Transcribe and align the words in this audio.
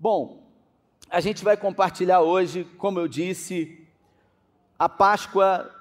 Bom, 0.00 0.46
a 1.10 1.20
gente 1.20 1.42
vai 1.42 1.56
compartilhar 1.56 2.20
hoje, 2.20 2.62
como 2.78 3.00
eu 3.00 3.08
disse, 3.08 3.84
a 4.78 4.88
Páscoa 4.88 5.74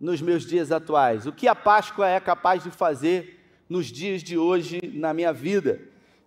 nos 0.00 0.20
meus 0.20 0.44
dias 0.44 0.72
atuais. 0.72 1.24
O 1.24 1.32
que 1.32 1.46
a 1.46 1.54
Páscoa 1.54 2.08
é 2.08 2.18
capaz 2.18 2.64
de 2.64 2.72
fazer 2.72 3.38
nos 3.68 3.86
dias 3.86 4.24
de 4.24 4.36
hoje 4.36 4.80
na 4.92 5.14
minha 5.14 5.32
vida. 5.32 5.80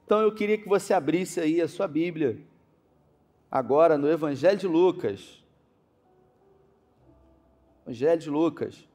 Então 0.05 0.21
eu 0.21 0.33
queria 0.33 0.57
que 0.57 0.69
você 0.69 0.93
abrisse 0.93 1.41
aí 1.41 1.59
a 1.59 1.67
sua 1.67 1.85
Bíblia, 1.85 2.39
agora 3.51 3.97
no 3.97 4.09
Evangelho 4.09 4.57
de 4.57 4.67
Lucas. 4.67 5.43
Evangelho 7.85 8.21
de 8.21 8.29
Lucas, 8.29 8.87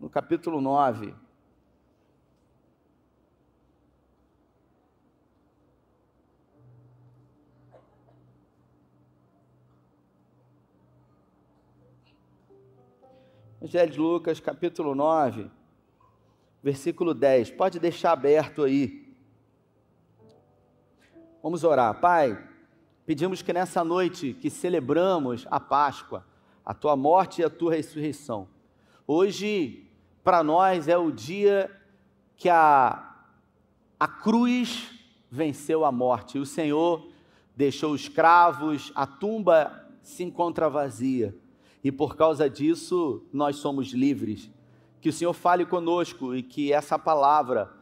no 0.00 0.08
capítulo 0.08 0.62
9. 0.62 1.14
Evangelho 13.60 13.90
de 13.90 13.98
Lucas, 13.98 14.38
capítulo 14.38 14.94
9, 14.94 15.50
versículo 16.62 17.12
10. 17.12 17.50
Pode 17.50 17.80
deixar 17.80 18.12
aberto 18.12 18.62
aí. 18.62 19.12
Vamos 21.42 21.64
orar. 21.64 21.98
Pai, 21.98 22.38
pedimos 23.04 23.42
que 23.42 23.52
nessa 23.52 23.82
noite 23.82 24.32
que 24.32 24.48
celebramos 24.48 25.44
a 25.50 25.58
Páscoa, 25.58 26.24
a 26.64 26.72
tua 26.72 26.94
morte 26.94 27.40
e 27.40 27.44
a 27.44 27.50
tua 27.50 27.74
ressurreição, 27.74 28.46
hoje 29.04 29.90
para 30.22 30.44
nós 30.44 30.86
é 30.86 30.96
o 30.96 31.10
dia 31.10 31.68
que 32.36 32.48
a, 32.48 33.12
a 33.98 34.06
cruz 34.06 34.88
venceu 35.28 35.84
a 35.84 35.90
morte. 35.90 36.38
O 36.38 36.46
Senhor 36.46 37.08
deixou 37.56 37.90
os 37.90 38.08
cravos, 38.08 38.92
a 38.94 39.04
tumba 39.04 39.84
se 40.00 40.22
encontra 40.22 40.70
vazia 40.70 41.34
e 41.88 41.90
por 41.90 42.16
causa 42.16 42.50
disso 42.50 43.22
nós 43.32 43.56
somos 43.56 43.94
livres. 43.94 44.50
Que 45.00 45.08
o 45.08 45.12
Senhor 45.12 45.32
fale 45.32 45.64
conosco 45.64 46.34
e 46.34 46.42
que 46.42 46.70
essa 46.70 46.98
palavra 46.98 47.72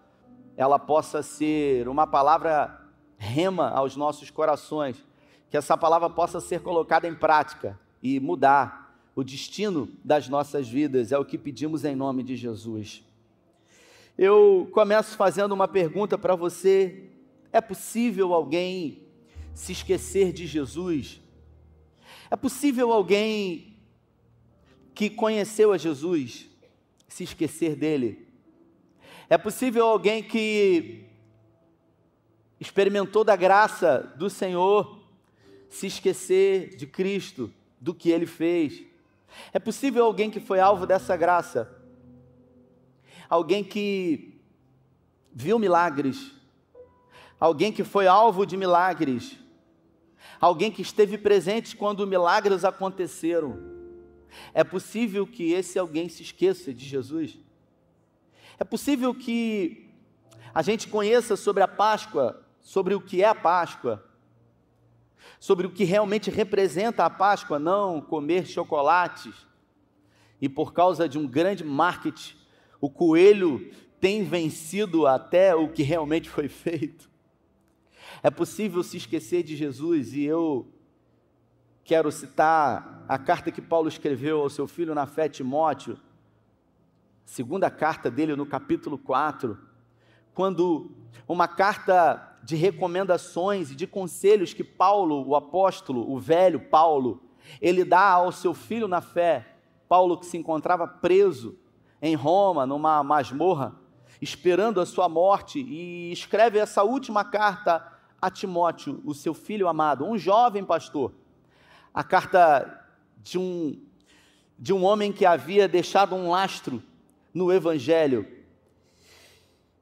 ela 0.57 0.79
possa 0.79 1.25
ser 1.25 1.89
uma 1.89 2.07
palavra 2.07 2.87
rema 3.19 3.69
aos 3.71 3.97
nossos 3.97 4.31
corações, 4.31 5.05
que 5.51 5.57
essa 5.57 5.77
palavra 5.77 6.09
possa 6.09 6.41
ser 6.41 6.61
colocada 6.61 7.09
em 7.09 7.17
prática 7.17 7.77
e 8.01 8.21
mudar 8.21 8.97
o 9.13 9.25
destino 9.25 9.89
das 10.05 10.29
nossas 10.29 10.69
vidas, 10.69 11.11
é 11.11 11.19
o 11.19 11.25
que 11.25 11.37
pedimos 11.37 11.85
em 11.85 11.97
nome 11.97 12.23
de 12.23 12.37
Jesus. 12.37 13.03
Eu 14.17 14.69
começo 14.71 15.17
fazendo 15.17 15.51
uma 15.51 15.67
pergunta 15.67 16.17
para 16.17 16.37
você: 16.37 17.11
é 17.53 17.61
possível 17.61 18.33
alguém 18.33 19.03
se 19.53 19.73
esquecer 19.73 20.33
de 20.33 20.47
Jesus? 20.47 21.21
É 22.31 22.37
possível 22.37 22.93
alguém 22.93 23.76
que 24.97 25.11
conheceu 25.11 25.73
a 25.73 25.79
Jesus 25.79 26.49
se 27.07 27.23
esquecer 27.23 27.77
dele? 27.77 28.27
É 29.29 29.37
possível 29.37 29.85
alguém 29.85 30.23
que 30.23 31.05
experimentou 32.59 33.23
da 33.23 33.37
graça 33.37 34.11
do 34.17 34.31
Senhor 34.31 34.99
se 35.69 35.87
esquecer 35.87 36.77
de 36.77 36.87
Cristo, 36.87 37.53
do 37.79 37.93
que 37.93 38.09
ele 38.09 38.25
fez? 38.25 38.85
É 39.53 39.59
possível 39.59 40.07
alguém 40.07 40.31
que 40.31 40.41
foi 40.41 40.61
alvo 40.61 40.87
dessa 40.87 41.15
graça? 41.15 41.71
Alguém 43.29 43.63
que 43.63 44.41
viu 45.31 45.59
milagres? 45.59 46.33
Alguém 47.39 47.71
que 47.71 47.85
foi 47.85 48.07
alvo 48.07 48.47
de 48.47 48.57
milagres? 48.57 49.37
Alguém 50.41 50.71
que 50.71 50.81
esteve 50.81 51.19
presente 51.19 51.77
quando 51.77 52.07
milagres 52.07 52.65
aconteceram? 52.65 53.76
É 54.53 54.65
possível 54.65 55.27
que 55.27 55.53
esse 55.53 55.79
alguém 55.79 56.09
se 56.09 56.23
esqueça 56.23 56.73
de 56.73 56.85
Jesus? 56.85 57.39
É 58.59 58.65
possível 58.65 59.15
que 59.15 59.91
a 60.55 60.63
gente 60.63 60.89
conheça 60.89 61.37
sobre 61.37 61.63
a 61.63 61.69
Páscoa, 61.69 62.43
sobre 62.61 62.95
o 62.95 63.01
que 63.01 63.23
é 63.23 63.29
a 63.29 63.35
Páscoa, 63.35 64.05
sobre 65.39 65.67
o 65.67 65.71
que 65.71 65.85
realmente 65.85 66.31
representa 66.31 67.05
a 67.05 67.11
Páscoa, 67.11 67.59
não 67.59 68.01
comer 68.01 68.47
chocolates. 68.47 69.35
E 70.41 70.49
por 70.49 70.73
causa 70.73 71.09
de 71.09 71.19
um 71.19 71.27
grande 71.27 71.65
marketing, 71.65 72.37
o 72.81 72.91
coelho 72.91 73.71
tem 74.01 74.25
vencido 74.25 75.07
até 75.07 75.55
o 75.55 75.69
que 75.69 75.83
realmente 75.83 76.29
foi 76.29 76.49
feito. 76.49 77.11
É 78.23 78.31
possível 78.31 78.83
se 78.83 78.97
esquecer 78.97 79.43
de 79.43 79.57
Jesus 79.57 80.15
e 80.15 80.25
eu 80.25 80.67
quero 81.85 82.11
citar 82.11 82.96
a 83.09 83.19
carta 83.19 83.53
que 83.53 83.63
Paulo 83.63 83.89
escreveu 83.89 84.41
ao 84.41 84.51
seu 84.51 84.67
filho 84.67 84.95
na 84.95 85.07
fé, 85.07 85.29
Timóteo, 85.29 85.99
segunda 87.25 87.71
carta 87.71 88.11
dele 88.11 88.35
no 88.35 88.45
capítulo 88.45 88.99
4, 88.99 89.57
quando 90.35 90.91
uma 91.29 91.47
carta 91.47 92.37
de 92.43 92.57
recomendações 92.57 93.71
e 93.71 93.77
de 93.77 93.87
conselhos 93.87 94.53
que 94.53 94.65
Paulo, 94.65 95.25
o 95.27 95.37
apóstolo, 95.37 96.11
o 96.11 96.19
velho 96.19 96.61
Paulo, 96.69 97.23
ele 97.61 97.85
dá 97.85 98.11
ao 98.11 98.33
seu 98.33 98.53
filho 98.53 98.89
na 98.89 99.01
fé, 99.01 99.55
Paulo 99.89 100.19
que 100.19 100.27
se 100.27 100.37
encontrava 100.37 100.87
preso 100.89 101.57
em 102.03 102.17
Roma, 102.17 102.67
numa 102.67 103.05
masmorra, 103.05 103.77
esperando 104.21 104.81
a 104.81 104.87
sua 104.87 105.09
morte, 105.09 105.61
e 105.61 106.11
escreve 106.11 106.59
essa 106.59 106.83
última 106.83 107.25
carta 107.25 107.87
a 108.21 108.31
Timóteo, 108.31 109.01
o 109.05 109.15
seu 109.15 109.33
filho 109.33 109.69
amado, 109.69 110.05
um 110.05 110.19
jovem 110.19 110.65
pastor. 110.65 111.13
A 111.95 112.03
carta 112.03 112.86
de 113.27 113.39
um, 113.39 113.77
de 114.57 114.73
um 114.73 114.85
homem 114.85 115.13
que 115.13 115.27
havia 115.27 115.67
deixado 115.67 116.15
um 116.15 116.31
lastro 116.31 116.81
no 117.35 117.53
Evangelho, 117.53 118.25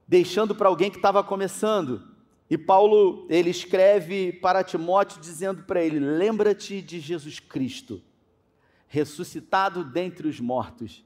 deixando 0.09 0.55
para 0.55 0.69
alguém 0.69 0.91
que 0.91 0.97
estava 0.97 1.23
começando. 1.23 2.03
E 2.49 2.57
Paulo, 2.57 3.27
ele 3.29 3.51
escreve 3.51 4.33
para 4.33 4.65
Timóteo 4.65 5.21
dizendo 5.21 5.63
para 5.65 5.85
ele: 5.85 5.99
Lembra-te 5.99 6.81
de 6.81 6.99
Jesus 6.99 7.39
Cristo, 7.39 8.03
ressuscitado 8.89 9.85
dentre 9.85 10.27
os 10.27 10.41
mortos. 10.41 11.05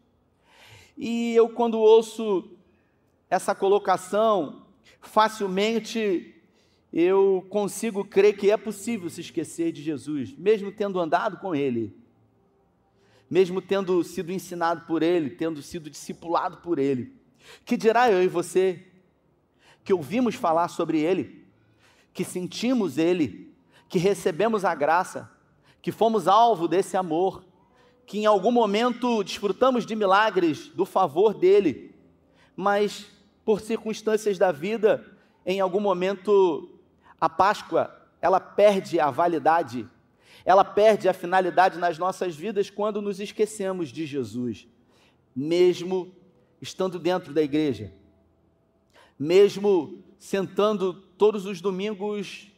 E 0.97 1.35
eu, 1.35 1.49
quando 1.49 1.81
ouço 1.81 2.53
essa 3.29 3.53
colocação, 3.53 4.63
facilmente 5.01 6.37
eu 6.93 7.45
consigo 7.51 8.05
crer 8.05 8.37
que 8.37 8.49
é 8.49 8.57
possível 8.57 9.11
se 9.11 9.23
esquecer 9.23 9.73
de 9.73 9.83
Jesus, 9.83 10.33
mesmo 10.39 10.71
tendo 10.71 11.01
andado 11.01 11.39
com 11.39 11.53
Ele, 11.53 11.98
mesmo 13.31 13.61
tendo 13.61 14.03
sido 14.03 14.33
ensinado 14.33 14.87
por 14.87 15.03
Ele, 15.03 15.31
tendo 15.31 15.63
sido 15.63 15.91
discipulado 15.91 16.59
por 16.59 16.79
Ele. 16.79 17.15
Que 17.65 17.77
dirá 17.77 18.11
eu 18.11 18.23
e 18.23 18.29
você, 18.29 18.87
que 19.85 19.93
ouvimos 19.93 20.35
falar 20.35 20.69
sobre 20.69 21.01
Ele, 21.01 21.47
que 22.13 22.25
sentimos 22.25 22.99
Ele, 22.99 23.55
que 23.89 23.99
recebemos 23.99 24.65
a 24.65 24.75
graça, 24.75 25.31
que 25.81 25.93
fomos 25.93 26.29
alvo 26.29 26.69
desse 26.69 26.97
amor, 26.97 27.45
que 28.07 28.19
em 28.19 28.27
algum 28.27 28.51
momento 28.51 29.23
desfrutamos 29.23 29.85
de 29.85 29.95
milagres, 29.95 30.69
do 30.69 30.85
favor 30.87 31.35
dEle, 31.35 31.95
mas 32.57 33.07
por 33.45 33.61
circunstâncias 33.61 34.39
da 34.39 34.51
vida, 34.51 35.05
em 35.45 35.61
algum 35.61 35.81
momento 35.81 36.69
a 37.21 37.29
Páscoa, 37.29 37.95
ela 38.21 38.41
perde 38.41 38.99
a 38.99 39.11
validade, 39.11 39.89
ela 40.49 40.65
perde 40.65 41.11
a 41.11 41.13
finalidade 41.13 41.79
nas 41.79 41.99
nossas 41.99 42.35
vidas 42.35 42.71
quando 42.71 43.03
nos 43.03 43.21
esquecemos 43.21 43.91
de 43.91 44.07
Jesus, 44.07 44.67
mesmo 45.37 46.11
estando 46.59 46.99
dentro 46.99 47.35
da 47.35 47.43
igreja, 47.43 47.93
mesmo 49.19 50.03
sentando 50.19 50.95
todos 50.95 51.45
os 51.45 51.61
domingos 51.61 52.51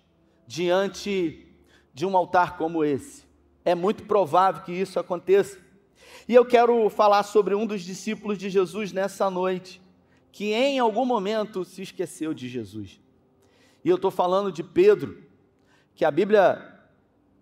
diante 0.46 1.52
de 1.92 2.06
um 2.06 2.16
altar 2.16 2.56
como 2.56 2.84
esse. 2.84 3.24
É 3.64 3.74
muito 3.74 4.04
provável 4.04 4.62
que 4.62 4.70
isso 4.70 5.00
aconteça. 5.00 5.58
E 6.28 6.34
eu 6.36 6.46
quero 6.46 6.88
falar 6.90 7.24
sobre 7.24 7.56
um 7.56 7.66
dos 7.66 7.82
discípulos 7.82 8.38
de 8.38 8.48
Jesus 8.50 8.92
nessa 8.92 9.28
noite, 9.28 9.82
que 10.30 10.52
em 10.52 10.78
algum 10.78 11.04
momento 11.04 11.64
se 11.64 11.82
esqueceu 11.82 12.32
de 12.32 12.48
Jesus. 12.48 13.00
E 13.84 13.88
eu 13.88 13.96
estou 13.96 14.12
falando 14.12 14.52
de 14.52 14.62
Pedro, 14.62 15.24
que 15.92 16.04
a 16.04 16.10
Bíblia 16.12 16.78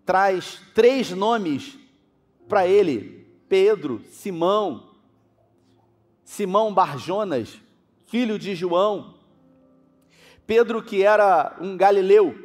traz 0.09 0.59
três 0.73 1.11
nomes 1.11 1.77
para 2.47 2.65
ele: 2.65 3.27
Pedro, 3.47 4.01
Simão, 4.09 4.89
Simão 6.23 6.73
Barjonas, 6.73 7.59
filho 8.07 8.39
de 8.39 8.55
João. 8.55 9.19
Pedro, 10.47 10.81
que 10.81 11.03
era 11.03 11.55
um 11.61 11.77
galileu, 11.77 12.35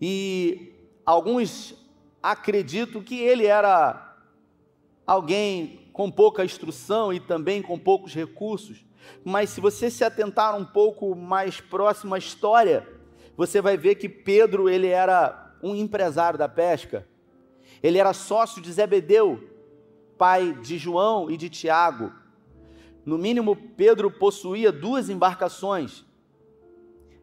e 0.00 0.72
alguns 1.04 1.74
acreditam 2.22 3.02
que 3.02 3.18
ele 3.18 3.46
era 3.46 4.16
alguém 5.04 5.90
com 5.92 6.08
pouca 6.08 6.44
instrução 6.44 7.12
e 7.12 7.18
também 7.18 7.60
com 7.60 7.76
poucos 7.76 8.14
recursos. 8.14 8.84
Mas 9.24 9.50
se 9.50 9.60
você 9.60 9.90
se 9.90 10.04
atentar 10.04 10.56
um 10.56 10.64
pouco 10.64 11.16
mais 11.16 11.60
próximo 11.60 12.14
à 12.14 12.18
história, 12.18 12.88
você 13.36 13.60
vai 13.60 13.76
ver 13.76 13.96
que 13.96 14.08
Pedro 14.08 14.68
ele 14.68 14.86
era 14.86 15.41
um 15.62 15.74
empresário 15.74 16.38
da 16.38 16.48
pesca. 16.48 17.06
Ele 17.82 17.98
era 17.98 18.12
sócio 18.12 18.60
de 18.60 18.72
Zebedeu, 18.72 19.48
pai 20.18 20.52
de 20.54 20.78
João 20.78 21.30
e 21.30 21.36
de 21.36 21.48
Tiago. 21.48 22.12
No 23.04 23.18
mínimo, 23.18 23.56
Pedro 23.76 24.10
possuía 24.10 24.70
duas 24.70 25.08
embarcações. 25.08 26.04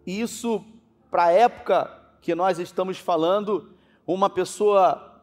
E 0.05 0.21
isso, 0.21 0.63
para 1.09 1.25
a 1.25 1.31
época 1.31 1.99
que 2.21 2.35
nós 2.35 2.59
estamos 2.59 2.97
falando, 2.97 3.69
uma 4.05 4.29
pessoa 4.29 5.21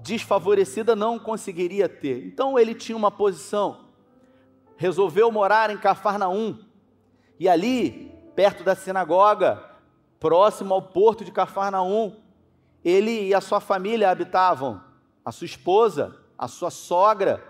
desfavorecida 0.00 0.96
não 0.96 1.18
conseguiria 1.18 1.88
ter. 1.88 2.26
Então 2.26 2.58
ele 2.58 2.74
tinha 2.74 2.96
uma 2.96 3.10
posição. 3.10 3.86
Resolveu 4.76 5.30
morar 5.30 5.70
em 5.70 5.76
Cafarnaum. 5.76 6.58
E 7.38 7.48
ali, 7.48 8.10
perto 8.34 8.64
da 8.64 8.74
sinagoga, 8.74 9.69
próximo 10.20 10.74
ao 10.74 10.82
porto 10.82 11.24
de 11.24 11.32
Cafarnaum, 11.32 12.14
ele 12.84 13.28
e 13.28 13.34
a 13.34 13.40
sua 13.40 13.58
família 13.58 14.10
habitavam, 14.10 14.80
a 15.24 15.32
sua 15.32 15.46
esposa, 15.46 16.14
a 16.38 16.46
sua 16.46 16.70
sogra. 16.70 17.42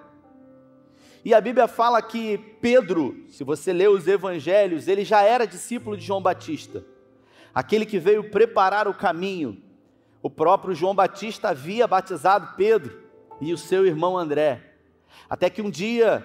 E 1.24 1.34
a 1.34 1.40
Bíblia 1.40 1.66
fala 1.66 2.00
que 2.00 2.38
Pedro, 2.60 3.24
se 3.28 3.42
você 3.42 3.72
lê 3.72 3.88
os 3.88 4.06
evangelhos, 4.06 4.86
ele 4.86 5.04
já 5.04 5.22
era 5.22 5.46
discípulo 5.46 5.96
de 5.96 6.06
João 6.06 6.22
Batista, 6.22 6.84
aquele 7.52 7.84
que 7.84 7.98
veio 7.98 8.30
preparar 8.30 8.86
o 8.86 8.94
caminho. 8.94 9.60
O 10.22 10.30
próprio 10.30 10.74
João 10.74 10.94
Batista 10.94 11.48
havia 11.48 11.88
batizado 11.88 12.54
Pedro 12.56 13.02
e 13.40 13.52
o 13.52 13.58
seu 13.58 13.84
irmão 13.84 14.16
André. 14.16 14.74
Até 15.28 15.50
que 15.50 15.62
um 15.62 15.70
dia, 15.70 16.24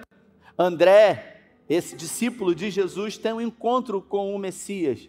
André, 0.56 1.42
esse 1.68 1.96
discípulo 1.96 2.54
de 2.54 2.70
Jesus, 2.70 3.18
tem 3.18 3.32
um 3.32 3.40
encontro 3.40 4.00
com 4.00 4.34
o 4.34 4.38
Messias 4.38 5.08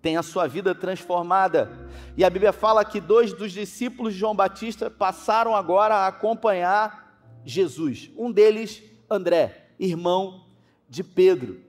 tem 0.00 0.16
a 0.16 0.22
sua 0.22 0.46
vida 0.46 0.74
transformada. 0.74 1.70
E 2.16 2.24
a 2.24 2.30
Bíblia 2.30 2.52
fala 2.52 2.84
que 2.84 3.00
dois 3.00 3.32
dos 3.32 3.52
discípulos 3.52 4.14
de 4.14 4.20
João 4.20 4.34
Batista 4.34 4.90
passaram 4.90 5.54
agora 5.54 5.94
a 5.94 6.06
acompanhar 6.06 7.20
Jesus. 7.44 8.10
Um 8.16 8.30
deles, 8.30 8.82
André, 9.10 9.70
irmão 9.78 10.46
de 10.88 11.02
Pedro. 11.02 11.60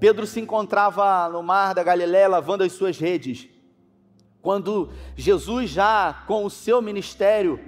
Pedro 0.00 0.26
se 0.26 0.40
encontrava 0.40 1.28
no 1.28 1.42
mar 1.42 1.74
da 1.74 1.82
Galiléia 1.82 2.28
lavando 2.28 2.64
as 2.64 2.72
suas 2.72 2.98
redes. 2.98 3.48
Quando 4.40 4.90
Jesus, 5.16 5.70
já 5.70 6.24
com 6.26 6.44
o 6.44 6.50
seu 6.50 6.80
ministério 6.80 7.60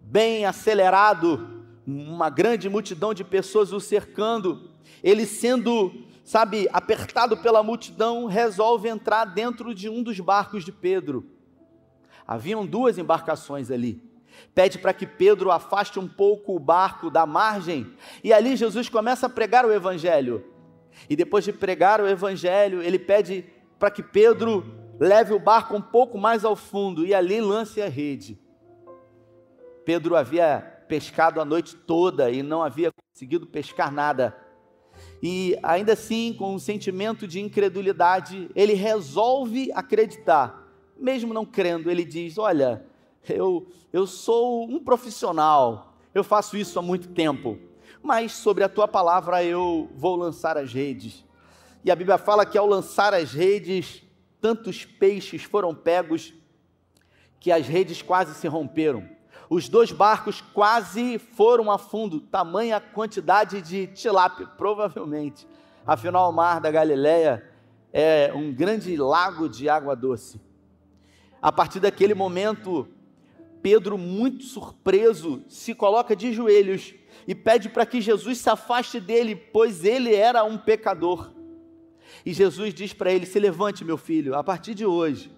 bem 0.00 0.44
acelerado, 0.44 1.64
uma 1.86 2.30
grande 2.30 2.68
multidão 2.68 3.14
de 3.14 3.22
pessoas 3.22 3.72
o 3.72 3.80
cercando, 3.80 4.70
ele 5.02 5.26
sendo 5.26 5.92
sabe, 6.30 6.68
apertado 6.72 7.36
pela 7.36 7.60
multidão, 7.60 8.26
resolve 8.26 8.88
entrar 8.88 9.24
dentro 9.24 9.74
de 9.74 9.88
um 9.88 10.00
dos 10.00 10.20
barcos 10.20 10.64
de 10.64 10.70
Pedro. 10.70 11.26
Haviam 12.24 12.64
duas 12.64 12.98
embarcações 12.98 13.68
ali. 13.68 14.00
Pede 14.54 14.78
para 14.78 14.94
que 14.94 15.08
Pedro 15.08 15.50
afaste 15.50 15.98
um 15.98 16.06
pouco 16.06 16.54
o 16.54 16.60
barco 16.60 17.10
da 17.10 17.26
margem, 17.26 17.92
e 18.22 18.32
ali 18.32 18.54
Jesus 18.54 18.88
começa 18.88 19.26
a 19.26 19.28
pregar 19.28 19.66
o 19.66 19.72
evangelho. 19.72 20.44
E 21.08 21.16
depois 21.16 21.44
de 21.44 21.52
pregar 21.52 22.00
o 22.00 22.06
evangelho, 22.06 22.80
ele 22.80 22.98
pede 22.98 23.44
para 23.76 23.90
que 23.90 24.00
Pedro 24.02 24.64
leve 25.00 25.34
o 25.34 25.40
barco 25.40 25.74
um 25.74 25.82
pouco 25.82 26.16
mais 26.16 26.44
ao 26.44 26.54
fundo 26.54 27.04
e 27.04 27.12
ali 27.12 27.40
lance 27.40 27.82
a 27.82 27.88
rede. 27.88 28.38
Pedro 29.84 30.14
havia 30.14 30.60
pescado 30.86 31.40
a 31.40 31.44
noite 31.44 31.74
toda 31.74 32.30
e 32.30 32.40
não 32.40 32.62
havia 32.62 32.92
conseguido 32.92 33.48
pescar 33.48 33.90
nada 33.90 34.36
e 35.22 35.58
ainda 35.62 35.92
assim, 35.92 36.32
com 36.32 36.54
um 36.54 36.58
sentimento 36.58 37.26
de 37.26 37.40
incredulidade, 37.40 38.50
ele 38.54 38.72
resolve 38.72 39.70
acreditar, 39.74 40.66
mesmo 40.96 41.34
não 41.34 41.44
crendo, 41.44 41.90
ele 41.90 42.04
diz: 42.04 42.38
Olha, 42.38 42.84
eu, 43.28 43.66
eu 43.92 44.06
sou 44.06 44.64
um 44.64 44.78
profissional, 44.78 45.94
eu 46.14 46.24
faço 46.24 46.56
isso 46.56 46.78
há 46.78 46.82
muito 46.82 47.08
tempo, 47.08 47.58
mas 48.02 48.32
sobre 48.32 48.64
a 48.64 48.68
tua 48.68 48.88
palavra 48.88 49.44
eu 49.44 49.90
vou 49.94 50.16
lançar 50.16 50.56
as 50.56 50.72
redes. 50.72 51.24
E 51.84 51.90
a 51.90 51.96
Bíblia 51.96 52.18
fala 52.18 52.46
que 52.46 52.56
ao 52.56 52.66
lançar 52.66 53.12
as 53.12 53.32
redes, 53.32 54.02
tantos 54.40 54.84
peixes 54.84 55.42
foram 55.42 55.74
pegos 55.74 56.34
que 57.38 57.52
as 57.52 57.66
redes 57.66 58.02
quase 58.02 58.34
se 58.34 58.46
romperam. 58.48 59.08
Os 59.50 59.68
dois 59.68 59.90
barcos 59.90 60.40
quase 60.40 61.18
foram 61.18 61.72
a 61.72 61.76
fundo, 61.76 62.20
tamanha 62.20 62.80
quantidade 62.80 63.60
de 63.60 63.88
tilápia, 63.88 64.46
provavelmente. 64.46 65.44
Afinal, 65.84 66.30
o 66.30 66.32
mar 66.32 66.60
da 66.60 66.70
Galileia 66.70 67.44
é 67.92 68.32
um 68.32 68.52
grande 68.52 68.96
lago 68.96 69.48
de 69.48 69.68
água 69.68 69.96
doce. 69.96 70.40
A 71.42 71.50
partir 71.50 71.80
daquele 71.80 72.14
momento, 72.14 72.86
Pedro, 73.60 73.98
muito 73.98 74.44
surpreso, 74.44 75.42
se 75.48 75.74
coloca 75.74 76.14
de 76.14 76.32
joelhos 76.32 76.94
e 77.26 77.34
pede 77.34 77.68
para 77.68 77.84
que 77.84 78.00
Jesus 78.00 78.38
se 78.38 78.48
afaste 78.48 79.00
dele, 79.00 79.34
pois 79.34 79.84
ele 79.84 80.14
era 80.14 80.44
um 80.44 80.56
pecador. 80.56 81.32
E 82.24 82.32
Jesus 82.32 82.72
diz 82.72 82.92
para 82.92 83.10
ele: 83.10 83.26
Se 83.26 83.40
levante, 83.40 83.84
meu 83.84 83.96
filho, 83.96 84.36
a 84.36 84.44
partir 84.44 84.74
de 84.74 84.86
hoje 84.86 85.28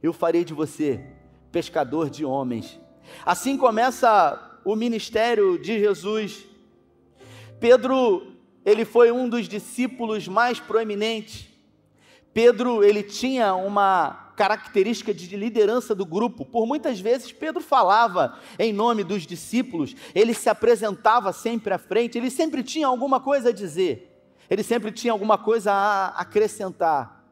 eu 0.00 0.12
farei 0.12 0.44
de 0.44 0.54
você 0.54 1.04
pescador 1.50 2.08
de 2.08 2.24
homens. 2.24 2.78
Assim 3.24 3.56
começa 3.56 4.60
o 4.64 4.76
ministério 4.76 5.58
de 5.58 5.78
Jesus. 5.78 6.44
Pedro, 7.58 8.34
ele 8.64 8.84
foi 8.84 9.10
um 9.10 9.28
dos 9.28 9.48
discípulos 9.48 10.28
mais 10.28 10.60
proeminentes. 10.60 11.48
Pedro, 12.32 12.84
ele 12.84 13.02
tinha 13.02 13.54
uma 13.54 14.32
característica 14.36 15.12
de 15.12 15.36
liderança 15.36 15.94
do 15.94 16.06
grupo. 16.06 16.44
Por 16.44 16.64
muitas 16.66 17.00
vezes 17.00 17.32
Pedro 17.32 17.60
falava 17.60 18.38
em 18.58 18.72
nome 18.72 19.02
dos 19.02 19.26
discípulos, 19.26 19.96
ele 20.14 20.32
se 20.32 20.48
apresentava 20.48 21.32
sempre 21.32 21.74
à 21.74 21.78
frente, 21.78 22.16
ele 22.16 22.30
sempre 22.30 22.62
tinha 22.62 22.86
alguma 22.86 23.18
coisa 23.18 23.48
a 23.48 23.52
dizer. 23.52 24.14
Ele 24.48 24.62
sempre 24.62 24.92
tinha 24.92 25.12
alguma 25.12 25.36
coisa 25.36 25.72
a 25.72 26.08
acrescentar. 26.20 27.24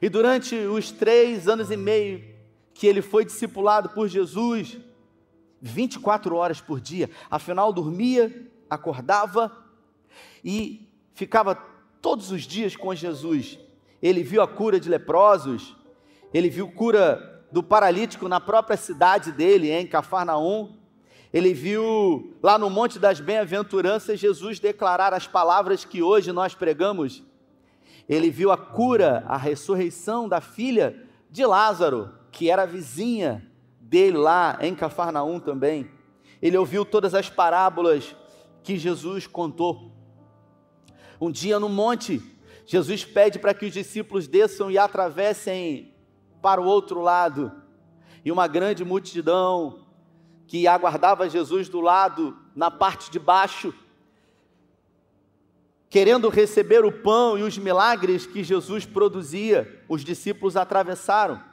E 0.00 0.08
durante 0.08 0.54
os 0.54 0.90
três 0.90 1.46
anos 1.46 1.70
e 1.70 1.76
meio 1.76 2.37
que 2.78 2.86
ele 2.86 3.02
foi 3.02 3.24
discipulado 3.24 3.88
por 3.88 4.06
Jesus 4.06 4.78
24 5.60 6.36
horas 6.36 6.60
por 6.60 6.80
dia. 6.80 7.10
Afinal, 7.28 7.72
dormia, 7.72 8.48
acordava 8.70 9.50
e 10.44 10.88
ficava 11.12 11.56
todos 12.00 12.30
os 12.30 12.42
dias 12.42 12.76
com 12.76 12.94
Jesus. 12.94 13.58
Ele 14.00 14.22
viu 14.22 14.40
a 14.40 14.46
cura 14.46 14.78
de 14.78 14.88
leprosos, 14.88 15.74
ele 16.32 16.48
viu 16.48 16.70
cura 16.70 17.44
do 17.50 17.64
paralítico 17.64 18.28
na 18.28 18.38
própria 18.38 18.76
cidade 18.76 19.32
dele, 19.32 19.72
em 19.72 19.84
Cafarnaum. 19.84 20.76
Ele 21.32 21.52
viu 21.52 22.32
lá 22.40 22.56
no 22.56 22.70
Monte 22.70 23.00
das 23.00 23.18
Bem-aventuranças 23.18 24.20
Jesus 24.20 24.60
declarar 24.60 25.12
as 25.12 25.26
palavras 25.26 25.84
que 25.84 26.00
hoje 26.00 26.30
nós 26.30 26.54
pregamos. 26.54 27.24
Ele 28.08 28.30
viu 28.30 28.52
a 28.52 28.56
cura, 28.56 29.24
a 29.26 29.36
ressurreição 29.36 30.28
da 30.28 30.40
filha 30.40 31.04
de 31.28 31.44
Lázaro 31.44 32.16
que 32.38 32.48
era 32.48 32.64
vizinha 32.64 33.44
dele 33.80 34.16
lá 34.16 34.58
em 34.60 34.72
Cafarnaum 34.72 35.40
também. 35.40 35.90
Ele 36.40 36.56
ouviu 36.56 36.84
todas 36.84 37.12
as 37.12 37.28
parábolas 37.28 38.14
que 38.62 38.78
Jesus 38.78 39.26
contou. 39.26 39.90
Um 41.20 41.32
dia 41.32 41.58
no 41.58 41.68
monte, 41.68 42.22
Jesus 42.64 43.04
pede 43.04 43.40
para 43.40 43.52
que 43.52 43.66
os 43.66 43.72
discípulos 43.72 44.28
desçam 44.28 44.70
e 44.70 44.78
atravessem 44.78 45.92
para 46.40 46.60
o 46.60 46.64
outro 46.64 47.00
lado. 47.00 47.50
E 48.24 48.30
uma 48.30 48.46
grande 48.46 48.84
multidão 48.84 49.84
que 50.46 50.68
aguardava 50.68 51.28
Jesus 51.28 51.68
do 51.68 51.80
lado, 51.80 52.38
na 52.54 52.70
parte 52.70 53.10
de 53.10 53.18
baixo, 53.18 53.74
querendo 55.90 56.28
receber 56.28 56.84
o 56.84 56.92
pão 56.92 57.36
e 57.36 57.42
os 57.42 57.58
milagres 57.58 58.26
que 58.26 58.44
Jesus 58.44 58.86
produzia, 58.86 59.84
os 59.88 60.04
discípulos 60.04 60.56
atravessaram. 60.56 61.48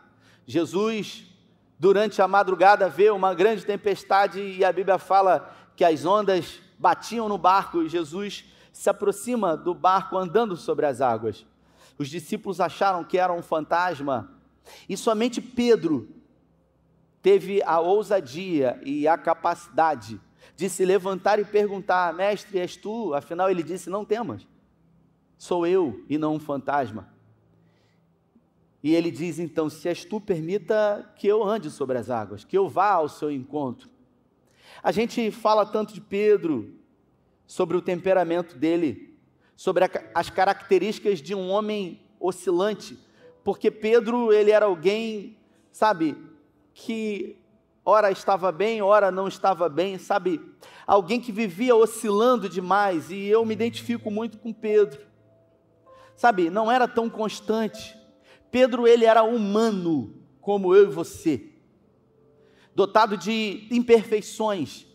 Jesus, 0.45 1.25
durante 1.79 2.21
a 2.21 2.27
madrugada, 2.27 2.87
vê 2.87 3.09
uma 3.09 3.33
grande 3.33 3.65
tempestade 3.65 4.39
e 4.39 4.63
a 4.63 4.71
Bíblia 4.71 4.97
fala 4.97 5.53
que 5.75 5.83
as 5.83 6.05
ondas 6.05 6.59
batiam 6.77 7.27
no 7.27 7.37
barco 7.37 7.81
e 7.81 7.89
Jesus 7.89 8.45
se 8.71 8.89
aproxima 8.89 9.55
do 9.55 9.73
barco 9.73 10.17
andando 10.17 10.55
sobre 10.55 10.85
as 10.85 11.01
águas. 11.01 11.45
Os 11.97 12.09
discípulos 12.09 12.59
acharam 12.59 13.03
que 13.03 13.17
era 13.17 13.33
um 13.33 13.41
fantasma 13.41 14.31
e 14.87 14.97
somente 14.97 15.41
Pedro 15.41 16.09
teve 17.21 17.63
a 17.63 17.79
ousadia 17.79 18.79
e 18.83 19.07
a 19.07 19.17
capacidade 19.17 20.19
de 20.55 20.69
se 20.69 20.85
levantar 20.85 21.39
e 21.39 21.45
perguntar: 21.45 22.13
Mestre, 22.13 22.59
és 22.59 22.75
tu? 22.75 23.13
Afinal, 23.13 23.49
ele 23.49 23.63
disse: 23.63 23.89
Não 23.89 24.05
temas, 24.05 24.45
sou 25.37 25.65
eu 25.65 26.03
e 26.09 26.17
não 26.17 26.35
um 26.35 26.39
fantasma. 26.39 27.14
E 28.85 28.93
ele 28.93 29.09
diz 29.09 29.39
então: 29.39 29.67
Se 29.67 29.89
és 29.89 30.05
tu, 30.05 30.21
permita 30.21 31.11
que 31.15 31.25
eu 31.25 31.43
ande 31.43 31.71
sobre 31.71 31.97
as 31.97 32.11
águas, 32.11 32.43
que 32.43 32.55
eu 32.55 32.69
vá 32.69 32.91
ao 32.91 33.09
seu 33.09 33.31
encontro. 33.31 33.89
A 34.83 34.91
gente 34.91 35.31
fala 35.31 35.65
tanto 35.65 35.91
de 35.91 35.99
Pedro, 35.99 36.71
sobre 37.47 37.75
o 37.75 37.81
temperamento 37.81 38.55
dele, 38.55 39.17
sobre 39.55 39.85
a, 39.85 39.89
as 40.13 40.29
características 40.29 41.19
de 41.19 41.33
um 41.33 41.49
homem 41.49 41.99
oscilante, 42.19 42.95
porque 43.43 43.71
Pedro, 43.71 44.31
ele 44.31 44.51
era 44.51 44.67
alguém, 44.67 45.35
sabe, 45.71 46.15
que 46.71 47.39
ora 47.83 48.11
estava 48.11 48.51
bem, 48.51 48.83
ora 48.83 49.09
não 49.09 49.27
estava 49.27 49.67
bem, 49.67 49.97
sabe? 49.97 50.39
Alguém 50.85 51.19
que 51.19 51.31
vivia 51.31 51.75
oscilando 51.75 52.47
demais, 52.47 53.09
e 53.09 53.25
eu 53.25 53.43
me 53.43 53.55
identifico 53.55 54.11
muito 54.11 54.37
com 54.37 54.53
Pedro. 54.53 55.01
Sabe, 56.15 56.51
não 56.51 56.71
era 56.71 56.87
tão 56.87 57.09
constante. 57.09 58.04
Pedro, 58.55 58.87
ele 58.87 59.03
era 59.03 59.21
humano, 59.21 60.15
como 60.39 60.73
eu 60.73 60.83
e 60.83 60.89
você, 60.89 61.49
dotado 62.73 63.17
de 63.17 63.67
imperfeições. 63.69 64.87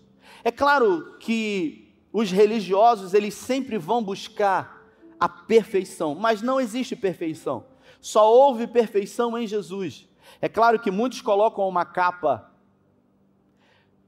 É 0.42 0.50
claro 0.50 1.18
que 1.20 1.94
os 2.10 2.30
religiosos, 2.30 3.12
eles 3.12 3.34
sempre 3.34 3.76
vão 3.76 4.02
buscar 4.02 4.82
a 5.20 5.28
perfeição, 5.28 6.14
mas 6.14 6.40
não 6.40 6.58
existe 6.58 6.96
perfeição. 6.96 7.66
Só 8.00 8.32
houve 8.32 8.66
perfeição 8.66 9.36
em 9.36 9.46
Jesus. 9.46 10.08
É 10.40 10.48
claro 10.48 10.78
que 10.78 10.90
muitos 10.90 11.20
colocam 11.20 11.68
uma 11.68 11.84
capa 11.84 12.50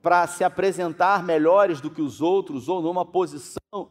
para 0.01 0.27
se 0.27 0.43
apresentar 0.43 1.23
melhores 1.23 1.79
do 1.79 1.91
que 1.91 2.01
os 2.01 2.23
outros 2.23 2.71
ou 2.71 2.81
numa 2.81 3.05
posição 3.05 3.91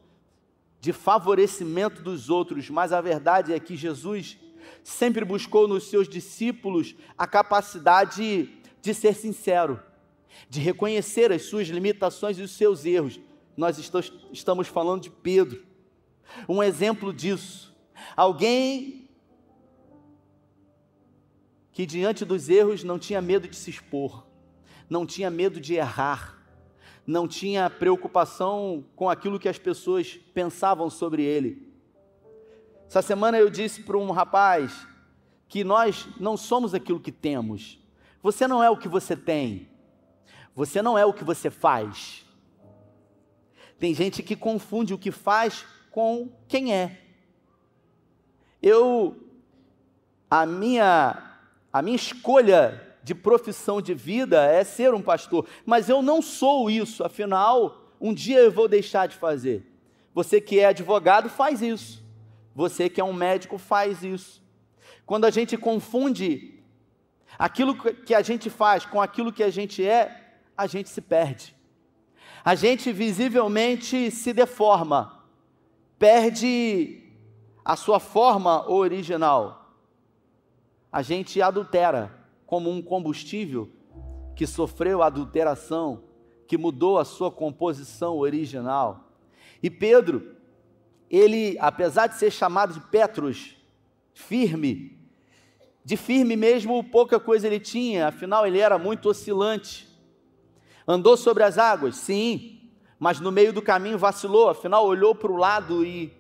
de 0.80 0.92
favorecimento 0.92 2.02
dos 2.02 2.32
outros, 2.32 2.68
mas 2.68 2.92
a 2.92 3.00
verdade 3.00 3.54
é 3.54 3.60
que 3.60 3.76
Jesus 3.76 4.40
sempre 4.84 5.24
buscou 5.26 5.68
nos 5.68 5.90
seus 5.90 6.08
discípulos 6.08 6.96
a 7.18 7.28
capacidade 7.28 8.50
de 8.82 8.94
ser 8.94 9.14
sincero, 9.14 9.80
de 10.50 10.60
reconhecer 10.60 11.32
as 11.32 11.44
suas 11.44 11.68
limitações 11.68 12.38
e 12.38 12.42
os 12.42 12.52
seus 12.52 12.86
erros. 12.86 13.20
Nós 13.56 13.78
estamos 14.32 14.68
falando 14.68 15.04
de 15.04 15.10
Pedro, 15.10 15.64
um 16.48 16.64
exemplo 16.64 17.14
disso. 17.14 17.76
Alguém 18.16 19.10
que 21.72 21.86
diante 21.86 22.26
dos 22.26 22.50
erros 22.50 22.84
não 22.84 23.00
tinha 23.00 23.22
medo 23.22 23.48
de 23.48 23.56
se 23.56 23.70
expor, 23.70 24.26
não 24.90 25.06
tinha 25.06 25.30
medo 25.30 25.60
de 25.60 25.76
errar, 25.76 26.38
não 27.06 27.28
tinha 27.28 27.70
preocupação 27.70 28.84
com 28.96 29.10
aquilo 29.10 29.40
que 29.40 29.50
as 29.50 29.58
pessoas 29.58 30.20
pensavam 30.34 30.90
sobre 30.90 31.24
ele. 31.24 31.71
Essa 32.92 33.02
semana 33.02 33.38
eu 33.38 33.50
disse 33.50 33.84
para 33.84 33.98
um 33.98 34.12
rapaz 34.12 34.86
que 35.48 35.64
nós 35.64 36.10
não 36.20 36.36
somos 36.36 36.74
aquilo 36.74 37.00
que 37.00 37.10
temos. 37.10 37.80
Você 38.22 38.46
não 38.50 38.62
é 38.62 38.70
o 38.70 38.76
que 38.76 38.90
você 38.90 39.16
tem. 39.16 39.70
Você 40.54 40.82
não 40.82 40.98
é 40.98 41.06
o 41.06 41.14
que 41.14 41.24
você 41.24 41.50
faz. 41.50 42.26
Tem 43.80 43.94
gente 43.94 44.22
que 44.22 44.36
confunde 44.36 44.94
o 44.94 44.98
que 44.98 45.10
faz 45.10 45.66
com 45.90 46.30
quem 46.50 46.74
é. 46.74 47.00
Eu 48.62 49.16
a 50.30 50.46
minha 50.46 51.40
a 51.72 51.82
minha 51.82 51.96
escolha 51.96 52.98
de 53.02 53.16
profissão 53.16 53.82
de 53.82 53.94
vida 53.94 54.44
é 54.44 54.66
ser 54.66 54.94
um 54.94 55.02
pastor, 55.02 55.48
mas 55.66 55.88
eu 55.88 56.02
não 56.02 56.22
sou 56.22 56.70
isso, 56.70 57.06
afinal, 57.06 57.90
um 58.02 58.14
dia 58.14 58.40
eu 58.40 58.52
vou 58.52 58.68
deixar 58.68 59.08
de 59.08 59.16
fazer. 59.16 59.66
Você 60.14 60.42
que 60.42 60.60
é 60.60 60.66
advogado 60.66 61.30
faz 61.30 61.62
isso. 61.62 62.01
Você 62.54 62.90
que 62.90 63.00
é 63.00 63.04
um 63.04 63.14
médico 63.14 63.58
faz 63.58 64.04
isso. 64.04 64.44
Quando 65.06 65.26
a 65.26 65.30
gente 65.30 65.58
confunde 65.58 66.62
aquilo 67.38 67.76
que 67.76 68.14
a 68.14 68.22
gente 68.22 68.50
faz 68.50 68.86
com 68.86 69.02
aquilo 69.02 69.32
que 69.32 69.44
a 69.44 69.50
gente 69.50 69.86
é, 69.86 70.36
a 70.58 70.68
gente 70.68 70.90
se 70.90 71.02
perde. 71.02 71.56
A 72.44 72.56
gente 72.56 72.92
visivelmente 72.92 74.12
se 74.12 74.34
deforma, 74.34 75.24
perde 75.98 77.04
a 77.64 77.76
sua 77.76 78.00
forma 78.00 78.70
original 78.70 79.62
a 80.92 81.02
gente 81.02 81.42
adultera 81.42 82.12
como 82.46 82.70
um 82.70 82.82
combustível 82.82 83.70
que 84.36 84.46
sofreu 84.46 85.02
adulteração, 85.02 86.04
que 86.46 86.58
mudou 86.58 87.00
a 87.00 87.06
sua 87.06 87.32
composição 87.32 88.18
original. 88.18 89.12
E 89.64 89.70
Pedro, 89.70 90.36
ele, 91.12 91.58
apesar 91.60 92.08
de 92.08 92.18
ser 92.18 92.32
chamado 92.32 92.74
de 92.74 92.80
Petros, 92.80 93.58
firme, 94.14 94.98
de 95.84 95.98
firme 95.98 96.38
mesmo 96.38 96.82
pouca 96.86 97.20
coisa 97.20 97.48
ele 97.48 97.60
tinha, 97.60 98.08
afinal 98.08 98.48
ele 98.48 98.60
era 98.60 98.80
muito 98.80 99.10
oscilante. 99.10 99.90
Andou 100.88 101.18
sobre 101.18 101.44
as 101.44 101.58
águas, 101.58 101.98
sim, 101.98 102.72
mas 102.98 103.20
no 103.20 103.32
meio 103.32 103.52
do 103.52 103.62
caminho 103.62 103.98
vacilou, 103.98 104.48
afinal 104.48 104.86
olhou 104.86 105.14
para 105.14 105.32
o 105.32 105.36
lado 105.36 105.86
e 105.86 106.14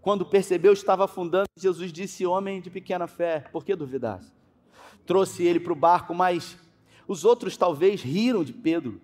quando 0.00 0.24
percebeu 0.24 0.72
estava 0.72 1.04
afundando, 1.04 1.48
Jesus 1.54 1.92
disse: 1.92 2.24
Homem 2.24 2.62
de 2.62 2.70
pequena 2.70 3.06
fé, 3.06 3.40
por 3.52 3.62
que 3.62 3.76
duvidasse? 3.76 4.32
Trouxe 5.04 5.42
ele 5.42 5.60
para 5.60 5.72
o 5.72 5.76
barco, 5.76 6.14
mas 6.14 6.56
os 7.06 7.26
outros 7.26 7.58
talvez 7.58 8.00
riram 8.00 8.42
de 8.42 8.54
Pedro. 8.54 9.02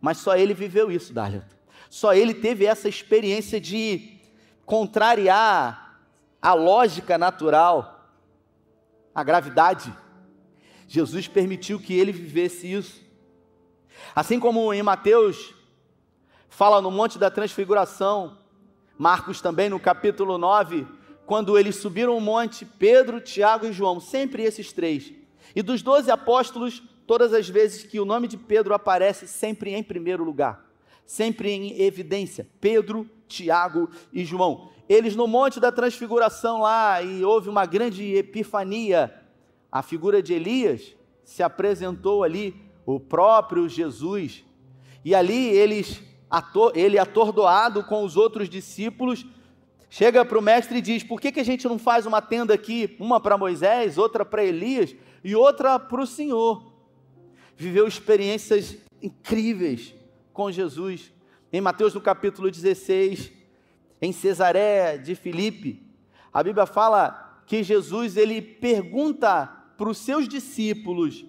Mas 0.00 0.18
só 0.18 0.36
ele 0.36 0.54
viveu 0.54 0.90
isso, 0.90 1.12
Dália. 1.12 1.46
Só 1.88 2.14
ele 2.14 2.34
teve 2.34 2.64
essa 2.64 2.88
experiência 2.88 3.60
de 3.60 4.19
contrariar 4.70 6.00
a 6.40 6.54
lógica 6.54 7.18
natural, 7.18 8.08
a 9.12 9.24
gravidade. 9.24 9.92
Jesus 10.86 11.26
permitiu 11.26 11.80
que 11.80 11.92
ele 11.92 12.12
vivesse 12.12 12.72
isso. 12.72 13.02
Assim 14.14 14.38
como 14.38 14.72
em 14.72 14.80
Mateus 14.80 15.52
fala 16.48 16.80
no 16.80 16.88
Monte 16.88 17.18
da 17.18 17.32
Transfiguração, 17.32 18.38
Marcos 18.96 19.40
também 19.40 19.68
no 19.68 19.80
capítulo 19.80 20.38
9, 20.38 20.86
quando 21.26 21.58
eles 21.58 21.74
subiram 21.74 22.16
o 22.16 22.20
monte, 22.20 22.64
Pedro, 22.64 23.20
Tiago 23.20 23.66
e 23.66 23.72
João, 23.72 23.98
sempre 23.98 24.44
esses 24.44 24.72
três. 24.72 25.12
E 25.52 25.62
dos 25.62 25.82
doze 25.82 26.12
apóstolos, 26.12 26.80
todas 27.08 27.34
as 27.34 27.48
vezes 27.48 27.82
que 27.82 27.98
o 27.98 28.04
nome 28.04 28.28
de 28.28 28.36
Pedro 28.36 28.72
aparece, 28.72 29.26
sempre 29.26 29.74
em 29.74 29.82
primeiro 29.82 30.22
lugar, 30.22 30.69
sempre 31.10 31.50
em 31.50 31.82
evidência. 31.82 32.46
Pedro, 32.60 33.04
Tiago 33.26 33.90
e 34.12 34.24
João. 34.24 34.70
Eles 34.88 35.16
no 35.16 35.26
Monte 35.26 35.58
da 35.58 35.72
Transfiguração 35.72 36.60
lá, 36.60 37.02
e 37.02 37.24
houve 37.24 37.48
uma 37.48 37.66
grande 37.66 38.14
epifania. 38.14 39.12
A 39.72 39.82
figura 39.82 40.22
de 40.22 40.32
Elias 40.32 40.94
se 41.24 41.42
apresentou 41.42 42.22
ali, 42.22 42.54
o 42.86 43.00
próprio 43.00 43.68
Jesus. 43.68 44.44
E 45.04 45.12
ali 45.12 45.48
eles 45.48 46.00
ele 46.76 46.96
atordoado 46.96 47.82
com 47.82 48.04
os 48.04 48.16
outros 48.16 48.48
discípulos, 48.48 49.26
chega 49.88 50.24
para 50.24 50.38
o 50.38 50.42
mestre 50.42 50.78
e 50.78 50.82
diz: 50.82 51.02
Por 51.02 51.20
que, 51.20 51.32
que 51.32 51.40
a 51.40 51.44
gente 51.44 51.66
não 51.66 51.76
faz 51.76 52.06
uma 52.06 52.22
tenda 52.22 52.54
aqui, 52.54 52.96
uma 53.00 53.18
para 53.18 53.36
Moisés, 53.36 53.98
outra 53.98 54.24
para 54.24 54.44
Elias 54.44 54.94
e 55.24 55.34
outra 55.34 55.76
para 55.76 56.02
o 56.02 56.06
Senhor? 56.06 56.72
Viveu 57.56 57.88
experiências 57.88 58.76
incríveis 59.02 59.98
com 60.32 60.50
Jesus. 60.50 61.12
Em 61.52 61.60
Mateus, 61.60 61.94
no 61.94 62.00
capítulo 62.00 62.50
16, 62.50 63.32
em 64.00 64.12
Cesaré 64.12 64.98
de 64.98 65.14
Filipe, 65.14 65.82
a 66.32 66.42
Bíblia 66.42 66.66
fala 66.66 67.42
que 67.46 67.62
Jesus 67.62 68.16
ele 68.16 68.40
pergunta 68.40 69.46
para 69.76 69.88
os 69.88 69.98
seus 69.98 70.28
discípulos 70.28 71.24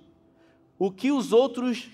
o 0.78 0.92
que 0.92 1.12
os 1.12 1.34
outros 1.34 1.90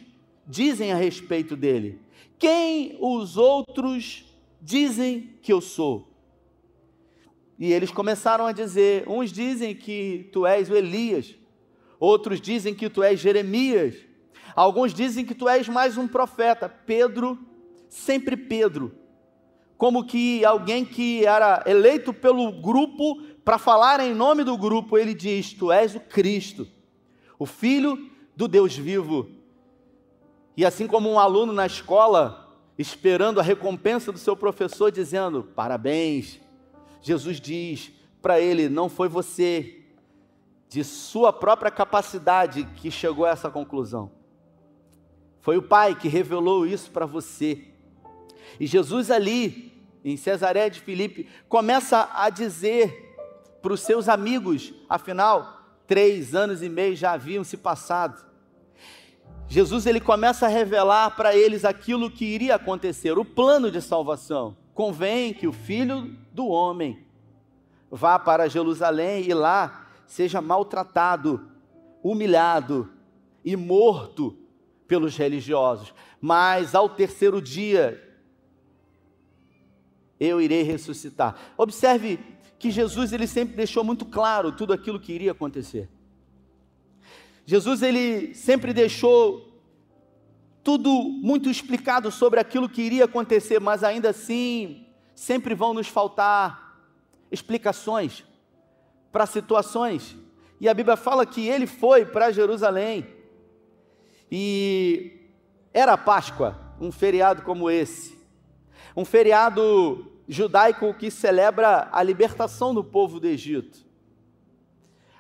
dizem 0.46 0.92
a 0.92 0.96
respeito 0.96 1.56
dele. 1.56 2.00
Quem 2.40 2.98
os 3.00 3.38
outros 3.38 4.26
dizem 4.62 5.38
que 5.42 5.52
eu 5.52 5.62
sou? 5.62 6.08
E 7.60 7.72
eles 7.72 7.92
começaram 7.92 8.46
a 8.46 8.52
dizer: 8.52 9.08
uns 9.08 9.32
dizem 9.32 9.76
que 9.76 10.30
tu 10.32 10.46
és 10.46 10.70
o 10.70 10.76
Elias, 10.76 11.36
outros 12.00 12.40
dizem 12.40 12.76
que 12.76 12.90
tu 12.90 13.02
és 13.02 13.20
Jeremias, 13.20 13.96
alguns 14.58 14.92
dizem 14.92 15.24
que 15.24 15.36
tu 15.36 15.48
és 15.48 15.70
mais 15.70 15.98
um 15.98 16.08
profeta. 16.08 16.68
Pedro, 16.68 17.38
sempre 17.88 18.36
Pedro, 18.36 18.92
como 19.78 20.04
que 20.04 20.44
alguém 20.44 20.84
que 20.84 21.24
era 21.24 21.64
eleito 21.68 22.12
pelo 22.12 22.52
grupo 22.52 23.22
para 23.46 23.60
falar 23.60 24.00
em 24.00 24.16
nome 24.16 24.44
do 24.44 24.58
grupo, 24.58 24.98
ele 24.98 25.14
diz: 25.14 25.54
Tu 25.54 25.72
és 25.72 25.94
o 25.94 26.00
Cristo, 26.00 26.68
o 27.38 27.46
Filho 27.46 28.10
do 28.36 28.48
Deus 28.48 28.76
vivo. 28.76 29.30
E 30.56 30.66
assim 30.66 30.88
como 30.88 31.08
um 31.08 31.20
aluno 31.20 31.54
na 31.54 31.68
escola, 31.68 32.52
esperando 32.80 33.40
a 33.40 33.44
recompensa 33.44 34.12
do 34.12 34.18
seu 34.18 34.36
professor, 34.36 34.92
dizendo: 34.92 35.44
Parabéns, 35.56 36.42
Jesus 37.00 37.40
diz 37.40 37.92
para 38.24 38.40
ele: 38.40 38.68
Não 38.68 38.90
foi 38.90 39.08
você, 39.08 39.84
de 40.68 40.84
sua 40.84 41.32
própria 41.32 41.70
capacidade, 41.70 42.68
que 42.78 42.90
chegou 42.90 43.24
a 43.24 43.30
essa 43.30 43.52
conclusão. 43.52 44.18
Foi 45.48 45.56
o 45.56 45.62
Pai 45.62 45.96
que 45.96 46.10
revelou 46.10 46.66
isso 46.66 46.92
para 46.92 47.06
você. 47.06 47.64
E 48.60 48.68
Jesus, 48.68 49.10
ali, 49.10 49.72
em 50.04 50.18
Cesaré 50.18 50.70
de 50.70 50.82
Filipe, 50.82 51.26
começa 51.48 52.10
a 52.14 52.30
dizer 52.30 53.16
para 53.62 53.72
os 53.72 53.80
seus 53.80 54.10
amigos, 54.10 54.74
afinal, 54.90 55.62
três 55.88 56.36
anos 56.36 56.62
e 56.62 56.68
meio 56.68 56.98
já 56.98 57.14
haviam 57.14 57.46
se 57.46 57.56
passado. 57.56 58.26
Jesus 59.48 59.86
ele 59.86 60.02
começa 60.02 60.48
a 60.48 60.50
revelar 60.50 61.12
para 61.12 61.34
eles 61.34 61.64
aquilo 61.64 62.12
que 62.12 62.26
iria 62.26 62.56
acontecer, 62.56 63.18
o 63.18 63.24
plano 63.24 63.72
de 63.72 63.82
salvação. 63.82 64.58
Convém 64.74 65.34
que 65.34 65.48
o 65.48 65.54
filho 65.54 66.14
do 66.34 66.48
homem 66.48 67.08
vá 67.90 68.20
para 68.20 68.50
Jerusalém 68.50 69.24
e 69.24 69.34
lá 69.34 69.88
seja 70.06 70.42
maltratado, 70.42 71.50
humilhado 72.04 72.92
e 73.46 73.56
morto 73.56 74.46
pelos 74.88 75.16
religiosos. 75.18 75.94
Mas 76.22 76.74
ao 76.74 76.90
terceiro 76.90 77.42
dia 77.42 78.04
eu 80.20 80.42
irei 80.42 80.64
ressuscitar. 80.64 81.36
Observe 81.58 82.20
que 82.58 82.72
Jesus 82.72 83.14
ele 83.14 83.28
sempre 83.28 83.56
deixou 83.56 83.84
muito 83.84 84.06
claro 84.06 84.52
tudo 84.52 84.74
aquilo 84.74 85.00
que 85.00 85.14
iria 85.14 85.32
acontecer. 85.32 85.90
Jesus 87.46 87.82
ele 87.82 88.34
sempre 88.34 88.74
deixou 88.74 89.48
tudo 90.64 90.92
muito 90.92 91.50
explicado 91.50 92.12
sobre 92.12 92.40
aquilo 92.40 92.68
que 92.68 92.82
iria 92.82 93.06
acontecer, 93.06 93.60
mas 93.60 93.84
ainda 93.84 94.10
assim 94.10 94.86
sempre 95.16 95.56
vão 95.56 95.74
nos 95.74 95.88
faltar 95.88 96.82
explicações 97.32 98.26
para 99.12 99.26
situações. 99.26 100.18
E 100.60 100.68
a 100.68 100.74
Bíblia 100.74 100.98
fala 100.98 101.26
que 101.26 101.48
ele 101.48 101.68
foi 101.68 102.06
para 102.06 102.32
Jerusalém. 102.32 103.17
E 104.32 105.30
era 105.74 105.98
Páscoa, 105.98 106.58
um 106.80 106.92
feriado 106.92 107.42
como 107.42 107.70
esse. 107.70 108.18
Um 108.96 109.06
feriado 109.06 110.12
judaico 110.28 110.94
que 110.94 111.10
celebra 111.10 111.88
a 111.92 112.04
libertação 112.04 112.74
do 112.74 112.84
povo 112.84 113.20
do 113.20 113.28
Egito. 113.28 113.86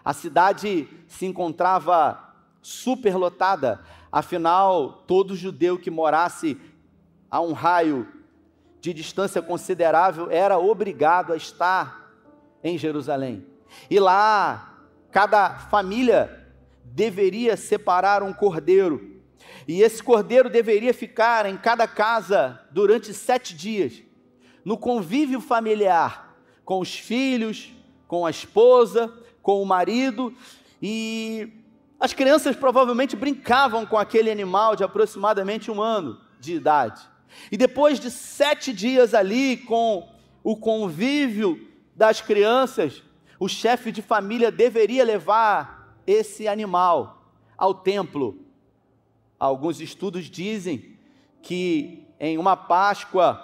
A 0.04 0.14
cidade 0.14 0.88
se 1.08 1.26
encontrava 1.26 2.24
superlotada, 2.62 3.82
afinal, 4.12 5.04
todo 5.08 5.36
judeu 5.36 5.78
que 5.78 5.92
morasse 5.92 6.60
a 7.30 7.40
um 7.42 7.54
raio 7.54 8.08
de 8.80 8.94
distância 8.94 9.42
considerável 9.42 10.30
era 10.32 10.58
obrigado 10.58 11.34
a 11.34 11.38
estar 11.38 12.12
em 12.64 12.78
Jerusalém. 12.78 13.46
E 13.90 14.00
lá, 14.00 14.78
cada 15.12 15.56
família 15.56 16.47
deveria 16.94 17.56
separar 17.58 18.24
um 18.24 18.34
cordeiro, 18.34 19.22
e 19.68 19.82
esse 19.82 20.02
cordeiro 20.02 20.50
deveria 20.50 20.94
ficar 20.94 21.46
em 21.46 21.58
cada 21.58 21.88
casa 21.88 22.62
durante 22.72 23.14
sete 23.14 23.56
dias 23.56 24.08
no 24.68 24.78
convívio 24.78 25.40
familiar 25.40 26.36
com 26.66 26.82
os 26.82 26.94
filhos, 26.94 27.72
com 28.06 28.26
a 28.26 28.30
esposa, 28.30 29.14
com 29.42 29.62
o 29.62 29.66
marido, 29.66 30.36
e 30.82 31.50
as 31.98 32.12
crianças 32.12 32.54
provavelmente 32.54 33.16
brincavam 33.16 33.86
com 33.86 33.98
aquele 33.98 34.30
animal 34.30 34.76
de 34.76 34.84
aproximadamente 34.84 35.72
um 35.72 35.82
ano 35.82 36.20
de 36.38 36.54
idade. 36.54 37.02
E 37.50 37.56
depois 37.56 37.98
de 37.98 38.12
sete 38.12 38.74
dias 38.74 39.14
ali 39.14 39.56
com 39.56 40.10
o 40.44 40.58
convívio 40.58 41.66
das 41.96 42.20
crianças, 42.20 43.02
o 43.40 43.48
chefe 43.48 43.90
de 43.90 44.02
família 44.02 44.52
deveria 44.52 45.06
levar 45.06 45.77
esse 46.08 46.48
animal 46.48 47.32
ao 47.58 47.74
templo. 47.74 48.40
Alguns 49.38 49.82
estudos 49.82 50.26
dizem 50.26 50.98
que 51.44 52.08
em 52.20 52.38
uma 52.38 52.56
Páscoa 52.56 53.44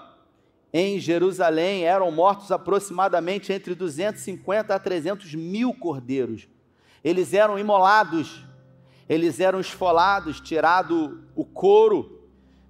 em 0.71 0.99
Jerusalém 0.99 1.83
eram 1.83 2.09
mortos 2.09 2.51
aproximadamente 2.51 3.53
entre 3.53 3.75
250 3.75 4.73
a 4.73 4.79
300 4.79 5.35
mil 5.35 5.73
cordeiros. 5.73 6.47
Eles 7.03 7.33
eram 7.33 7.59
imolados, 7.59 8.43
eles 9.07 9.39
eram 9.39 9.59
esfolados, 9.59 10.39
tirado 10.39 11.21
o 11.35 11.45
couro, 11.45 12.23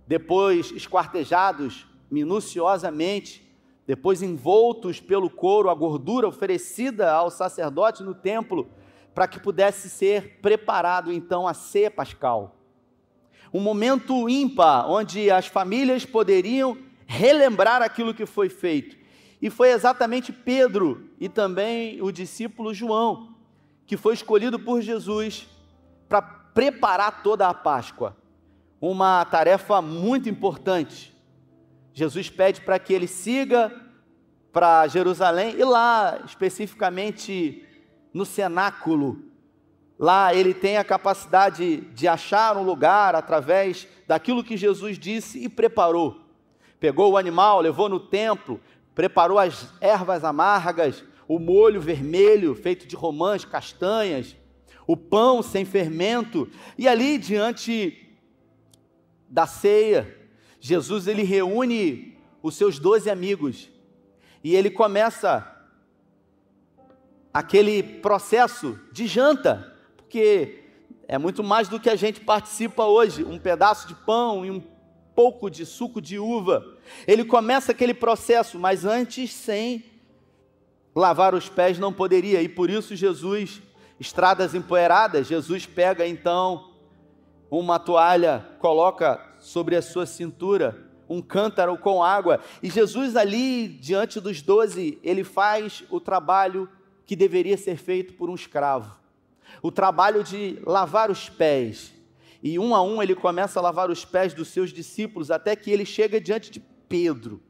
depois 0.06 0.72
esquartejados 0.72 1.88
minuciosamente, 2.12 3.42
depois 3.88 4.22
envoltos 4.22 5.00
pelo 5.00 5.30
couro, 5.30 5.70
a 5.70 5.74
gordura 5.74 6.28
oferecida 6.28 7.12
ao 7.12 7.30
sacerdote 7.30 8.04
no 8.04 8.14
templo, 8.14 8.68
para 9.14 9.28
que 9.28 9.40
pudesse 9.40 9.90
ser 9.90 10.40
preparado 10.42 11.12
então 11.12 11.48
a 11.48 11.54
ceia 11.54 11.92
pascal. 11.92 12.56
Um 13.54 13.60
momento 13.60 14.28
ímpar, 14.28 14.90
onde 14.90 15.30
as 15.30 15.46
famílias 15.46 16.06
poderiam 16.06 16.78
relembrar 17.06 17.82
aquilo 17.82 18.14
que 18.14 18.26
foi 18.26 18.50
feito. 18.50 18.98
E 19.42 19.50
foi 19.50 19.70
exatamente 19.70 20.32
Pedro 20.32 21.10
e 21.20 21.30
também 21.30 22.02
o 22.02 22.12
discípulo 22.12 22.74
João 22.74 23.34
que 23.86 23.98
foi 23.98 24.14
escolhido 24.14 24.58
por 24.58 24.82
Jesus 24.82 25.48
para 26.08 26.22
preparar 26.22 27.22
toda 27.22 27.48
a 27.48 27.54
Páscoa. 27.54 28.16
Uma 28.80 29.24
tarefa 29.26 29.82
muito 29.82 30.30
importante. 30.30 31.16
Jesus 31.94 32.30
pede 32.30 32.62
para 32.62 32.80
que 32.80 32.94
ele 32.94 33.08
siga 33.08 33.72
para 34.52 34.88
Jerusalém 34.88 35.56
e 35.58 35.64
lá, 35.64 36.22
especificamente 36.26 37.66
no 38.14 38.26
cenáculo, 38.26 39.24
lá 39.98 40.34
ele 40.34 40.54
tem 40.54 40.78
a 40.78 40.84
capacidade 40.84 41.78
de 41.78 42.08
achar 42.08 42.56
um 42.58 42.64
lugar 42.64 43.16
através 43.16 43.88
daquilo 44.08 44.44
que 44.44 44.56
Jesus 44.56 45.00
disse 45.00 45.44
e 45.44 45.50
preparou. 45.50 46.22
Pegou 46.80 47.14
o 47.14 47.18
animal, 47.18 47.62
levou 47.62 47.90
no 47.90 48.00
templo, 48.00 48.60
preparou 48.94 49.40
as 49.40 49.74
ervas 49.82 50.24
amargas, 50.24 51.04
o 51.28 51.40
molho 51.40 51.82
vermelho 51.82 52.54
feito 52.54 52.86
de 52.86 52.96
romãs, 52.96 53.46
castanhas, 53.46 54.36
o 54.86 54.98
pão 54.98 55.42
sem 55.42 55.64
fermento, 55.64 56.50
e 56.78 56.88
ali 56.88 57.18
diante 57.18 58.00
da 59.30 59.48
ceia, 59.48 60.16
Jesus 60.60 61.08
ele 61.08 61.24
reúne 61.24 62.18
os 62.42 62.56
seus 62.56 62.78
doze 62.78 63.10
amigos. 63.10 63.70
E 64.44 64.56
ele 64.56 64.70
começa 64.70 65.53
aquele 67.34 67.82
processo 67.82 68.80
de 68.92 69.08
janta, 69.08 69.76
porque 69.98 70.64
é 71.08 71.18
muito 71.18 71.44
mais 71.44 71.68
do 71.68 71.80
que 71.80 71.90
a 71.90 71.96
gente 71.96 72.22
participa 72.22 72.86
hoje, 72.86 73.24
um 73.24 73.40
pedaço 73.40 73.88
de 73.88 73.96
pão 73.96 74.46
e 74.46 74.52
um 74.52 74.62
pouco 75.16 75.50
de 75.50 75.66
suco 75.66 76.00
de 76.00 76.20
uva. 76.20 76.64
Ele 77.08 77.26
começa 77.26 77.72
aquele 77.72 77.94
processo, 77.94 78.60
mas 78.60 78.86
antes 78.86 79.34
sem 79.34 79.84
lavar 80.96 81.34
os 81.34 81.50
pés 81.50 81.80
não 81.80 81.92
poderia, 81.92 82.42
e 82.42 82.48
por 82.48 82.70
isso 82.70 82.96
Jesus, 82.96 83.62
estradas 84.00 84.54
empoeiradas, 84.54 85.28
Jesus 85.28 85.66
pega 85.66 86.08
então 86.08 86.72
uma 87.50 87.80
toalha, 87.80 88.48
coloca 88.60 89.20
sobre 89.40 89.76
a 89.76 89.82
sua 89.82 90.06
cintura, 90.06 90.88
um 91.10 91.22
cântaro 91.22 91.78
com 91.78 92.04
água, 92.04 92.40
e 92.62 92.70
Jesus 92.70 93.16
ali, 93.16 93.68
diante 93.68 94.20
dos 94.20 94.42
doze, 94.42 95.00
ele 95.04 95.24
faz 95.24 95.84
o 95.90 96.00
trabalho 96.00 96.70
que 97.06 97.16
deveria 97.16 97.58
ser 97.58 97.78
feito 97.78 98.14
por 98.14 98.30
um 98.30 98.36
escravo, 98.36 98.98
o 99.62 99.72
trabalho 99.72 100.24
de 100.24 100.60
lavar 100.66 101.12
os 101.12 101.30
pés, 101.30 101.94
e 102.42 102.60
um 102.60 102.76
a 102.76 102.82
um 102.82 103.02
ele 103.02 103.16
começa 103.16 103.60
a 103.60 103.64
lavar 103.64 103.90
os 103.90 104.04
pés 104.04 104.34
dos 104.34 104.50
seus 104.50 104.72
discípulos, 104.72 105.32
até 105.32 105.56
que 105.56 105.72
ele 105.72 105.86
chega 105.86 106.20
diante 106.20 106.52
de 106.52 106.60
Pedro. 106.90 107.42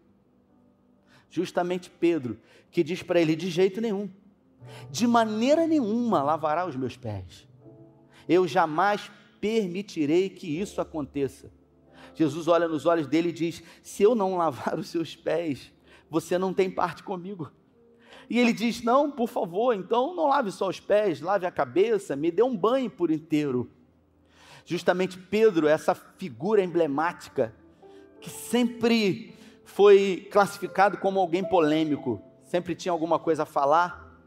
Justamente 1.29 1.89
Pedro, 1.89 2.39
que 2.69 2.83
diz 2.83 3.01
para 3.01 3.19
ele: 3.19 3.35
de 3.35 3.49
jeito 3.49 3.81
nenhum, 3.81 4.09
de 4.91 5.07
maneira 5.07 5.65
nenhuma 5.65 6.21
lavará 6.21 6.65
os 6.65 6.75
meus 6.75 6.95
pés. 6.95 7.47
Eu 8.29 8.47
jamais 8.47 9.11
permitirei 9.41 10.29
que 10.29 10.47
isso 10.47 10.79
aconteça. 10.79 11.51
Jesus 12.15 12.47
olha 12.47 12.67
nos 12.67 12.85
olhos 12.85 13.07
dele 13.07 13.29
e 13.29 13.33
diz: 13.33 13.63
Se 13.81 14.03
eu 14.03 14.13
não 14.13 14.37
lavar 14.37 14.77
os 14.77 14.89
seus 14.89 15.15
pés, 15.15 15.71
você 16.09 16.37
não 16.37 16.53
tem 16.53 16.69
parte 16.69 17.03
comigo. 17.03 17.51
E 18.29 18.39
ele 18.39 18.53
diz: 18.53 18.81
Não, 18.81 19.11
por 19.11 19.27
favor, 19.27 19.73
então 19.73 20.15
não 20.15 20.27
lave 20.27 20.51
só 20.51 20.67
os 20.67 20.79
pés, 20.79 21.21
lave 21.21 21.45
a 21.45 21.51
cabeça, 21.51 22.15
me 22.15 22.31
dê 22.31 22.43
um 22.43 22.55
banho 22.55 22.89
por 22.89 23.11
inteiro. 23.11 23.69
Justamente 24.65 25.17
Pedro, 25.17 25.67
essa 25.67 25.93
figura 25.93 26.63
emblemática, 26.63 27.53
que 28.21 28.29
sempre 28.29 29.35
foi 29.65 30.27
classificado 30.31 30.97
como 30.97 31.19
alguém 31.19 31.43
polêmico, 31.43 32.21
sempre 32.43 32.75
tinha 32.75 32.91
alguma 32.91 33.19
coisa 33.19 33.43
a 33.43 33.45
falar, 33.45 34.17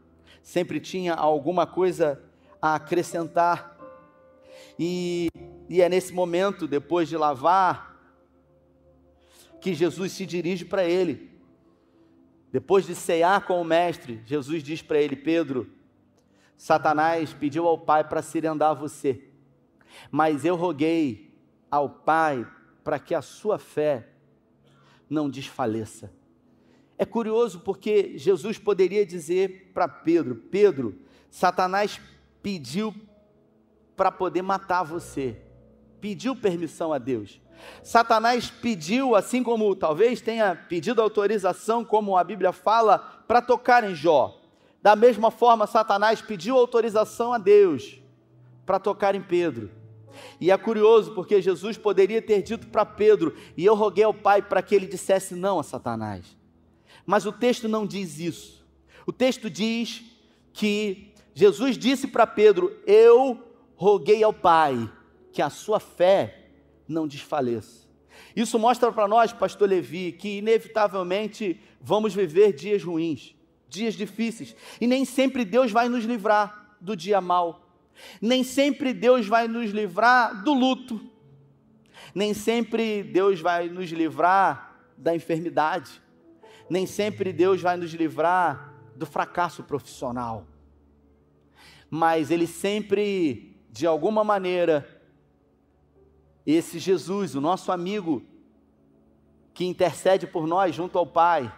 sempre 0.43 0.79
tinha 0.79 1.13
alguma 1.13 1.65
coisa 1.65 2.21
a 2.61 2.75
acrescentar. 2.75 3.77
E, 4.77 5.29
e 5.67 5.81
é 5.81 5.89
nesse 5.89 6.13
momento, 6.13 6.67
depois 6.67 7.09
de 7.09 7.17
lavar, 7.17 7.97
que 9.59 9.73
Jesus 9.73 10.11
se 10.11 10.25
dirige 10.25 10.65
para 10.65 10.83
ele. 10.83 11.36
Depois 12.57 12.85
de 12.85 12.95
cear 12.95 13.45
com 13.45 13.61
o 13.61 13.65
Mestre, 13.65 14.21
Jesus 14.25 14.63
diz 14.63 14.81
para 14.81 14.99
ele: 14.99 15.15
Pedro, 15.15 15.69
Satanás 16.57 17.33
pediu 17.33 17.67
ao 17.67 17.77
Pai 17.77 18.03
para 18.03 18.21
cirandar 18.21 18.73
você 18.73 19.27
mas 20.11 20.45
eu 20.45 20.55
roguei 20.55 21.33
ao 21.69 21.89
Pai 21.89 22.47
para 22.83 22.99
que 22.99 23.13
a 23.13 23.21
sua 23.21 23.57
fé 23.57 24.09
não 25.09 25.29
desfaleça. 25.29 26.11
É 26.97 27.05
curioso 27.05 27.59
porque 27.59 28.17
Jesus 28.17 28.57
poderia 28.57 29.05
dizer 29.05 29.71
para 29.73 29.87
Pedro: 29.87 30.35
Pedro, 30.35 30.99
Satanás 31.29 31.99
pediu 32.41 32.93
para 33.95 34.11
poder 34.11 34.41
matar 34.41 34.83
você, 34.83 35.37
pediu 35.99 36.35
permissão 36.35 36.93
a 36.93 36.97
Deus. 36.97 37.41
Satanás 37.83 38.49
pediu, 38.49 39.15
assim 39.15 39.43
como 39.43 39.75
talvez 39.75 40.21
tenha 40.21 40.55
pedido 40.55 41.01
autorização, 41.01 41.83
como 41.83 42.17
a 42.17 42.23
Bíblia 42.23 42.51
fala, 42.51 42.97
para 43.27 43.41
tocar 43.41 43.83
em 43.83 43.95
Jó. 43.95 44.39
Da 44.81 44.95
mesma 44.95 45.31
forma, 45.31 45.67
Satanás 45.67 46.21
pediu 46.21 46.57
autorização 46.57 47.33
a 47.33 47.37
Deus 47.37 47.99
para 48.65 48.79
tocar 48.79 49.15
em 49.15 49.21
Pedro. 49.21 49.71
E 50.39 50.51
é 50.51 50.57
curioso 50.57 51.13
porque 51.13 51.41
Jesus 51.41 51.77
poderia 51.77 52.21
ter 52.21 52.41
dito 52.41 52.67
para 52.67 52.85
Pedro, 52.85 53.35
e 53.55 53.65
eu 53.65 53.75
roguei 53.75 54.03
ao 54.03 54.13
Pai 54.13 54.41
para 54.41 54.61
que 54.61 54.75
ele 54.75 54.87
dissesse 54.87 55.35
não 55.35 55.59
a 55.59 55.63
Satanás. 55.63 56.37
Mas 57.05 57.25
o 57.25 57.31
texto 57.31 57.67
não 57.67 57.85
diz 57.85 58.19
isso. 58.19 58.65
O 59.05 59.13
texto 59.13 59.49
diz 59.49 60.03
que 60.51 61.13
Jesus 61.33 61.77
disse 61.77 62.07
para 62.07 62.27
Pedro: 62.27 62.75
Eu 62.85 63.41
roguei 63.75 64.23
ao 64.23 64.33
Pai 64.33 64.91
que 65.31 65.41
a 65.41 65.49
sua 65.49 65.79
fé 65.79 66.36
não 66.87 67.07
desfaleça. 67.07 67.87
Isso 68.35 68.57
mostra 68.57 68.91
para 68.91 69.07
nós, 69.07 69.33
pastor 69.33 69.69
Levi, 69.69 70.11
que 70.11 70.37
inevitavelmente 70.37 71.59
vamos 71.81 72.13
viver 72.13 72.53
dias 72.53 72.83
ruins, 72.83 73.35
dias 73.67 73.93
difíceis, 73.93 74.55
e 74.79 74.87
nem 74.87 75.05
sempre 75.05 75.43
Deus 75.43 75.71
vai 75.71 75.89
nos 75.89 76.05
livrar 76.05 76.75
do 76.79 76.95
dia 76.95 77.19
mau. 77.19 77.67
Nem 78.21 78.43
sempre 78.43 78.93
Deus 78.93 79.27
vai 79.27 79.47
nos 79.47 79.71
livrar 79.71 80.43
do 80.43 80.53
luto. 80.53 81.01
Nem 82.13 82.33
sempre 82.33 83.03
Deus 83.03 83.39
vai 83.39 83.69
nos 83.69 83.89
livrar 83.89 84.75
da 84.97 85.15
enfermidade. 85.15 86.01
Nem 86.69 86.85
sempre 86.85 87.33
Deus 87.33 87.61
vai 87.61 87.77
nos 87.77 87.91
livrar 87.93 88.73
do 88.95 89.05
fracasso 89.05 89.63
profissional. 89.63 90.45
Mas 91.89 92.29
Ele 92.29 92.45
sempre, 92.45 93.55
de 93.71 93.87
alguma 93.87 94.23
maneira, 94.23 94.96
esse 96.53 96.79
Jesus, 96.79 97.35
o 97.35 97.41
nosso 97.41 97.73
amigo, 97.73 98.23
que 99.53 99.65
intercede 99.65 100.25
por 100.25 100.47
nós 100.47 100.73
junto 100.73 100.97
ao 100.97 101.05
Pai, 101.05 101.53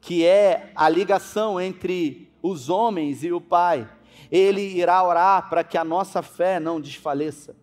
que 0.00 0.26
é 0.26 0.72
a 0.74 0.88
ligação 0.88 1.60
entre 1.60 2.28
os 2.42 2.68
homens 2.68 3.22
e 3.22 3.30
o 3.30 3.40
Pai, 3.40 3.88
ele 4.28 4.62
irá 4.62 5.00
orar 5.04 5.48
para 5.48 5.62
que 5.62 5.78
a 5.78 5.84
nossa 5.84 6.22
fé 6.22 6.58
não 6.58 6.80
desfaleça, 6.80 7.54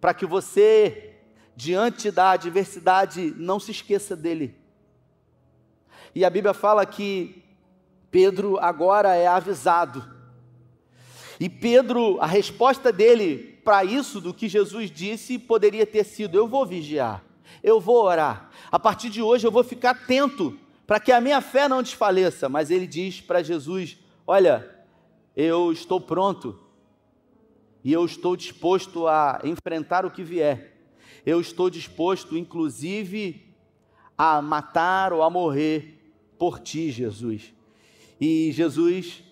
para 0.00 0.12
que 0.12 0.26
você, 0.26 1.16
diante 1.54 2.10
da 2.10 2.30
adversidade, 2.30 3.32
não 3.36 3.60
se 3.60 3.70
esqueça 3.70 4.16
dele. 4.16 4.56
E 6.12 6.24
a 6.24 6.30
Bíblia 6.30 6.54
fala 6.54 6.84
que 6.84 7.44
Pedro 8.10 8.58
agora 8.58 9.14
é 9.14 9.26
avisado. 9.26 10.04
E 11.38 11.48
Pedro, 11.48 12.20
a 12.20 12.26
resposta 12.26 12.90
dele 12.90 13.57
para 13.68 13.84
isso 13.84 14.18
do 14.18 14.32
que 14.32 14.48
Jesus 14.48 14.90
disse 14.90 15.38
poderia 15.38 15.84
ter 15.84 16.02
sido: 16.02 16.38
Eu 16.38 16.48
vou 16.48 16.64
vigiar, 16.64 17.22
eu 17.62 17.78
vou 17.78 18.02
orar. 18.02 18.50
A 18.72 18.78
partir 18.78 19.10
de 19.10 19.20
hoje 19.20 19.46
eu 19.46 19.50
vou 19.50 19.62
ficar 19.62 19.90
atento 19.90 20.58
para 20.86 20.98
que 20.98 21.12
a 21.12 21.20
minha 21.20 21.42
fé 21.42 21.68
não 21.68 21.82
desfaleça. 21.82 22.48
Mas 22.48 22.70
ele 22.70 22.86
diz 22.86 23.20
para 23.20 23.42
Jesus: 23.42 23.98
Olha, 24.26 24.74
eu 25.36 25.70
estou 25.70 26.00
pronto 26.00 26.58
e 27.84 27.92
eu 27.92 28.06
estou 28.06 28.34
disposto 28.34 29.06
a 29.06 29.38
enfrentar 29.44 30.06
o 30.06 30.10
que 30.10 30.24
vier. 30.24 30.74
Eu 31.26 31.38
estou 31.38 31.68
disposto, 31.68 32.38
inclusive, 32.38 33.54
a 34.16 34.40
matar 34.40 35.12
ou 35.12 35.22
a 35.22 35.28
morrer 35.28 36.10
por 36.38 36.58
ti, 36.58 36.90
Jesus. 36.90 37.52
E 38.18 38.50
Jesus, 38.50 39.22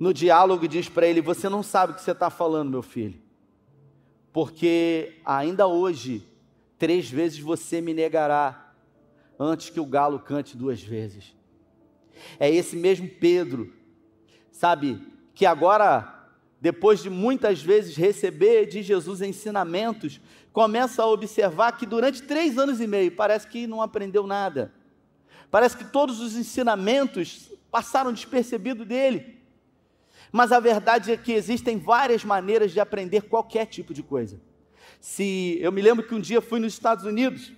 no 0.00 0.14
diálogo, 0.14 0.66
diz 0.66 0.88
para 0.88 1.06
ele: 1.06 1.20
Você 1.20 1.48
não 1.48 1.62
sabe 1.62 1.92
o 1.92 1.94
que 1.94 2.02
você 2.02 2.12
está 2.12 2.30
falando, 2.30 2.70
meu 2.70 2.82
filho, 2.82 3.20
porque 4.32 5.20
ainda 5.24 5.66
hoje, 5.66 6.26
três 6.78 7.10
vezes 7.10 7.38
você 7.38 7.82
me 7.82 7.92
negará 7.92 8.72
antes 9.38 9.68
que 9.68 9.78
o 9.78 9.84
galo 9.84 10.18
cante 10.18 10.56
duas 10.56 10.82
vezes. 10.82 11.36
É 12.38 12.50
esse 12.50 12.76
mesmo 12.76 13.08
Pedro 13.08 13.72
sabe, 14.50 15.00
que 15.34 15.46
agora, 15.46 16.28
depois 16.60 17.02
de 17.02 17.08
muitas 17.08 17.62
vezes 17.62 17.96
receber 17.96 18.66
de 18.66 18.82
Jesus 18.82 19.22
ensinamentos, 19.22 20.20
começa 20.52 21.02
a 21.02 21.06
observar 21.06 21.72
que 21.78 21.86
durante 21.86 22.22
três 22.22 22.58
anos 22.58 22.78
e 22.78 22.86
meio 22.86 23.12
parece 23.12 23.46
que 23.46 23.66
não 23.66 23.80
aprendeu 23.80 24.26
nada. 24.26 24.70
Parece 25.50 25.78
que 25.78 25.84
todos 25.84 26.20
os 26.20 26.36
ensinamentos 26.36 27.50
passaram 27.70 28.12
despercebido 28.12 28.84
dele. 28.84 29.39
Mas 30.32 30.52
a 30.52 30.60
verdade 30.60 31.12
é 31.12 31.16
que 31.16 31.32
existem 31.32 31.78
várias 31.78 32.24
maneiras 32.24 32.70
de 32.70 32.80
aprender 32.80 33.22
qualquer 33.22 33.66
tipo 33.66 33.92
de 33.92 34.02
coisa. 34.02 34.40
Se 35.00 35.58
eu 35.60 35.72
me 35.72 35.82
lembro 35.82 36.06
que 36.06 36.14
um 36.14 36.20
dia 36.20 36.40
fui 36.40 36.60
nos 36.60 36.72
Estados 36.72 37.04
Unidos, 37.04 37.52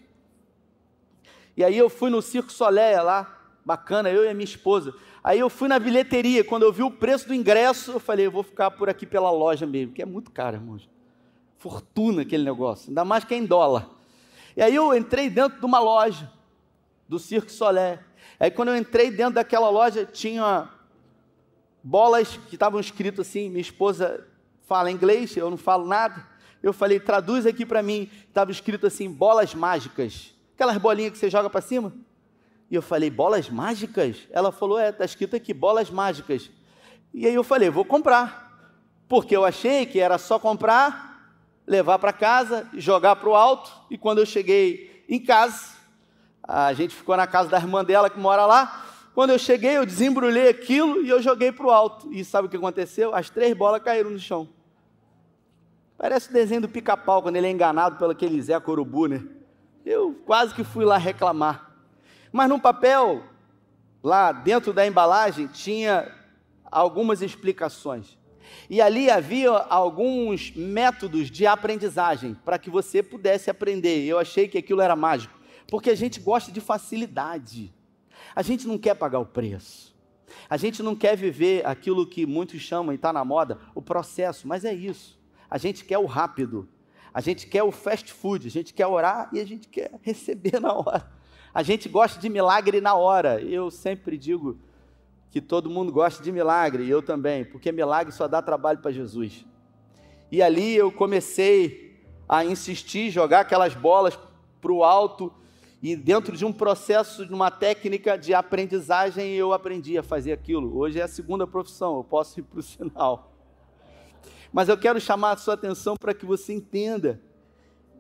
e 1.57 1.63
aí 1.63 1.77
eu 1.77 1.91
fui 1.91 2.09
no 2.09 2.23
Circo 2.23 2.53
Soleil 2.53 3.03
lá, 3.05 3.39
bacana, 3.65 4.11
eu 4.11 4.25
e 4.25 4.29
a 4.29 4.35
minha 4.35 4.45
esposa. 4.45 4.95
Aí 5.23 5.39
eu 5.39 5.51
fui 5.51 5.69
na 5.69 5.79
bilheteria, 5.79 6.43
quando 6.43 6.63
eu 6.63 6.73
vi 6.73 6.83
o 6.83 6.91
preço 6.91 7.29
do 7.29 7.35
ingresso, 7.35 7.93
eu 7.93 8.01
falei, 8.01 8.27
eu 8.27 8.31
vou 8.31 8.43
ficar 8.43 8.71
por 8.71 8.89
aqui 8.89 9.07
pela 9.07 9.31
loja 9.31 9.67
mesmo, 9.67 9.93
que 9.93 10.03
é 10.03 10.07
muito 10.07 10.31
caro, 10.31 10.57
irmãos. 10.57 10.89
Fortuna 11.59 12.23
aquele 12.23 12.45
negócio, 12.45 12.89
ainda 12.89 13.05
mais 13.05 13.25
que 13.25 13.35
é 13.35 13.37
em 13.37 13.45
dólar. 13.45 13.89
E 14.57 14.63
aí 14.63 14.75
eu 14.75 14.95
entrei 14.97 15.31
dentro 15.31 15.59
de 15.61 15.65
uma 15.65 15.79
loja 15.79 16.31
do 17.09 17.19
Cirque 17.19 17.53
Solé. 17.53 18.01
Aí 18.41 18.51
quando 18.51 18.69
eu 18.69 18.77
entrei 18.77 19.11
dentro 19.11 19.35
daquela 19.35 19.69
loja, 19.69 20.05
tinha 20.05 20.69
bolas 21.83 22.39
que 22.49 22.55
estavam 22.55 22.81
escritas 22.81 23.27
assim, 23.27 23.49
minha 23.49 23.61
esposa 23.61 24.27
fala 24.67 24.91
inglês, 24.91 25.37
eu 25.37 25.51
não 25.51 25.57
falo 25.57 25.87
nada. 25.87 26.27
Eu 26.63 26.73
falei, 26.73 27.01
traduz 27.01 27.45
aqui 27.45 27.67
para 27.67 27.83
mim. 27.83 28.09
Estava 28.29 28.51
escrito 28.51 28.87
assim, 28.87 29.11
bolas 29.11 29.55
mágicas. 29.55 30.33
Aquelas 30.55 30.77
bolinhas 30.79 31.13
que 31.13 31.19
você 31.19 31.29
joga 31.29 31.51
para 31.51 31.61
cima. 31.61 31.93
E 32.71 32.75
eu 32.75 32.81
falei, 32.81 33.11
bolas 33.11 33.51
mágicas? 33.51 34.17
Ela 34.31 34.53
falou, 34.53 34.79
é, 34.79 34.91
está 34.91 35.05
escrito 35.05 35.35
aqui, 35.35 35.53
bolas 35.53 35.91
mágicas. 35.91 36.51
E 37.13 37.27
aí 37.27 37.35
eu 37.35 37.43
falei, 37.43 37.69
vou 37.69 37.85
comprar. 37.85 38.51
Porque 39.09 39.37
eu 39.37 39.45
achei 39.45 39.85
que 39.85 39.99
era 39.99 40.17
só 40.17 40.39
comprar, 40.39 41.37
levar 41.67 41.99
para 41.99 42.13
casa, 42.13 42.67
jogar 42.75 43.17
para 43.17 43.29
o 43.29 43.35
alto. 43.35 43.71
E 43.91 43.99
quando 43.99 44.19
eu 44.19 44.27
cheguei 44.27 45.05
em 45.09 45.19
casa, 45.19 45.75
a 46.43 46.73
gente 46.73 46.95
ficou 46.95 47.17
na 47.17 47.27
casa 47.27 47.51
da 47.51 47.59
irmã 47.59 47.85
dela 47.85 48.09
que 48.09 48.19
mora 48.19 48.47
lá. 48.47 48.87
Quando 49.15 49.31
eu 49.31 49.39
cheguei, 49.39 49.77
eu 49.77 49.85
desembrulhei 49.85 50.49
aquilo 50.49 51.03
e 51.03 51.09
eu 51.09 51.21
joguei 51.21 51.53
para 51.53 51.67
o 51.67 51.71
alto. 51.71 52.13
E 52.13 52.25
sabe 52.25 52.47
o 52.47 52.51
que 52.51 52.57
aconteceu? 52.57 53.15
As 53.15 53.29
três 53.29 53.55
bolas 53.55 53.83
caíram 53.83 54.11
no 54.11 54.19
chão. 54.19 54.49
Parece 55.99 56.31
o 56.31 56.33
desenho 56.33 56.63
do 56.63 56.69
pica-pau, 56.69 57.23
quando 57.23 57.37
ele 57.37 57.47
é 57.47 57.51
enganado 57.51 57.97
pelo 57.97 58.11
aquele 58.11 58.41
Zé 58.41 58.59
Corubu, 58.59 59.07
né? 59.07 59.23
Eu 59.85 60.15
quase 60.25 60.55
que 60.55 60.65
fui 60.65 60.85
lá 60.85 60.97
reclamar. 60.97 61.71
Mas 62.33 62.49
no 62.49 62.59
papel, 62.59 63.23
lá 64.03 64.33
dentro 64.33 64.73
da 64.73 64.87
embalagem, 64.87 65.47
tinha 65.47 66.11
algumas 66.65 67.21
explicações. 67.21 68.19
E 68.69 68.81
ali 68.81 69.11
havia 69.11 69.51
alguns 69.51 70.53
métodos 70.57 71.31
de 71.31 71.47
aprendizagem 71.47 72.35
para 72.45 72.59
que 72.59 72.71
você 72.71 73.03
pudesse 73.03 73.51
aprender. 73.51 74.05
Eu 74.05 74.19
achei 74.19 74.49
que 74.49 74.59
aquilo 74.59 74.81
era 74.81 74.97
mágico, 74.97 75.39
porque 75.69 75.91
a 75.91 75.95
gente 75.95 76.19
gosta 76.19 76.51
de 76.51 76.61
facilidade. 76.61 77.73
A 78.35 78.43
gente 78.43 78.67
não 78.67 78.79
quer 78.79 78.95
pagar 78.95 79.19
o 79.19 79.27
preço. 79.27 79.95
A 80.49 80.57
gente 80.57 80.83
não 80.83 80.97
quer 80.97 81.17
viver 81.17 81.67
aquilo 81.67 82.07
que 82.07 82.25
muitos 82.27 82.61
chamam 82.61 82.93
e 82.93 82.97
está 82.97 83.13
na 83.13 83.25
moda, 83.25 83.59
o 83.75 83.83
processo, 83.83 84.49
mas 84.49 84.65
é 84.65 84.73
isso. 84.73 85.21
A 85.51 85.59
gente 85.59 85.85
quer 85.85 85.99
o 85.99 86.07
rápido. 86.07 86.69
A 87.13 87.21
gente 87.21 87.47
quer 87.47 87.63
o 87.63 87.71
fast 87.71 88.13
food. 88.13 88.47
A 88.47 88.51
gente 88.51 88.73
quer 88.73 88.87
orar 88.87 89.29
e 89.33 89.41
a 89.41 89.45
gente 89.45 89.69
quer 89.69 89.91
receber 90.01 90.61
na 90.61 90.73
hora. 90.73 91.11
A 91.53 91.63
gente 91.63 91.89
gosta 91.89 92.19
de 92.19 92.29
milagre 92.29 92.81
na 92.81 92.95
hora. 92.95 93.41
Eu 93.43 93.71
sempre 93.71 94.17
digo 94.17 94.59
que 95.31 95.41
todo 95.41 95.71
mundo 95.71 95.91
gosta 95.91 96.23
de 96.23 96.31
milagre, 96.31 96.85
e 96.85 96.91
eu 96.91 97.01
também, 97.01 97.43
porque 97.43 97.73
milagre 97.73 98.13
só 98.13 98.29
dá 98.29 98.43
trabalho 98.43 98.81
para 98.81 98.93
Jesus. 98.93 99.47
E 100.31 100.43
ali 100.43 100.77
eu 100.77 100.93
comecei 100.93 101.99
a 102.29 102.45
insistir, 102.45 103.11
jogar 103.11 103.41
aquelas 103.41 103.75
bolas 103.75 104.19
para 104.61 104.73
o 104.73 104.85
alto, 104.85 105.33
e 105.83 105.97
dentro 105.97 106.37
de 106.37 106.45
um 106.45 106.53
processo, 106.53 107.27
de 107.27 107.35
uma 107.35 107.51
técnica 107.51 108.17
de 108.17 108.33
aprendizagem, 108.33 109.33
eu 109.33 109.53
aprendi 109.53 109.99
a 109.99 110.03
fazer 110.03 110.33
aquilo. 110.33 110.79
Hoje 110.79 111.01
é 111.01 111.03
a 111.03 111.09
segunda 111.09 111.45
profissão, 111.45 111.97
eu 111.97 112.05
posso 112.05 112.39
ir 112.39 112.45
para 112.45 112.61
o 112.61 112.63
sinal. 112.63 113.33
Mas 114.53 114.69
eu 114.69 114.79
quero 114.79 115.01
chamar 115.01 115.33
a 115.33 115.37
sua 115.37 115.55
atenção 115.55 115.97
para 115.97 116.15
que 116.15 116.25
você 116.25 116.53
entenda 116.53 117.21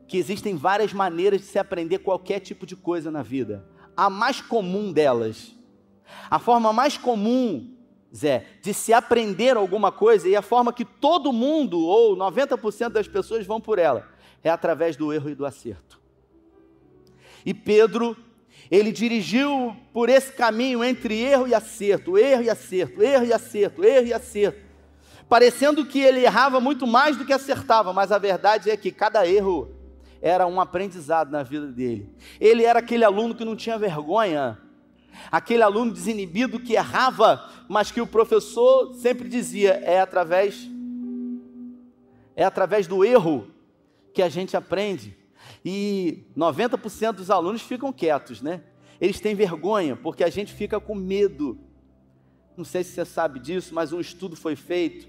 que 0.06 0.16
existem 0.16 0.54
várias 0.54 0.92
maneiras 0.92 1.40
de 1.40 1.46
se 1.46 1.58
aprender 1.58 1.98
qualquer 1.98 2.38
tipo 2.38 2.64
de 2.64 2.76
coisa 2.76 3.10
na 3.10 3.22
vida. 3.22 3.66
A 3.96 4.08
mais 4.08 4.40
comum 4.40 4.92
delas, 4.92 5.56
a 6.30 6.38
forma 6.38 6.72
mais 6.72 6.96
comum, 6.96 7.74
Zé, 8.14 8.46
de 8.60 8.72
se 8.74 8.92
aprender 8.92 9.56
alguma 9.56 9.90
coisa 9.90 10.28
e 10.28 10.36
a 10.36 10.42
forma 10.42 10.72
que 10.72 10.84
todo 10.84 11.32
mundo 11.32 11.80
ou 11.80 12.14
90% 12.14 12.90
das 12.90 13.08
pessoas 13.08 13.44
vão 13.46 13.60
por 13.60 13.78
ela 13.78 14.06
é 14.44 14.50
através 14.50 14.96
do 14.96 15.12
erro 15.12 15.30
e 15.30 15.34
do 15.34 15.46
acerto. 15.46 16.01
E 17.44 17.52
Pedro, 17.52 18.16
ele 18.70 18.92
dirigiu 18.92 19.76
por 19.92 20.09
esse 20.09 20.33
caminho 20.33 20.83
entre 20.83 21.18
erro 21.18 21.46
e 21.46 21.55
acerto, 21.55 22.16
erro 22.18 22.42
e 22.42 22.50
acerto, 22.50 23.02
erro 23.02 23.24
e 23.24 23.33
acerto, 23.33 23.85
erro 23.85 24.07
e 24.07 24.12
acerto, 24.12 24.61
parecendo 25.28 25.85
que 25.85 26.00
ele 26.00 26.20
errava 26.20 26.61
muito 26.61 26.87
mais 26.87 27.16
do 27.16 27.24
que 27.24 27.33
acertava, 27.33 27.92
mas 27.92 28.12
a 28.12 28.18
verdade 28.18 28.70
é 28.70 28.76
que 28.76 28.90
cada 28.90 29.26
erro 29.26 29.74
era 30.20 30.46
um 30.46 30.61
aprendizado 30.61 31.31
na 31.31 31.42
vida 31.42 31.66
dele. 31.66 32.09
Ele 32.40 32.64
era 32.64 32.78
aquele 32.78 33.05
aluno 33.05 33.35
que 33.35 33.44
não 33.44 33.57
tinha 33.57 33.78
vergonha 33.78 34.59
aquele 35.31 35.62
aluno 35.62 35.92
desinibido 35.92 36.61
que 36.61 36.74
errava, 36.74 37.48
mas 37.68 37.90
que 37.90 38.00
o 38.00 38.07
professor 38.07 38.94
sempre 38.94 39.28
dizia: 39.28 39.72
é 39.85 40.00
através 40.00 40.68
é 42.35 42.44
através 42.44 42.87
do 42.87 43.05
erro 43.05 43.48
que 44.14 44.22
a 44.22 44.28
gente 44.28 44.57
aprende. 44.57 45.16
E 45.64 46.25
90% 46.37 47.12
dos 47.12 47.31
alunos 47.31 47.62
ficam 47.62 47.92
quietos, 47.92 48.42
né? 48.42 48.62
Eles 49.01 49.20
têm 49.20 49.35
vergonha 49.35 49.96
porque 49.96 50.25
a 50.25 50.31
gente 50.31 50.53
fica 50.53 50.81
com 50.81 50.94
medo. 50.94 51.59
Não 52.57 52.64
sei 52.64 52.85
se 52.85 52.92
você 52.92 53.05
sabe 53.05 53.38
disso, 53.38 53.75
mas 53.75 53.92
um 53.92 54.01
estudo 54.01 54.37
foi 54.37 54.57
feito 54.57 55.09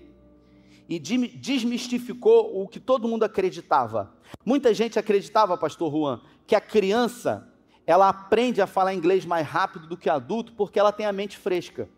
e 0.88 1.00
desmistificou 1.00 2.62
o 2.62 2.68
que 2.68 2.80
todo 2.80 3.08
mundo 3.08 3.24
acreditava. 3.24 4.13
Muita 4.46 4.74
gente 4.74 5.00
acreditava, 5.00 5.58
pastor 5.58 5.92
Juan, 5.92 6.22
que 6.46 6.56
a 6.56 6.62
criança 6.62 7.50
ela 7.86 8.10
aprende 8.10 8.62
a 8.62 8.68
falar 8.68 8.94
inglês 8.94 9.26
mais 9.26 9.46
rápido 9.46 9.88
do 9.88 9.98
que 9.98 10.10
adulto 10.10 10.54
porque 10.54 10.80
ela 10.80 10.92
tem 10.92 11.06
a 11.06 11.13
mente 11.13 11.38
fresca. 11.38 11.89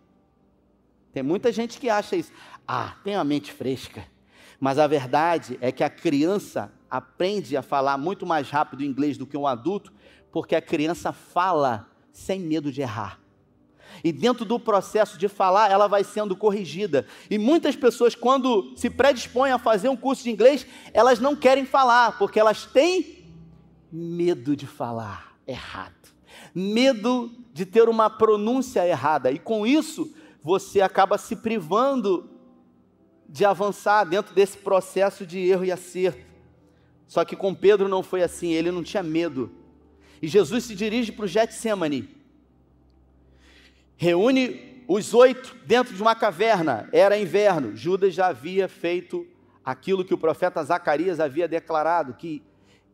Tem 1.11 1.23
muita 1.23 1.51
gente 1.51 1.79
que 1.79 1.89
acha 1.89 2.15
isso. 2.15 2.31
Ah, 2.67 2.97
tem 3.03 3.15
a 3.15 3.23
mente 3.23 3.51
fresca. 3.51 4.05
Mas 4.59 4.79
a 4.79 4.87
verdade 4.87 5.57
é 5.61 5.71
que 5.71 5.83
a 5.83 5.89
criança 5.89 6.71
aprende 6.89 7.57
a 7.57 7.61
falar 7.61 7.97
muito 7.97 8.25
mais 8.25 8.49
rápido 8.49 8.83
inglês 8.83 9.17
do 9.17 9.25
que 9.25 9.37
um 9.37 9.47
adulto, 9.47 9.91
porque 10.31 10.55
a 10.55 10.61
criança 10.61 11.11
fala 11.11 11.89
sem 12.11 12.39
medo 12.39 12.71
de 12.71 12.81
errar. 12.81 13.19
E 14.03 14.11
dentro 14.11 14.45
do 14.45 14.59
processo 14.59 15.17
de 15.17 15.27
falar, 15.27 15.71
ela 15.71 15.87
vai 15.87 16.03
sendo 16.03 16.35
corrigida. 16.35 17.05
E 17.29 17.37
muitas 17.37 17.75
pessoas, 17.75 18.15
quando 18.15 18.73
se 18.75 18.89
predispõem 18.89 19.51
a 19.51 19.59
fazer 19.59 19.89
um 19.89 19.95
curso 19.95 20.23
de 20.23 20.31
inglês, 20.31 20.65
elas 20.93 21.19
não 21.19 21.35
querem 21.35 21.65
falar, 21.65 22.17
porque 22.17 22.39
elas 22.39 22.65
têm 22.65 23.25
medo 23.91 24.55
de 24.55 24.67
falar 24.67 25.35
errado, 25.47 25.93
medo 26.53 27.31
de 27.53 27.65
ter 27.65 27.87
uma 27.87 28.09
pronúncia 28.09 28.85
errada. 28.85 29.31
E 29.31 29.39
com 29.39 29.65
isso, 29.65 30.13
você 30.43 30.81
acaba 30.81 31.17
se 31.17 31.35
privando 31.35 32.29
de 33.27 33.45
avançar 33.45 34.03
dentro 34.03 34.33
desse 34.33 34.57
processo 34.57 35.25
de 35.25 35.39
erro 35.39 35.65
e 35.65 35.71
acerto. 35.71 36.23
Só 37.07 37.23
que 37.23 37.35
com 37.35 37.53
Pedro 37.53 37.87
não 37.87 38.01
foi 38.01 38.23
assim, 38.23 38.53
ele 38.53 38.71
não 38.71 38.83
tinha 38.83 39.03
medo. 39.03 39.51
E 40.21 40.27
Jesus 40.27 40.63
se 40.63 40.75
dirige 40.75 41.11
para 41.11 41.25
o 41.25 41.27
Getsemane, 41.27 42.09
reúne 43.97 44.83
os 44.87 45.13
oito 45.13 45.55
dentro 45.65 45.95
de 45.95 46.01
uma 46.01 46.15
caverna, 46.15 46.89
era 46.91 47.17
inverno, 47.17 47.75
Judas 47.75 48.13
já 48.13 48.27
havia 48.27 48.67
feito 48.67 49.25
aquilo 49.63 50.05
que 50.05 50.13
o 50.13 50.17
profeta 50.17 50.63
Zacarias 50.63 51.19
havia 51.19 51.47
declarado, 51.47 52.13
que 52.13 52.43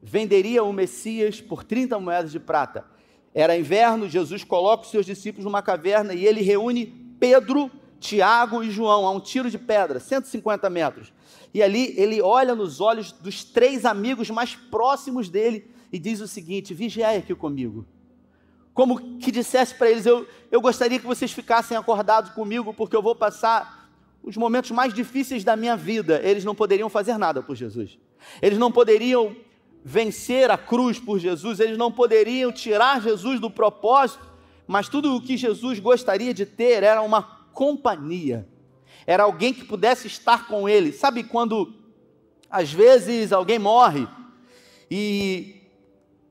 venderia 0.01 0.63
o 0.63 0.71
Messias 0.71 1.41
por 1.41 1.63
30 1.63 1.99
moedas 1.99 2.31
de 2.31 2.39
prata. 2.39 2.85
Era 3.33 3.57
inverno, 3.57 4.09
Jesus 4.09 4.43
coloca 4.43 4.83
os 4.83 4.91
seus 4.91 5.05
discípulos 5.05 5.45
numa 5.45 5.61
caverna 5.61 6.13
e 6.13 6.25
ele 6.25 6.41
reúne 6.41 6.85
Pedro, 7.19 7.69
Tiago 8.01 8.63
e 8.63 8.71
João 8.71 9.05
a 9.05 9.11
um 9.11 9.19
tiro 9.19 9.49
de 9.49 9.59
pedra, 9.59 9.99
150 9.99 10.67
metros. 10.71 11.13
E 11.53 11.61
ali 11.61 11.93
ele 11.95 12.19
olha 12.19 12.55
nos 12.55 12.81
olhos 12.81 13.11
dos 13.11 13.43
três 13.43 13.85
amigos 13.85 14.27
mais 14.31 14.55
próximos 14.55 15.29
dele 15.29 15.69
e 15.93 15.99
diz 15.99 16.19
o 16.19 16.27
seguinte: 16.27 16.73
vigiai 16.73 17.17
aqui 17.17 17.35
comigo. 17.35 17.85
Como 18.73 19.19
que 19.19 19.31
dissesse 19.31 19.75
para 19.75 19.91
eles: 19.91 20.07
eu, 20.07 20.27
eu 20.49 20.59
gostaria 20.59 20.99
que 20.99 21.05
vocês 21.05 21.31
ficassem 21.31 21.77
acordados 21.77 22.31
comigo, 22.31 22.73
porque 22.73 22.95
eu 22.95 23.03
vou 23.03 23.15
passar 23.15 23.91
os 24.23 24.35
momentos 24.35 24.71
mais 24.71 24.95
difíceis 24.95 25.43
da 25.43 25.55
minha 25.55 25.77
vida. 25.77 26.19
Eles 26.23 26.43
não 26.43 26.55
poderiam 26.55 26.89
fazer 26.89 27.19
nada 27.19 27.43
por 27.43 27.55
Jesus. 27.55 27.99
Eles 28.41 28.57
não 28.57 28.71
poderiam 28.71 29.35
vencer 29.85 30.49
a 30.49 30.57
cruz 30.57 30.99
por 30.99 31.19
Jesus, 31.19 31.59
eles 31.59 31.77
não 31.77 31.91
poderiam 31.91 32.51
tirar 32.51 33.01
Jesus 33.01 33.39
do 33.39 33.49
propósito, 33.49 34.27
mas 34.67 34.87
tudo 34.87 35.15
o 35.15 35.21
que 35.21 35.37
Jesus 35.37 35.79
gostaria 35.79 36.33
de 36.33 36.45
ter 36.45 36.83
era 36.83 37.01
uma 37.01 37.40
companhia, 37.53 38.47
era 39.05 39.23
alguém 39.23 39.53
que 39.53 39.63
pudesse 39.63 40.07
estar 40.07 40.47
com 40.47 40.67
ele. 40.67 40.91
Sabe 40.91 41.23
quando 41.23 41.73
às 42.49 42.71
vezes 42.71 43.31
alguém 43.31 43.57
morre 43.57 44.07
e 44.89 45.61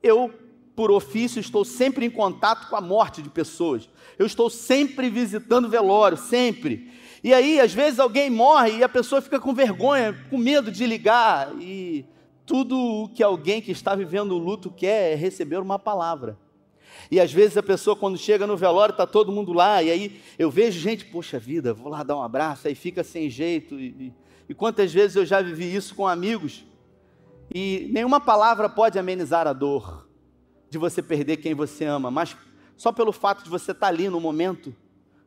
eu, 0.03 0.33
por 0.77 0.91
ofício, 0.91 1.41
estou 1.41 1.65
sempre 1.65 2.05
em 2.05 2.11
contato 2.11 2.69
com 2.69 2.77
a 2.77 2.81
morte 2.81 3.23
de 3.23 3.31
pessoas. 3.31 3.89
Eu 4.19 4.27
estou 4.27 4.51
sempre 4.51 5.09
visitando 5.09 5.69
velório, 5.69 6.19
sempre. 6.19 6.93
E 7.25 7.33
aí, 7.33 7.61
às 7.61 7.73
vezes, 7.73 7.99
alguém 7.99 8.31
morre 8.31 8.79
e 8.79 8.83
a 8.83 8.89
pessoa 8.89 9.23
fica 9.23 9.41
com 9.41 9.55
vergonha, 9.55 10.15
com 10.29 10.37
medo 10.37 10.71
de 10.71 10.87
ligar. 10.87 11.55
E 11.59 12.05
tudo 12.45 12.77
o 12.79 13.09
que 13.09 13.23
alguém 13.23 13.63
que 13.63 13.71
está 13.71 13.95
vivendo 13.95 14.33
o 14.33 14.39
luto 14.39 14.71
quer 14.71 15.13
é 15.13 15.15
receber 15.15 15.59
uma 15.59 15.79
palavra. 15.79 16.39
E 17.11 17.21
às 17.21 17.33
vezes 17.33 17.57
a 17.57 17.63
pessoa, 17.63 17.97
quando 17.97 18.17
chega 18.17 18.47
no 18.47 18.57
velório, 18.57 18.93
está 18.93 19.07
todo 19.07 19.33
mundo 19.33 19.53
lá, 19.53 19.83
e 19.83 19.91
aí 19.91 20.21
eu 20.39 20.51
vejo 20.51 20.79
gente, 20.79 21.05
poxa 21.05 21.39
vida, 21.39 21.75
vou 21.75 21.91
lá 21.91 22.03
dar 22.03 22.17
um 22.17 22.23
abraço, 22.23 22.69
aí 22.69 22.75
fica 22.75 23.03
sem 23.03 23.29
jeito. 23.29 23.79
E, 23.79 24.13
e 24.49 24.55
quantas 24.55 24.93
vezes 24.93 25.17
eu 25.17 25.25
já 25.25 25.41
vivi 25.41 25.75
isso 25.75 25.95
com 25.95 26.07
amigos, 26.07 26.65
e 27.53 27.89
nenhuma 27.93 28.21
palavra 28.21 28.69
pode 28.69 28.99
amenizar 28.99 29.47
a 29.47 29.53
dor 29.53 30.09
de 30.69 30.79
você 30.79 31.03
perder 31.03 31.39
quem 31.39 31.53
você 31.53 31.85
ama, 31.85 32.11
mas 32.11 32.37
só 32.77 32.93
pelo 32.93 33.13
fato 33.13 33.43
de 33.43 33.51
você 33.51 33.73
estar 33.73 33.87
tá 33.87 33.93
ali 33.93 34.09
no 34.09 34.21
momento, 34.21 34.75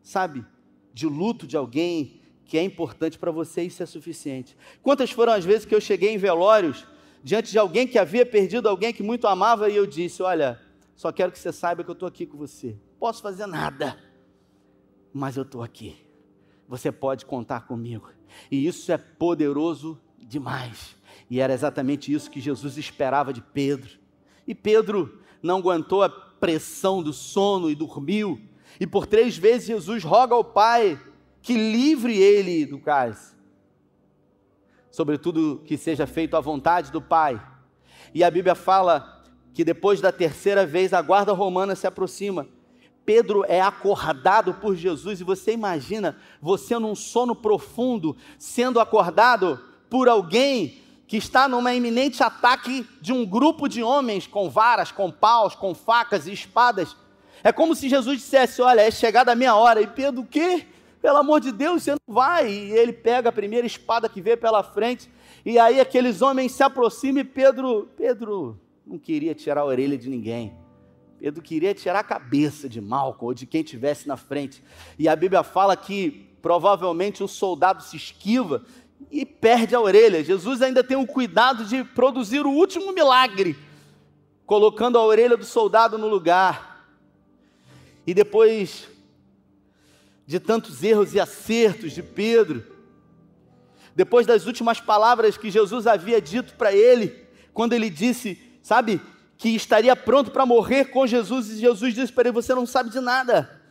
sabe, 0.01 0.45
de 0.93 1.05
luto 1.05 1.45
de 1.45 1.57
alguém 1.57 2.21
que 2.45 2.57
é 2.57 2.63
importante 2.63 3.17
para 3.17 3.31
você, 3.31 3.63
isso 3.63 3.83
é 3.83 3.85
suficiente. 3.85 4.55
Quantas 4.81 5.11
foram 5.11 5.33
as 5.33 5.43
vezes 5.43 5.65
que 5.65 5.75
eu 5.75 5.81
cheguei 5.81 6.13
em 6.13 6.17
velórios 6.17 6.85
diante 7.23 7.51
de 7.51 7.57
alguém 7.57 7.87
que 7.87 7.97
havia 7.97 8.25
perdido 8.25 8.67
alguém 8.69 8.93
que 8.93 9.03
muito 9.03 9.27
amava 9.27 9.69
e 9.69 9.75
eu 9.75 9.85
disse: 9.85 10.21
Olha, 10.21 10.59
só 10.95 11.11
quero 11.11 11.31
que 11.31 11.39
você 11.39 11.51
saiba 11.51 11.83
que 11.83 11.89
eu 11.89 11.93
estou 11.93 12.07
aqui 12.07 12.25
com 12.25 12.37
você. 12.37 12.77
Posso 12.99 13.21
fazer 13.21 13.47
nada, 13.47 13.97
mas 15.13 15.35
eu 15.35 15.43
estou 15.43 15.63
aqui. 15.63 15.97
Você 16.67 16.91
pode 16.91 17.25
contar 17.25 17.61
comigo. 17.61 18.09
E 18.49 18.65
isso 18.65 18.91
é 18.91 18.97
poderoso 18.97 19.99
demais. 20.17 20.95
E 21.29 21.39
era 21.39 21.53
exatamente 21.53 22.13
isso 22.13 22.31
que 22.31 22.39
Jesus 22.39 22.77
esperava 22.77 23.33
de 23.33 23.41
Pedro. 23.41 23.99
E 24.47 24.55
Pedro 24.55 25.19
não 25.41 25.57
aguentou 25.57 26.03
a 26.03 26.09
pressão 26.09 27.03
do 27.03 27.13
sono 27.13 27.69
e 27.69 27.75
dormiu. 27.75 28.41
E 28.79 28.87
por 28.87 29.05
três 29.05 29.37
vezes 29.37 29.67
Jesus 29.67 30.03
roga 30.03 30.33
ao 30.33 30.43
Pai 30.43 30.99
que 31.41 31.53
livre 31.53 32.17
ele 32.17 32.65
do 32.65 32.79
cálice. 32.79 33.35
Sobretudo 34.89 35.61
que 35.65 35.77
seja 35.77 36.07
feito 36.07 36.37
à 36.37 36.39
vontade 36.39 36.91
do 36.91 37.01
Pai. 37.01 37.41
E 38.13 38.23
a 38.23 38.31
Bíblia 38.31 38.55
fala 38.55 39.12
que 39.53 39.63
depois 39.63 40.01
da 40.01 40.11
terceira 40.11 40.65
vez 40.65 40.93
a 40.93 41.01
guarda 41.01 41.31
romana 41.31 41.75
se 41.75 41.85
aproxima. 41.85 42.47
Pedro 43.05 43.43
é 43.47 43.61
acordado 43.61 44.53
por 44.55 44.75
Jesus 44.75 45.19
e 45.19 45.23
você 45.23 45.51
imagina 45.51 46.17
você 46.41 46.79
num 46.79 46.95
sono 46.95 47.35
profundo 47.35 48.15
sendo 48.39 48.79
acordado 48.79 49.59
por 49.89 50.07
alguém 50.07 50.81
que 51.05 51.17
está 51.17 51.47
numa 51.47 51.73
iminente 51.73 52.23
ataque 52.23 52.87
de 53.01 53.11
um 53.11 53.25
grupo 53.25 53.67
de 53.67 53.83
homens 53.83 54.25
com 54.25 54.49
varas, 54.49 54.91
com 54.91 55.11
paus, 55.11 55.53
com 55.53 55.75
facas 55.75 56.27
e 56.27 56.33
espadas. 56.33 56.95
É 57.43 57.51
como 57.51 57.75
se 57.75 57.89
Jesus 57.89 58.17
dissesse: 58.17 58.61
Olha, 58.61 58.81
é 58.81 58.89
chegada 58.89 59.33
a 59.33 59.35
minha 59.35 59.53
hora. 59.53 59.81
E 59.81 59.87
Pedro, 59.87 60.21
o 60.21 60.25
quê? 60.25 60.65
Pelo 61.01 61.17
amor 61.17 61.41
de 61.41 61.51
Deus, 61.51 61.83
você 61.83 61.91
não 61.91 62.15
vai. 62.15 62.49
E 62.49 62.71
ele 62.71 62.93
pega 62.93 63.29
a 63.29 63.33
primeira 63.33 63.67
espada 63.67 64.07
que 64.07 64.21
vê 64.21 64.37
pela 64.37 64.63
frente. 64.63 65.11
E 65.45 65.59
aí 65.59 65.79
aqueles 65.79 66.21
homens 66.21 66.53
se 66.53 66.63
aproximam 66.63 67.19
e 67.19 67.25
Pedro, 67.25 67.89
Pedro, 67.97 68.57
não 68.85 68.97
queria 68.97 69.33
tirar 69.33 69.61
a 69.61 69.65
orelha 69.65 69.97
de 69.97 70.09
ninguém. 70.09 70.53
Pedro 71.19 71.41
queria 71.41 71.73
tirar 71.73 71.99
a 71.99 72.03
cabeça 72.03 72.67
de 72.67 72.81
Malco 72.81 73.25
ou 73.25 73.33
de 73.33 73.45
quem 73.45 73.61
estivesse 73.61 74.07
na 74.07 74.17
frente. 74.17 74.61
E 74.99 75.07
a 75.07 75.15
Bíblia 75.15 75.41
fala 75.41 75.75
que 75.77 76.29
provavelmente 76.41 77.23
o 77.23 77.27
soldado 77.27 77.81
se 77.81 77.95
esquiva 77.95 78.65
e 79.09 79.25
perde 79.25 79.73
a 79.73 79.79
orelha. 79.79 80.23
Jesus 80.23 80.61
ainda 80.61 80.83
tem 80.83 80.97
o 80.97 81.07
cuidado 81.07 81.63
de 81.63 81.83
produzir 81.83 82.45
o 82.45 82.51
último 82.51 82.91
milagre, 82.91 83.55
colocando 84.45 84.97
a 84.97 85.05
orelha 85.05 85.37
do 85.37 85.45
soldado 85.45 85.97
no 85.97 86.09
lugar. 86.09 86.89
E 88.05 88.13
depois 88.13 88.89
de 90.27 90.41
tantos 90.41 90.83
erros 90.83 91.13
e 91.13 91.21
acertos 91.21 91.93
de 91.93 92.03
Pedro, 92.03 92.65
depois 93.95 94.27
das 94.27 94.45
últimas 94.45 94.81
palavras 94.81 95.37
que 95.37 95.49
Jesus 95.49 95.87
havia 95.87 96.19
dito 96.19 96.55
para 96.55 96.73
ele, 96.73 97.25
quando 97.53 97.71
ele 97.71 97.89
disse: 97.89 98.42
sabe, 98.63 98.99
que 99.37 99.49
estaria 99.49 99.95
pronto 99.95 100.31
para 100.31 100.45
morrer 100.45 100.85
com 100.85 101.05
Jesus, 101.05 101.51
e 101.51 101.59
Jesus 101.59 101.93
disse 101.93 102.11
para 102.11 102.29
ele: 102.29 102.33
Você 102.33 102.55
não 102.55 102.65
sabe 102.65 102.89
de 102.89 102.99
nada. 102.99 103.61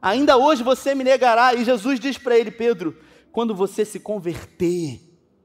Ainda 0.00 0.36
hoje 0.36 0.62
você 0.62 0.94
me 0.94 1.04
negará. 1.04 1.54
E 1.54 1.64
Jesus 1.64 2.00
diz 2.00 2.18
para 2.18 2.38
ele: 2.38 2.50
Pedro, 2.50 2.96
quando 3.30 3.54
você 3.54 3.84
se 3.84 4.00
converter, 4.00 5.00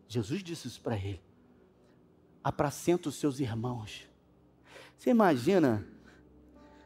Jesus 0.08 0.44
disse 0.44 0.68
isso 0.68 0.82
para 0.82 0.96
ele: 0.96 1.22
apacenta 2.44 3.10
os 3.10 3.16
seus 3.16 3.40
irmãos. 3.40 4.08
Você 4.98 5.10
imagina 5.10 5.86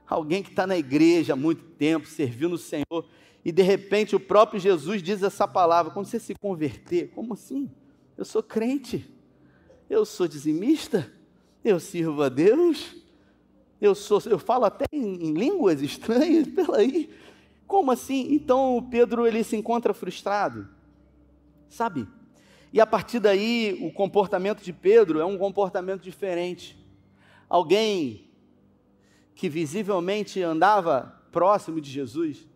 alguém 0.08 0.41
que 0.41 0.49
está 0.49 0.65
na 0.65 0.77
igreja 0.77 1.34
há 1.34 1.36
muito 1.36 1.63
tempo, 1.63 2.08
servindo 2.08 2.53
o 2.53 2.58
Senhor, 2.58 3.08
e 3.43 3.51
de 3.51 3.62
repente 3.62 4.15
o 4.15 4.19
próprio 4.19 4.60
Jesus 4.60 5.03
diz 5.03 5.21
essa 5.21 5.47
palavra: 5.47 5.91
quando 5.91 6.05
você 6.05 6.19
se 6.19 6.34
converter, 6.36 7.12
como 7.12 7.34
assim? 7.34 7.69
Eu 8.17 8.23
sou 8.23 8.41
crente, 8.41 9.05
eu 9.89 10.05
sou 10.05 10.27
dizimista, 10.27 11.12
eu 11.65 11.80
sirvo 11.80 12.21
a 12.21 12.30
Deus. 12.30 12.95
Eu, 13.82 13.95
sou, 13.95 14.21
eu 14.28 14.38
falo 14.38 14.65
até 14.65 14.86
em, 14.91 15.30
em 15.30 15.34
línguas 15.34 15.82
estranhas, 15.82 16.47
peraí. 16.56 17.10
Como 17.65 17.91
assim? 17.91 18.28
Então 18.32 18.88
Pedro 18.91 19.25
ele 19.25 19.43
se 19.43 19.56
encontra 19.56 19.93
frustrado, 19.93 20.69
sabe? 21.67 22.08
E 22.71 22.80
a 22.80 22.86
partir 22.86 23.19
daí 23.19 23.80
o 23.82 23.91
comportamento 23.91 24.62
de 24.62 24.71
Pedro 24.71 25.19
é 25.19 25.25
um 25.25 25.38
comportamento 25.38 26.04
diferente. 26.04 26.78
Alguém 27.49 28.30
que 29.34 29.49
visivelmente 29.49 30.41
andava 30.41 31.21
próximo 31.32 31.82
de 31.82 31.89
Jesus, 31.89 32.47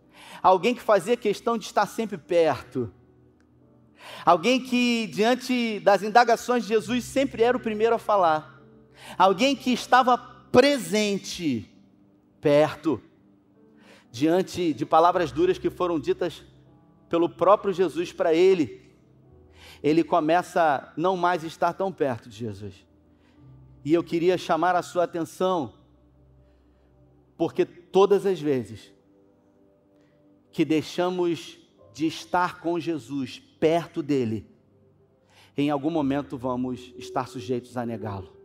alguém 0.41 0.75
que 0.75 0.81
fazia 0.81 1.17
questão 1.17 1.57
de 1.57 1.65
estar 1.65 1.87
sempre 1.87 2.17
perto, 2.17 2.93
alguém 4.23 4.61
que 4.61 5.07
diante 5.07 5.79
das 5.79 6.03
indagações 6.03 6.63
de 6.63 6.69
Jesus 6.69 7.03
sempre 7.03 7.41
era 7.41 7.57
o 7.57 7.59
primeiro 7.59 7.95
a 7.95 7.99
falar, 7.99 8.58
alguém 9.17 9.55
que 9.55 9.71
estava 9.71 10.17
presente, 10.17 11.69
perto, 12.41 13.01
diante 14.11 14.73
de 14.73 14.85
palavras 14.85 15.31
duras 15.31 15.57
que 15.57 15.69
foram 15.69 15.99
ditas 15.99 16.43
pelo 17.09 17.29
próprio 17.29 17.73
Jesus 17.73 18.11
para 18.11 18.33
ele, 18.33 18.89
ele 19.81 20.03
começa 20.03 20.61
a 20.61 20.93
não 20.95 21.15
mais 21.15 21.43
estar 21.43 21.73
tão 21.73 21.91
perto 21.91 22.29
de 22.29 22.37
Jesus. 22.37 22.73
E 23.83 23.93
eu 23.93 24.03
queria 24.03 24.37
chamar 24.37 24.75
a 24.75 24.81
sua 24.81 25.05
atenção, 25.05 25.73
porque 27.37 27.65
todas 27.65 28.25
as 28.25 28.39
vezes 28.39 28.91
que 30.51 30.65
deixamos 30.65 31.57
de 31.93 32.07
estar 32.07 32.59
com 32.59 32.79
Jesus, 32.79 33.39
perto 33.59 34.03
dele, 34.03 34.45
em 35.55 35.69
algum 35.69 35.89
momento 35.89 36.37
vamos 36.37 36.93
estar 36.97 37.27
sujeitos 37.27 37.77
a 37.77 37.85
negá-lo. 37.85 38.38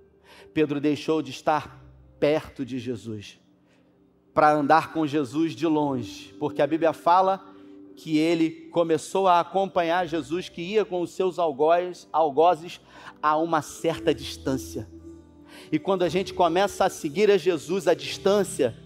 Pedro 0.54 0.80
deixou 0.80 1.20
de 1.20 1.32
estar 1.32 1.84
perto 2.20 2.64
de 2.64 2.78
Jesus 2.78 3.40
para 4.32 4.52
andar 4.52 4.92
com 4.92 5.06
Jesus 5.06 5.52
de 5.52 5.66
longe, 5.66 6.34
porque 6.38 6.62
a 6.62 6.66
Bíblia 6.66 6.92
fala 6.92 7.44
que 7.96 8.18
ele 8.18 8.68
começou 8.72 9.28
a 9.28 9.40
acompanhar 9.40 10.06
Jesus, 10.06 10.48
que 10.48 10.62
ia 10.62 10.84
com 10.84 11.00
os 11.00 11.10
seus 11.10 11.38
algozes, 11.38 12.08
algozes 12.12 12.80
a 13.22 13.36
uma 13.36 13.62
certa 13.62 14.14
distância. 14.14 14.88
E 15.70 15.78
quando 15.78 16.02
a 16.02 16.08
gente 16.08 16.32
começa 16.32 16.84
a 16.84 16.90
seguir 16.90 17.30
a 17.30 17.36
Jesus 17.36 17.86
à 17.86 17.94
distância, 17.94 18.76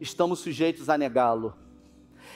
estamos 0.00 0.40
sujeitos 0.40 0.88
a 0.88 0.98
negá-lo. 0.98 1.54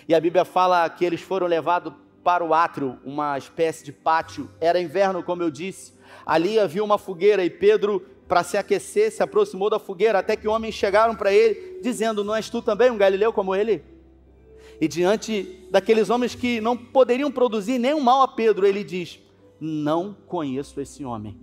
E 0.08 0.14
a 0.14 0.20
Bíblia 0.20 0.44
fala 0.44 0.88
que 0.88 1.04
eles 1.04 1.20
foram 1.20 1.46
levados 1.46 1.92
para 2.22 2.44
o 2.44 2.54
átrio, 2.54 2.98
uma 3.04 3.36
espécie 3.36 3.84
de 3.84 3.92
pátio. 3.92 4.50
Era 4.60 4.80
inverno, 4.80 5.22
como 5.22 5.42
eu 5.42 5.50
disse. 5.50 5.94
Ali 6.24 6.58
havia 6.58 6.84
uma 6.84 6.98
fogueira 6.98 7.44
e 7.44 7.50
Pedro 7.50 8.06
para 8.28 8.44
se 8.44 8.58
aquecer, 8.58 9.10
se 9.10 9.22
aproximou 9.22 9.70
da 9.70 9.78
fogueira, 9.78 10.18
até 10.18 10.36
que 10.36 10.46
homens 10.46 10.74
chegaram 10.74 11.16
para 11.16 11.32
ele, 11.32 11.80
dizendo: 11.82 12.22
Não 12.22 12.36
és 12.36 12.50
tu 12.50 12.60
também 12.60 12.90
um 12.90 12.98
galileu 12.98 13.32
como 13.32 13.56
ele? 13.56 13.82
E 14.80 14.86
diante 14.86 15.66
daqueles 15.70 16.10
homens 16.10 16.34
que 16.34 16.60
não 16.60 16.76
poderiam 16.76 17.32
produzir 17.32 17.78
nenhum 17.78 18.00
mal 18.00 18.20
a 18.20 18.28
Pedro, 18.28 18.66
ele 18.66 18.84
diz: 18.84 19.18
Não 19.58 20.14
conheço 20.26 20.78
esse 20.80 21.04
homem. 21.04 21.40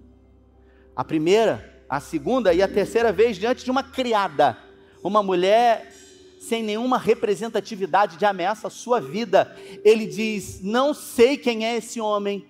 A 0.96 1.04
primeira, 1.04 1.84
a 1.90 2.00
segunda 2.00 2.54
e 2.54 2.62
a 2.62 2.68
terceira 2.68 3.12
vez 3.12 3.36
diante 3.36 3.66
de 3.66 3.72
uma 3.72 3.84
criada, 3.84 4.58
uma 5.04 5.24
mulher 5.24 5.92
sem 6.40 6.62
nenhuma 6.62 7.00
representatividade 7.00 8.18
de 8.18 8.26
ameaça 8.26 8.68
à 8.68 8.70
sua 8.70 9.02
vida. 9.02 9.56
Ele 9.84 10.06
diz: 10.06 10.62
Não 10.62 10.94
sei 10.94 11.36
quem 11.36 11.66
é 11.66 11.76
esse 11.76 12.00
homem. 12.00 12.46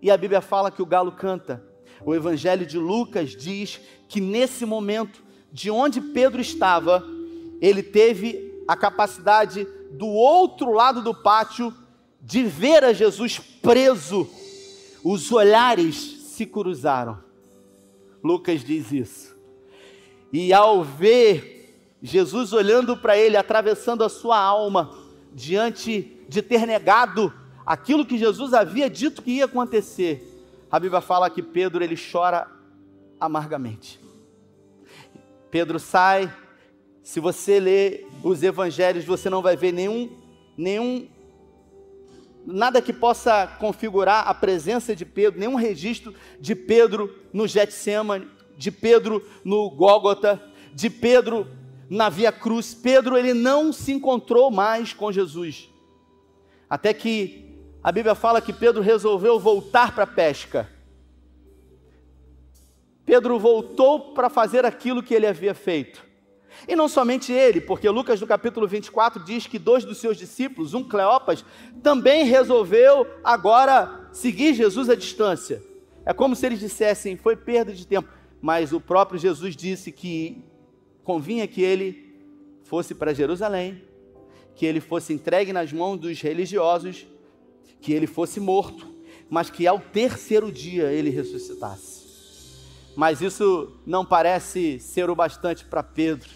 E 0.00 0.10
a 0.10 0.16
Bíblia 0.16 0.40
fala 0.40 0.70
que 0.70 0.82
o 0.82 0.86
galo 0.86 1.12
canta. 1.12 1.73
O 2.04 2.14
Evangelho 2.14 2.66
de 2.66 2.78
Lucas 2.78 3.30
diz 3.30 3.80
que 4.08 4.20
nesse 4.20 4.66
momento, 4.66 5.22
de 5.52 5.70
onde 5.70 6.00
Pedro 6.00 6.40
estava, 6.40 7.04
ele 7.60 7.82
teve 7.82 8.62
a 8.68 8.76
capacidade 8.76 9.66
do 9.92 10.06
outro 10.06 10.72
lado 10.72 11.02
do 11.02 11.14
pátio 11.14 11.72
de 12.20 12.42
ver 12.42 12.84
a 12.84 12.92
Jesus 12.92 13.38
preso. 13.38 14.28
Os 15.02 15.30
olhares 15.30 15.96
se 16.28 16.44
cruzaram. 16.44 17.18
Lucas 18.22 18.64
diz 18.64 18.90
isso. 18.90 19.36
E 20.32 20.52
ao 20.52 20.82
ver 20.82 21.54
Jesus 22.02 22.52
olhando 22.52 22.96
para 22.96 23.16
ele, 23.16 23.36
atravessando 23.36 24.02
a 24.02 24.08
sua 24.08 24.38
alma, 24.38 24.94
diante 25.32 26.18
de 26.28 26.42
ter 26.42 26.66
negado 26.66 27.32
aquilo 27.64 28.04
que 28.04 28.18
Jesus 28.18 28.52
havia 28.52 28.90
dito 28.90 29.22
que 29.22 29.32
ia 29.32 29.44
acontecer, 29.44 30.33
a 30.74 30.80
Bíblia 30.80 31.00
fala 31.00 31.30
que 31.30 31.40
Pedro 31.40 31.84
ele 31.84 31.94
chora 31.96 32.50
amargamente. 33.20 34.00
Pedro 35.48 35.78
sai. 35.78 36.28
Se 37.00 37.20
você 37.20 37.60
ler 37.60 38.08
os 38.24 38.42
evangelhos, 38.42 39.04
você 39.04 39.30
não 39.30 39.40
vai 39.40 39.56
ver 39.56 39.70
nenhum 39.70 40.10
nenhum 40.58 41.06
nada 42.44 42.82
que 42.82 42.92
possa 42.92 43.46
configurar 43.46 44.26
a 44.26 44.34
presença 44.34 44.96
de 44.96 45.04
Pedro, 45.04 45.38
nenhum 45.38 45.54
registro 45.54 46.12
de 46.40 46.56
Pedro 46.56 47.14
no 47.32 47.46
Getsemane, 47.46 48.26
de 48.58 48.72
Pedro 48.72 49.24
no 49.44 49.70
Gólgota, 49.70 50.42
de 50.72 50.90
Pedro 50.90 51.46
na 51.88 52.08
Via 52.08 52.32
Cruz. 52.32 52.74
Pedro 52.74 53.16
ele 53.16 53.32
não 53.32 53.72
se 53.72 53.92
encontrou 53.92 54.50
mais 54.50 54.92
com 54.92 55.12
Jesus. 55.12 55.70
Até 56.68 56.92
que 56.92 57.43
a 57.84 57.92
Bíblia 57.92 58.14
fala 58.14 58.40
que 58.40 58.50
Pedro 58.50 58.80
resolveu 58.80 59.38
voltar 59.38 59.94
para 59.94 60.04
a 60.04 60.06
pesca. 60.06 60.66
Pedro 63.04 63.38
voltou 63.38 64.14
para 64.14 64.30
fazer 64.30 64.64
aquilo 64.64 65.02
que 65.02 65.12
ele 65.12 65.26
havia 65.26 65.52
feito. 65.52 66.02
E 66.66 66.74
não 66.74 66.88
somente 66.88 67.30
ele, 67.30 67.60
porque 67.60 67.86
Lucas 67.90 68.18
no 68.18 68.26
capítulo 68.26 68.66
24 68.66 69.22
diz 69.22 69.46
que 69.46 69.58
dois 69.58 69.84
dos 69.84 69.98
seus 69.98 70.16
discípulos, 70.16 70.72
um 70.72 70.82
Cleopas, 70.82 71.44
também 71.82 72.24
resolveu 72.24 73.06
agora 73.22 74.08
seguir 74.14 74.54
Jesus 74.54 74.88
à 74.88 74.94
distância. 74.94 75.62
É 76.06 76.14
como 76.14 76.34
se 76.34 76.46
eles 76.46 76.60
dissessem, 76.60 77.18
foi 77.18 77.36
perda 77.36 77.70
de 77.74 77.86
tempo. 77.86 78.08
Mas 78.40 78.72
o 78.72 78.80
próprio 78.80 79.20
Jesus 79.20 79.54
disse 79.54 79.92
que 79.92 80.42
convinha 81.02 81.46
que 81.46 81.60
ele 81.60 82.16
fosse 82.62 82.94
para 82.94 83.12
Jerusalém, 83.12 83.82
que 84.54 84.64
ele 84.64 84.80
fosse 84.80 85.12
entregue 85.12 85.52
nas 85.52 85.70
mãos 85.70 85.98
dos 85.98 86.18
religiosos 86.22 87.06
que 87.84 87.92
ele 87.92 88.06
fosse 88.06 88.40
morto, 88.40 88.88
mas 89.28 89.50
que 89.50 89.66
ao 89.66 89.78
terceiro 89.78 90.50
dia 90.50 90.90
ele 90.90 91.10
ressuscitasse. 91.10 92.02
Mas 92.96 93.20
isso 93.20 93.72
não 93.84 94.06
parece 94.06 94.80
ser 94.80 95.10
o 95.10 95.14
bastante 95.14 95.66
para 95.66 95.82
Pedro. 95.82 96.30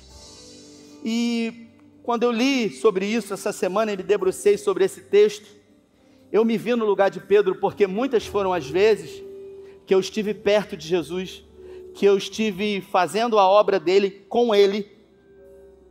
E 1.03 1.69
quando 2.03 2.25
eu 2.25 2.31
li 2.31 2.69
sobre 2.69 3.07
isso 3.07 3.33
essa 3.33 3.51
semana 3.51 3.91
e 3.91 3.97
me 3.97 4.03
debrucei 4.03 4.59
sobre 4.59 4.85
esse 4.85 5.01
texto, 5.01 5.47
eu 6.31 6.45
me 6.45 6.59
vi 6.59 6.75
no 6.75 6.85
lugar 6.85 7.09
de 7.09 7.19
Pedro, 7.19 7.55
porque 7.55 7.87
muitas 7.87 8.27
foram 8.27 8.53
as 8.53 8.69
vezes 8.69 9.23
que 9.87 9.95
eu 9.95 10.01
estive 10.01 10.35
perto 10.35 10.77
de 10.77 10.87
Jesus, 10.87 11.43
que 11.95 12.05
eu 12.05 12.19
estive 12.19 12.83
fazendo 12.83 13.39
a 13.39 13.49
obra 13.49 13.81
dele 13.81 14.11
com 14.29 14.55
ele, 14.55 14.87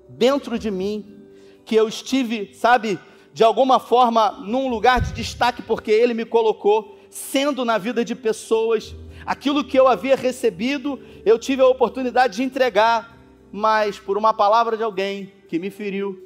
dentro 0.07 0.59
de 0.59 0.69
mim, 0.69 1.19
que 1.65 1.75
eu 1.75 1.87
estive, 1.87 2.53
sabe, 2.53 2.99
de 3.37 3.43
alguma 3.43 3.77
forma 3.77 4.31
num 4.31 4.67
lugar 4.67 4.99
de 4.99 5.13
destaque, 5.13 5.61
porque 5.61 5.91
Ele 5.91 6.15
me 6.15 6.25
colocou, 6.25 6.97
sendo 7.07 7.63
na 7.63 7.77
vida 7.77 8.03
de 8.03 8.15
pessoas, 8.15 8.95
aquilo 9.27 9.63
que 9.63 9.79
eu 9.79 9.87
havia 9.87 10.15
recebido, 10.15 10.99
eu 11.23 11.37
tive 11.37 11.61
a 11.61 11.67
oportunidade 11.67 12.37
de 12.37 12.41
entregar, 12.41 13.15
mas 13.51 13.99
por 13.99 14.17
uma 14.17 14.33
palavra 14.33 14.75
de 14.75 14.81
alguém 14.81 15.31
que 15.47 15.59
me 15.59 15.69
feriu, 15.69 16.19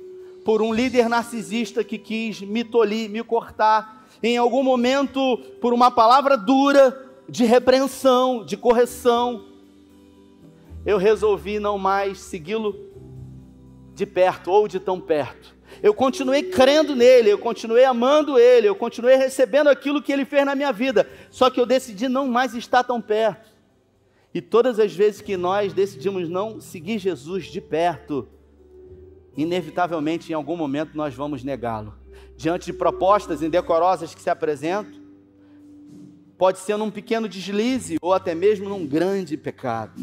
por 0.45 0.62
um 0.62 0.74
líder 0.74 1.10
narcisista 1.10 1.84
que 1.84 1.97
quis 1.97 2.39
me 2.39 2.63
tolir, 2.63 3.10
me 3.10 3.21
cortar, 3.26 4.08
em 4.24 4.38
algum 4.38 4.63
momento, 4.63 5.38
por 5.60 5.74
uma 5.74 5.91
palavra 5.91 6.38
dura 6.38 6.97
de 7.28 7.43
repreensão, 7.43 8.45
de 8.45 8.56
correção, 8.56 9.47
eu 10.86 10.97
resolvi 10.97 11.60
não 11.60 11.78
mais 11.78 12.21
segui-lo 12.21 12.74
de 13.93 14.06
perto 14.06 14.50
ou 14.50 14.66
de 14.66 14.80
tão 14.80 14.97
perto 14.97 15.59
eu 15.84 15.94
continuei 15.94 16.44
crendo 16.44 16.96
nele, 16.96 17.32
eu 17.32 17.40
continuei 17.40 17.84
amando 17.84 18.38
ele, 18.38 18.68
eu 18.68 18.76
continuei 18.76 19.16
recebendo 19.16 19.68
aquilo 19.68 20.02
que 20.02 20.12
ele 20.12 20.26
fez 20.26 20.46
na 20.46 20.54
minha 20.54 20.72
vida, 20.72 21.10
só 21.32 21.50
que 21.50 21.60
eu 21.60 21.66
decidi 21.66 22.08
não 22.08 22.28
mais 22.28 22.54
estar 22.54 22.84
tão 22.84 23.02
perto. 23.02 23.50
E 24.34 24.42
todas 24.42 24.80
as 24.80 24.96
vezes 24.96 25.22
que 25.22 25.36
nós 25.36 25.74
decidimos 25.74 26.30
não 26.30 26.62
seguir 26.62 27.00
Jesus 27.00 27.46
de 27.46 27.60
perto, 27.60 28.28
inevitavelmente 29.36 30.32
em 30.32 30.36
algum 30.36 30.56
momento 30.56 30.96
nós 30.96 31.16
vamos 31.16 31.44
negá-lo. 31.44 31.96
Diante 32.38 32.68
de 32.68 32.74
propostas 32.74 33.42
indecorosas 33.42 34.14
que 34.14 34.22
se 34.22 34.30
apresentam, 34.30 35.02
pode 36.38 36.60
ser 36.60 36.78
num 36.78 36.92
pequeno 36.92 37.28
deslize 37.28 37.98
ou 38.02 38.14
até 38.14 38.34
mesmo 38.34 38.70
num 38.70 38.86
grande 38.86 39.36
pecado. 39.36 40.02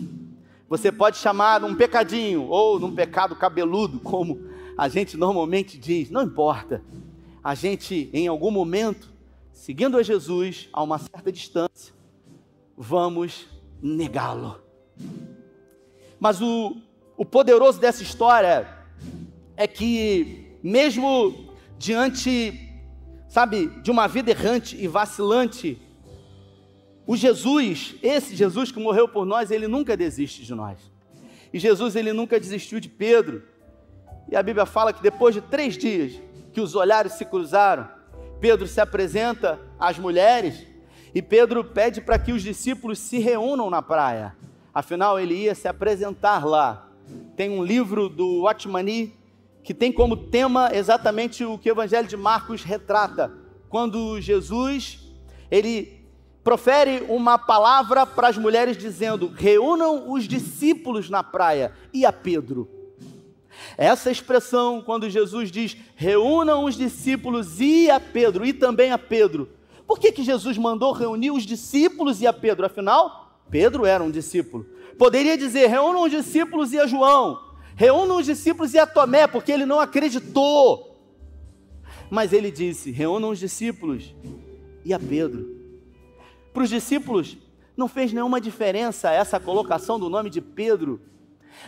Você 0.69 0.93
pode 0.93 1.17
chamar 1.17 1.65
um 1.65 1.75
pecadinho 1.75 2.45
ou 2.45 2.79
num 2.79 2.95
pecado 2.95 3.35
cabeludo, 3.35 3.99
como 4.01 4.48
a 4.79 4.89
gente 4.89 5.17
normalmente 5.17 5.77
diz, 5.77 6.09
não 6.09 6.23
importa. 6.23 6.83
A 7.45 7.55
gente, 7.55 8.09
em 8.13 8.29
algum 8.29 8.51
momento, 8.51 9.13
seguindo 9.53 9.99
a 9.99 10.03
Jesus 10.03 10.69
a 10.73 10.83
uma 10.83 10.99
certa 10.99 11.31
distância, 11.31 11.93
vamos 12.77 13.47
negá-lo. 13.83 14.61
Mas 16.19 16.41
o 16.41 16.77
o 17.19 17.25
poderoso 17.25 17.81
dessa 17.81 18.01
história 18.01 18.69
é 19.57 19.67
que, 19.67 20.53
mesmo 20.63 21.53
diante, 21.77 22.71
sabe, 23.29 23.67
de 23.83 23.91
uma 23.91 24.07
vida 24.07 24.31
errante 24.31 24.77
e 24.77 24.87
vacilante, 24.87 25.77
o 27.05 27.17
Jesus, 27.17 27.97
esse 28.01 28.37
Jesus 28.37 28.71
que 28.71 28.79
morreu 28.79 29.09
por 29.09 29.27
nós, 29.27 29.51
ele 29.51 29.67
nunca 29.67 29.97
desiste 29.97 30.45
de 30.45 30.55
nós. 30.55 30.79
E 31.53 31.59
Jesus, 31.59 31.97
ele 31.97 32.13
nunca 32.13 32.39
desistiu 32.39 32.79
de 32.79 32.89
Pedro. 32.89 33.43
E 34.31 34.37
a 34.37 34.43
Bíblia 34.43 34.67
fala 34.67 34.93
que 34.93 35.03
depois 35.03 35.35
de 35.35 35.41
três 35.41 35.77
dias 35.77 36.21
que 36.53 36.61
os 36.61 36.75
olhares 36.75 37.13
se 37.13 37.25
cruzaram, 37.25 37.89
Pedro 38.41 38.67
se 38.67 38.81
apresenta 38.81 39.59
às 39.79 39.99
mulheres 39.99 40.67
e 41.15 41.23
Pedro 41.23 41.65
pede 41.65 42.01
para 42.01 42.19
que 42.19 42.33
os 42.33 42.43
discípulos 42.43 42.99
se 42.99 43.19
reúnam 43.19 43.71
na 43.71 43.83
praia. 43.83 44.37
Afinal, 44.73 45.19
ele 45.19 45.35
ia 45.35 45.55
se 45.55 45.67
apresentar 45.67 46.47
lá. 46.47 46.89
Tem 47.35 47.51
um 47.51 47.65
livro 47.65 48.09
do 48.09 48.43
Watmani 48.43 49.15
que 49.65 49.75
tem 49.75 49.91
como 49.91 50.17
tema 50.17 50.71
exatamente 50.73 51.45
o 51.45 51.59
que 51.59 51.71
o 51.71 51.73
Evangelho 51.73 52.07
de 52.07 52.17
Marcos 52.17 52.63
retrata. 52.63 53.33
Quando 53.69 54.21
Jesus, 54.21 55.01
ele 55.51 56.07
profere 56.45 57.05
uma 57.09 57.39
palavra 57.39 58.07
para 58.07 58.29
as 58.29 58.39
mulheres 58.39 58.77
dizendo: 58.77 59.33
"Reúnam 59.35 60.11
os 60.13 60.25
discípulos 60.25 61.11
na 61.11 61.23
praia" 61.25 61.73
e 61.93 62.05
a 62.07 62.13
Pedro. 62.13 62.78
Essa 63.77 64.11
expressão, 64.11 64.83
quando 64.83 65.11
Jesus 65.11 65.51
diz: 65.51 65.77
reúnam 65.95 66.65
os 66.65 66.77
discípulos 66.77 67.61
e 67.61 67.91
a 67.91 68.01
Pedro, 68.01 68.45
e 68.45 68.53
também 68.53 68.91
a 68.91 68.99
Pedro. 68.99 69.49
Por 69.87 69.99
que, 69.99 70.13
que 70.13 70.23
Jesus 70.23 70.59
mandou 70.59 70.93
reunir 70.93 71.31
os 71.31 71.45
discípulos 71.45 72.21
e 72.21 72.27
a 72.27 72.33
Pedro? 72.33 72.67
Afinal, 72.67 73.41
Pedro 73.51 73.87
era 73.87 74.03
um 74.03 74.11
discípulo. 74.11 74.67
Poderia 74.99 75.37
dizer: 75.37 75.69
reúnam 75.69 76.03
os 76.03 76.11
discípulos 76.11 76.73
e 76.73 76.79
a 76.79 76.87
João, 76.87 77.41
reúnam 77.75 78.19
os 78.19 78.27
discípulos 78.27 78.75
e 78.75 78.79
a 78.79 78.87
Tomé, 78.87 79.27
porque 79.27 79.53
ele 79.53 79.65
não 79.65 79.81
acreditou. 79.81 80.97
Mas 82.11 82.33
ele 82.33 82.51
disse: 82.51 82.91
reúnam 82.91 83.31
os 83.31 83.39
discípulos 83.39 84.15
e 84.85 84.93
a 84.93 84.99
Pedro. 84.99 85.57
Para 86.53 86.63
os 86.65 86.71
discípulos, 86.71 87.37
não 87.77 87.87
fez 87.87 88.13
nenhuma 88.13 88.41
diferença 88.41 89.11
essa 89.11 89.39
colocação 89.39 89.99
do 89.99 90.09
nome 90.09 90.29
de 90.29 90.41
Pedro. 90.41 91.01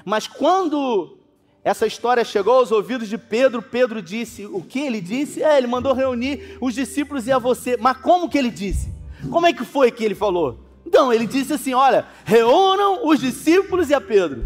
Mas 0.05 0.27
quando 0.27 1.20
essa 1.63 1.87
história 1.87 2.25
chegou 2.25 2.55
aos 2.55 2.73
ouvidos 2.73 3.09
de 3.09 3.19
Pedro. 3.19 3.61
Pedro 3.61 4.01
disse: 4.01 4.47
O 4.47 4.63
que 4.63 4.81
ele 4.81 5.01
disse? 5.01 5.43
É, 5.43 5.59
ele 5.59 5.67
mandou 5.67 5.93
reunir 5.93 6.57
os 6.61 6.75
discípulos 6.75 7.27
e 7.27 7.33
a 7.33 7.39
você. 7.39 7.77
Mas 7.77 7.99
como 7.99 8.29
que 8.29 8.39
ele 8.39 8.51
disse? 8.51 8.89
Como 9.31 9.47
é 9.47 9.53
que 9.53 9.65
foi 9.65 9.91
que 9.91 10.03
ele 10.03 10.15
falou? 10.15 10.59
Então, 10.87 11.13
ele 11.13 11.27
disse 11.27 11.53
assim: 11.53 11.75
Olha, 11.75 12.07
reúnam 12.25 13.07
os 13.07 13.21
discípulos 13.21 13.91
e 13.91 13.95
a 13.95 14.01
Pedro. 14.01 14.45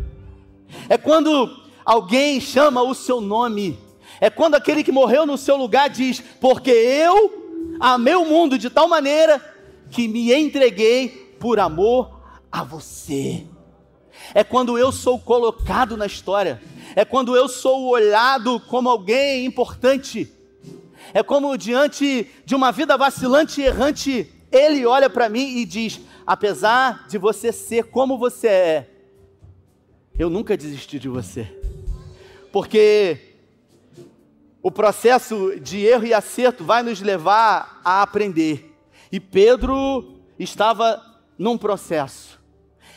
É 0.88 0.98
quando 0.98 1.56
alguém 1.84 2.40
chama 2.40 2.82
o 2.82 2.94
seu 2.94 3.20
nome. 3.20 3.78
É 4.20 4.28
quando 4.28 4.56
aquele 4.56 4.82
que 4.82 4.90
morreu 4.90 5.24
no 5.24 5.38
seu 5.38 5.56
lugar 5.56 5.88
diz: 5.88 6.20
Porque 6.40 6.70
eu 6.70 7.76
amei 7.78 8.16
o 8.16 8.24
mundo 8.24 8.58
de 8.58 8.68
tal 8.68 8.88
maneira 8.88 9.40
que 9.88 10.08
me 10.08 10.34
entreguei 10.34 11.36
por 11.38 11.60
amor 11.60 12.20
a 12.50 12.64
você. 12.64 13.46
É 14.34 14.42
quando 14.42 14.76
eu 14.76 14.90
sou 14.90 15.18
colocado 15.18 15.96
na 15.96 16.06
história 16.06 16.60
é 16.94 17.04
quando 17.04 17.36
eu 17.36 17.48
sou 17.48 17.88
olhado 17.88 18.60
como 18.60 18.88
alguém 18.88 19.44
importante, 19.44 20.32
é 21.12 21.22
como 21.22 21.56
diante 21.56 22.30
de 22.44 22.54
uma 22.54 22.70
vida 22.70 22.96
vacilante 22.96 23.60
e 23.60 23.64
errante, 23.64 24.30
Ele 24.50 24.86
olha 24.86 25.10
para 25.10 25.28
mim 25.28 25.58
e 25.58 25.64
diz: 25.64 26.00
apesar 26.26 27.06
de 27.08 27.18
você 27.18 27.52
ser 27.52 27.84
como 27.84 28.18
você 28.18 28.48
é, 28.48 28.90
eu 30.18 30.30
nunca 30.30 30.56
desisti 30.56 30.98
de 30.98 31.08
você, 31.08 31.48
porque 32.52 33.34
o 34.62 34.70
processo 34.70 35.60
de 35.60 35.84
erro 35.84 36.06
e 36.06 36.14
acerto 36.14 36.64
vai 36.64 36.82
nos 36.82 37.00
levar 37.00 37.80
a 37.84 38.00
aprender. 38.00 38.74
E 39.12 39.20
Pedro 39.20 40.18
estava 40.38 41.02
num 41.38 41.58
processo. 41.58 42.40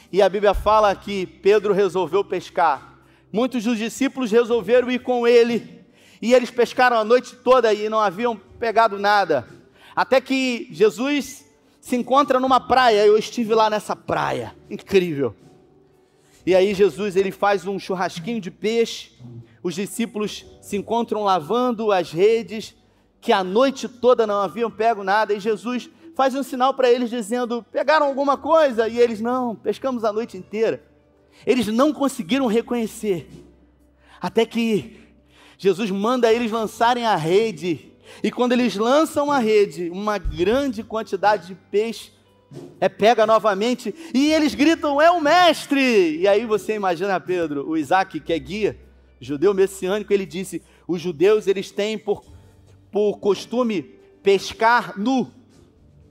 E 0.10 0.22
a 0.22 0.30
Bíblia 0.30 0.54
fala 0.54 0.96
que 0.96 1.26
Pedro 1.26 1.74
resolveu 1.74 2.24
pescar. 2.24 2.97
Muitos 3.38 3.66
dos 3.66 3.78
discípulos 3.78 4.32
resolveram 4.32 4.90
ir 4.90 4.98
com 4.98 5.28
ele. 5.28 5.86
E 6.20 6.34
eles 6.34 6.50
pescaram 6.50 6.98
a 6.98 7.04
noite 7.04 7.36
toda 7.36 7.72
e 7.72 7.88
não 7.88 8.00
haviam 8.00 8.36
pegado 8.36 8.98
nada. 8.98 9.48
Até 9.96 10.20
que 10.20 10.68
Jesus 10.72 11.46
se 11.80 11.96
encontra 11.96 12.40
numa 12.40 12.60
praia. 12.60 13.06
Eu 13.06 13.16
estive 13.16 13.54
lá 13.54 13.70
nessa 13.70 13.96
praia. 13.96 14.56
Incrível. 14.68 15.36
E 16.48 16.56
aí 16.56 16.74
Jesus 16.74 17.16
ele 17.16 17.30
faz 17.30 17.68
um 17.68 17.78
churrasquinho 17.78 18.42
de 18.42 18.50
peixe. 18.50 19.12
Os 19.62 19.76
discípulos 19.76 20.44
se 20.60 20.76
encontram 20.76 21.24
lavando 21.24 21.92
as 21.92 22.12
redes, 22.12 22.76
que 23.22 23.32
a 23.32 23.44
noite 23.44 23.88
toda 23.88 24.26
não 24.26 24.42
haviam 24.42 24.72
pego 24.72 25.04
nada. 25.04 25.36
E 25.36 25.40
Jesus 25.40 25.88
faz 26.16 26.34
um 26.34 26.42
sinal 26.42 26.74
para 26.74 26.90
eles 26.90 27.12
dizendo: 27.12 27.64
"Pegaram 27.72 28.08
alguma 28.08 28.36
coisa?" 28.36 28.88
E 28.88 28.98
eles: 28.98 29.22
"Não, 29.22 29.56
pescamos 29.56 30.04
a 30.04 30.12
noite 30.12 30.36
inteira." 30.36 30.97
Eles 31.46 31.68
não 31.68 31.94
conseguiram 31.94 32.48
reconhecer. 32.48 33.30
Até 34.20 34.46
que 34.46 35.00
Jesus 35.58 35.90
manda 35.92 36.32
eles 36.32 36.52
lançarem 36.52 37.06
a 37.06 37.16
rede. 37.16 37.92
E 38.24 38.32
quando 38.32 38.54
eles 38.54 38.76
lançam 38.76 39.32
a 39.32 39.40
rede, 39.40 39.90
uma 39.90 40.18
grande 40.18 40.84
quantidade 40.84 41.48
de 41.48 41.56
peixe 41.56 42.12
é 42.80 42.88
pega 42.88 43.26
novamente 43.26 43.94
e 44.14 44.32
eles 44.32 44.56
gritam: 44.56 45.02
É 45.02 45.12
o 45.12 45.20
mestre! 45.20 46.18
E 46.18 46.28
aí 46.28 46.46
você 46.46 46.76
imagina 46.76 47.20
Pedro, 47.20 47.68
o 47.68 47.76
Isaac, 47.76 48.20
que 48.20 48.32
é 48.32 48.40
guia, 48.40 48.80
judeu 49.20 49.54
messiânico, 49.54 50.14
ele 50.14 50.26
disse: 50.26 50.62
Os 50.88 51.02
judeus 51.02 51.48
eles 51.48 51.72
têm 51.72 51.98
por, 51.98 52.24
por 52.92 53.18
costume 53.20 53.82
pescar 54.24 54.98
nu 54.98 55.32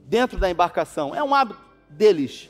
dentro 0.05 0.37
da 0.37 0.49
embarcação, 0.49 1.13
é 1.13 1.23
um 1.23 1.33
hábito 1.33 1.59
deles. 1.89 2.49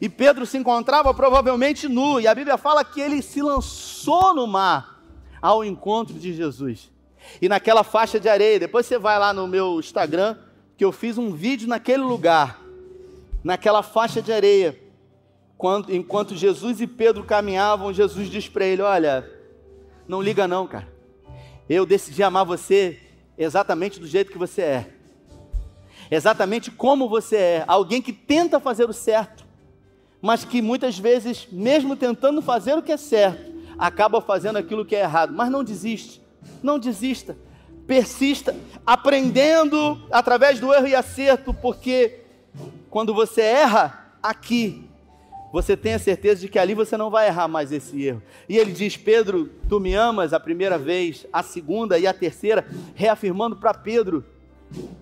E 0.00 0.08
Pedro 0.08 0.46
se 0.46 0.56
encontrava 0.56 1.12
provavelmente 1.12 1.88
nu, 1.88 2.20
e 2.20 2.26
a 2.26 2.34
Bíblia 2.34 2.56
fala 2.56 2.84
que 2.84 3.00
ele 3.00 3.20
se 3.20 3.42
lançou 3.42 4.34
no 4.34 4.46
mar 4.46 5.02
ao 5.42 5.64
encontro 5.64 6.14
de 6.14 6.32
Jesus. 6.32 6.90
E 7.42 7.48
naquela 7.48 7.82
faixa 7.82 8.18
de 8.18 8.28
areia, 8.28 8.60
depois 8.60 8.86
você 8.86 8.98
vai 8.98 9.18
lá 9.18 9.32
no 9.32 9.46
meu 9.46 9.78
Instagram, 9.78 10.36
que 10.76 10.84
eu 10.84 10.92
fiz 10.92 11.18
um 11.18 11.32
vídeo 11.32 11.68
naquele 11.68 12.02
lugar, 12.02 12.60
naquela 13.42 13.82
faixa 13.82 14.22
de 14.22 14.32
areia, 14.32 14.78
quando, 15.56 15.92
enquanto 15.92 16.36
Jesus 16.36 16.80
e 16.80 16.86
Pedro 16.86 17.24
caminhavam, 17.24 17.92
Jesus 17.92 18.30
diz 18.30 18.48
para 18.48 18.64
ele: 18.64 18.82
Olha, 18.82 19.28
não 20.06 20.22
liga 20.22 20.46
não, 20.46 20.66
cara. 20.66 20.88
Eu 21.68 21.84
decidi 21.84 22.22
amar 22.22 22.44
você 22.44 23.00
exatamente 23.36 23.98
do 23.98 24.06
jeito 24.06 24.30
que 24.30 24.38
você 24.38 24.62
é, 24.62 24.90
exatamente 26.10 26.70
como 26.70 27.08
você 27.08 27.36
é, 27.36 27.64
alguém 27.66 28.00
que 28.00 28.12
tenta 28.12 28.58
fazer 28.58 28.88
o 28.88 28.92
certo, 28.92 29.44
mas 30.20 30.44
que 30.44 30.60
muitas 30.60 30.98
vezes, 30.98 31.46
mesmo 31.50 31.96
tentando 31.96 32.42
fazer 32.42 32.74
o 32.74 32.82
que 32.82 32.92
é 32.92 32.96
certo, 32.96 33.52
acaba 33.78 34.20
fazendo 34.20 34.56
aquilo 34.56 34.84
que 34.84 34.96
é 34.96 35.00
errado. 35.00 35.32
Mas 35.32 35.50
não 35.50 35.62
desiste, 35.62 36.20
não 36.62 36.78
desista, 36.78 37.36
persista, 37.86 38.54
aprendendo 38.84 40.00
através 40.10 40.58
do 40.58 40.72
erro 40.72 40.88
e 40.88 40.94
acerto, 40.94 41.54
porque 41.54 42.20
quando 42.90 43.14
você 43.14 43.42
erra 43.42 44.12
aqui, 44.22 44.88
você 45.52 45.76
tem 45.76 45.94
a 45.94 45.98
certeza 45.98 46.42
de 46.42 46.48
que 46.48 46.58
ali 46.58 46.74
você 46.74 46.96
não 46.96 47.10
vai 47.10 47.28
errar 47.28 47.48
mais 47.48 47.72
esse 47.72 48.02
erro. 48.02 48.22
E 48.48 48.58
ele 48.58 48.72
diz: 48.72 48.96
Pedro, 48.96 49.50
tu 49.68 49.80
me 49.80 49.94
amas 49.94 50.32
a 50.32 50.40
primeira 50.40 50.76
vez, 50.76 51.26
a 51.32 51.42
segunda 51.42 51.98
e 51.98 52.06
a 52.06 52.12
terceira, 52.12 52.66
reafirmando 52.94 53.56
para 53.56 53.72
Pedro 53.72 54.24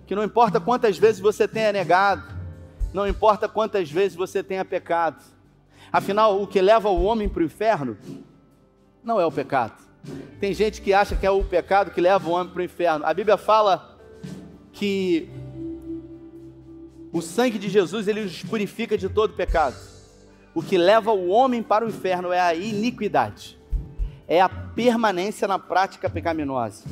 que 0.07 0.15
não 0.15 0.23
importa 0.23 0.61
quantas 0.61 0.99
vezes 0.99 1.21
você 1.21 1.49
tenha 1.49 1.73
negado, 1.73 2.36
não 2.93 3.07
importa 3.07 3.49
quantas 3.49 3.91
vezes 3.91 4.17
você 4.17 4.43
tenha 4.43 4.65
pecado. 4.65 5.23
Afinal, 5.93 6.43
o 6.43 6.47
que 6.47 6.61
leva 6.61 6.89
o 6.89 7.03
homem 7.03 7.29
para 7.29 7.43
o 7.43 7.47
inferno 7.47 7.97
não 9.03 9.21
é 9.21 9.27
o 9.27 9.33
pecado. 9.33 9.75
Tem 10.41 10.53
gente 10.53 10.81
que 10.81 10.93
acha 10.93 11.17
que 11.17 11.27
é 11.27 11.31
o 11.31 11.43
pecado 11.45 11.91
que 11.91 12.01
leva 12.01 12.29
o 12.29 12.33
homem 12.33 12.53
para 12.53 12.61
o 12.61 12.65
inferno. 12.65 13.05
A 13.05 13.15
Bíblia 13.15 13.37
fala 13.37 13.97
que 14.73 15.29
o 17.13 17.23
sangue 17.23 17.59
de 17.59 17.69
Jesus 17.69 18.09
ele 18.09 18.23
nos 18.23 18.43
purifica 18.43 18.99
de 18.99 19.09
todo 19.09 19.35
pecado. 19.35 19.77
O 20.55 20.63
que 20.63 20.77
leva 20.77 21.13
o 21.13 21.29
homem 21.29 21.63
para 21.63 21.85
o 21.85 21.89
inferno 21.89 22.33
é 22.33 22.41
a 22.41 22.55
iniquidade, 22.55 23.59
é 24.27 24.41
a 24.41 24.49
permanência 24.49 25.47
na 25.47 25.59
prática 25.59 26.09
pecaminosa. 26.09 26.85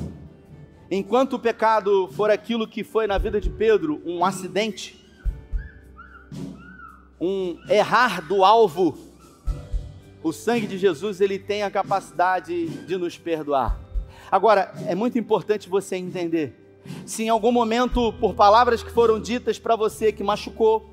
Enquanto 0.89 1.33
o 1.33 1.39
pecado 1.39 2.07
for 2.09 2.29
aquilo 2.29 2.67
que 2.67 2.83
foi 2.83 3.07
na 3.07 3.17
vida 3.17 3.41
de 3.41 3.49
Pedro, 3.49 4.01
um 4.05 4.23
acidente, 4.23 5.04
um 7.19 7.57
errar 7.69 8.21
do 8.21 8.43
alvo, 8.43 8.97
o 10.23 10.31
sangue 10.31 10.67
de 10.67 10.77
Jesus 10.77 11.21
ele 11.21 11.37
tem 11.37 11.63
a 11.63 11.71
capacidade 11.71 12.67
de 12.67 12.97
nos 12.97 13.17
perdoar. 13.17 13.79
Agora, 14.31 14.73
é 14.87 14.95
muito 14.95 15.17
importante 15.17 15.69
você 15.69 15.95
entender. 15.95 16.81
Se 17.05 17.23
em 17.23 17.29
algum 17.29 17.51
momento, 17.51 18.11
por 18.13 18.33
palavras 18.33 18.83
que 18.83 18.91
foram 18.91 19.19
ditas 19.19 19.59
para 19.59 19.75
você 19.75 20.11
que 20.11 20.23
machucou, 20.23 20.89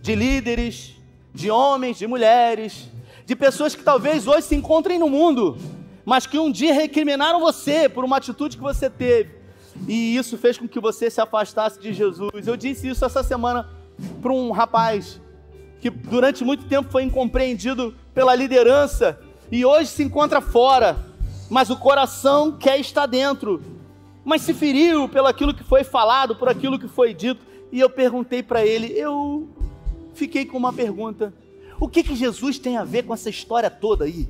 de 0.00 0.14
líderes, 0.14 0.94
de 1.34 1.50
homens, 1.50 1.98
de 1.98 2.06
mulheres, 2.06 2.88
de 3.24 3.34
pessoas 3.34 3.74
que 3.74 3.82
talvez 3.82 4.26
hoje 4.26 4.42
se 4.42 4.54
encontrem 4.54 4.98
no 4.98 5.08
mundo, 5.08 5.58
mas 6.04 6.26
que 6.26 6.38
um 6.38 6.50
dia 6.50 6.72
recriminaram 6.72 7.40
você 7.40 7.88
por 7.88 8.04
uma 8.04 8.16
atitude 8.18 8.56
que 8.56 8.62
você 8.62 8.88
teve. 8.88 9.34
E 9.88 10.16
isso 10.16 10.38
fez 10.38 10.56
com 10.56 10.68
que 10.68 10.80
você 10.80 11.10
se 11.10 11.20
afastasse 11.20 11.80
de 11.80 11.92
Jesus. 11.92 12.46
Eu 12.46 12.56
disse 12.56 12.88
isso 12.88 13.04
essa 13.04 13.22
semana 13.22 13.68
para 14.20 14.32
um 14.32 14.50
rapaz 14.50 15.20
que 15.80 15.90
durante 15.90 16.44
muito 16.44 16.64
tempo 16.64 16.90
foi 16.90 17.02
incompreendido 17.02 17.94
pela 18.14 18.34
liderança 18.34 19.18
e 19.50 19.64
hoje 19.64 19.90
se 19.90 20.02
encontra 20.02 20.40
fora, 20.40 20.96
mas 21.48 21.70
o 21.70 21.76
coração 21.76 22.52
quer 22.52 22.78
estar 22.80 23.06
dentro. 23.06 23.62
Mas 24.24 24.42
se 24.42 24.52
feriu 24.52 25.08
pelo 25.08 25.28
aquilo 25.28 25.54
que 25.54 25.62
foi 25.62 25.84
falado, 25.84 26.34
por 26.34 26.48
aquilo 26.48 26.78
que 26.78 26.88
foi 26.88 27.14
dito. 27.14 27.46
E 27.70 27.78
eu 27.78 27.88
perguntei 27.88 28.42
para 28.42 28.66
ele, 28.66 28.92
eu 28.98 29.48
fiquei 30.14 30.44
com 30.44 30.58
uma 30.58 30.72
pergunta: 30.72 31.32
o 31.78 31.88
que 31.88 32.02
que 32.02 32.16
Jesus 32.16 32.58
tem 32.58 32.76
a 32.76 32.84
ver 32.84 33.04
com 33.04 33.14
essa 33.14 33.30
história 33.30 33.70
toda 33.70 34.04
aí? 34.04 34.28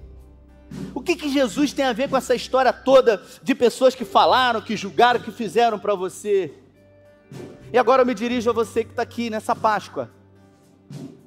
O 0.94 1.00
que 1.00 1.16
que 1.16 1.28
Jesus 1.28 1.72
tem 1.72 1.84
a 1.84 1.92
ver 1.92 2.10
com 2.10 2.16
essa 2.16 2.34
história 2.34 2.72
toda 2.72 3.22
de 3.42 3.54
pessoas 3.54 3.94
que 3.94 4.04
falaram, 4.04 4.60
que 4.60 4.76
julgaram, 4.76 5.20
que 5.20 5.30
fizeram 5.30 5.78
para 5.78 5.94
você? 5.94 6.52
E 7.76 7.78
agora 7.78 8.00
eu 8.00 8.06
me 8.06 8.14
dirijo 8.14 8.48
a 8.48 8.54
você 8.54 8.82
que 8.82 8.88
está 8.88 9.02
aqui 9.02 9.28
nessa 9.28 9.54
Páscoa, 9.54 10.10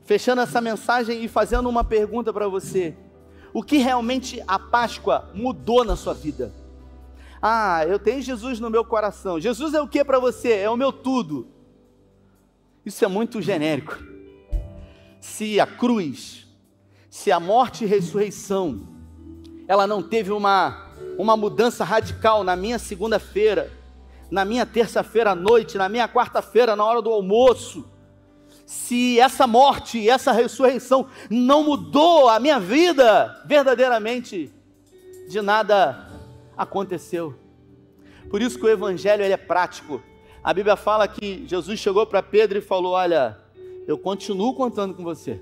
fechando 0.04 0.41
essa 0.41 0.60
mensagem 0.60 1.24
e 1.24 1.28
fazendo 1.28 1.70
uma 1.70 1.84
pergunta 1.84 2.34
para 2.34 2.47
você: 2.47 2.97
o 3.54 3.62
que 3.62 3.78
realmente 3.78 4.43
a 4.47 4.58
Páscoa 4.58 5.30
mudou 5.36 5.84
na 5.84 5.95
sua 5.95 6.16
vida? 6.16 6.52
Ah, 7.39 7.86
eu 7.88 8.00
tenho 8.00 8.20
Jesus 8.20 8.60
no 8.60 8.68
meu 8.68 8.84
coração. 8.84 9.39
Jesus 9.39 9.76
é 9.76 9.82
o 9.82 9.88
que 9.88 10.04
para 10.04 10.18
você? 10.18 10.54
É 10.54 10.68
o 10.68 10.76
meu 10.76 10.91
tudo. 10.91 11.47
Isso 12.84 13.06
é 13.06 13.08
muito 13.08 13.43
genérico. 13.43 14.00
Se 15.22 15.60
a 15.60 15.68
cruz, 15.68 16.47
se 17.12 17.32
a 17.32 17.39
morte 17.39 17.84
e 17.84 17.88
ressurreição, 17.88 18.88
ela 19.68 19.86
não 19.86 20.02
teve 20.02 20.32
uma, 20.32 20.95
uma 21.16 21.38
mudança 21.38 21.84
radical 21.84 22.43
na 22.43 22.56
minha 22.56 22.80
segunda-feira, 22.80 23.72
na 24.30 24.46
minha 24.46 24.66
terça-feira 24.66 25.32
à 25.32 25.36
noite, 25.36 25.78
na 25.78 25.90
minha 25.90 26.08
quarta-feira, 26.08 26.76
na 26.76 26.86
hora 26.86 27.02
do 27.02 27.10
almoço, 27.10 27.86
se 28.66 29.20
essa 29.20 29.48
morte 29.48 29.98
e 29.98 30.10
essa 30.10 30.32
ressurreição 30.32 31.08
não 31.30 31.64
mudou 31.64 32.30
a 32.30 32.40
minha 32.40 32.60
vida 32.60 33.42
verdadeiramente, 33.46 34.54
de 35.28 35.42
nada 35.42 36.08
aconteceu. 36.56 37.34
Por 38.30 38.42
isso 38.42 38.60
que 38.60 38.66
o 38.66 38.70
evangelho 38.70 39.24
ele 39.24 39.34
é 39.34 39.38
prático. 39.38 40.02
A 40.44 40.54
Bíblia 40.54 40.76
fala 40.76 41.08
que 41.08 41.46
Jesus 41.48 41.80
chegou 41.80 42.06
para 42.06 42.22
Pedro 42.22 42.60
e 42.60 42.62
falou: 42.62 42.94
Olha, 42.94 43.38
eu 43.88 43.98
continuo 43.98 44.54
contando 44.54 44.94
com 44.94 45.04
você. 45.04 45.42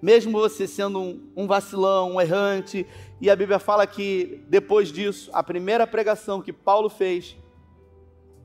Mesmo 0.00 0.32
você 0.32 0.66
sendo 0.66 0.98
um, 0.98 1.30
um 1.36 1.46
vacilão, 1.46 2.12
um 2.12 2.20
errante, 2.20 2.86
e 3.20 3.28
a 3.28 3.36
Bíblia 3.36 3.58
fala 3.58 3.86
que 3.86 4.42
depois 4.48 4.90
disso, 4.90 5.30
a 5.32 5.42
primeira 5.42 5.86
pregação 5.86 6.40
que 6.40 6.52
Paulo 6.52 6.88
fez, 6.88 7.36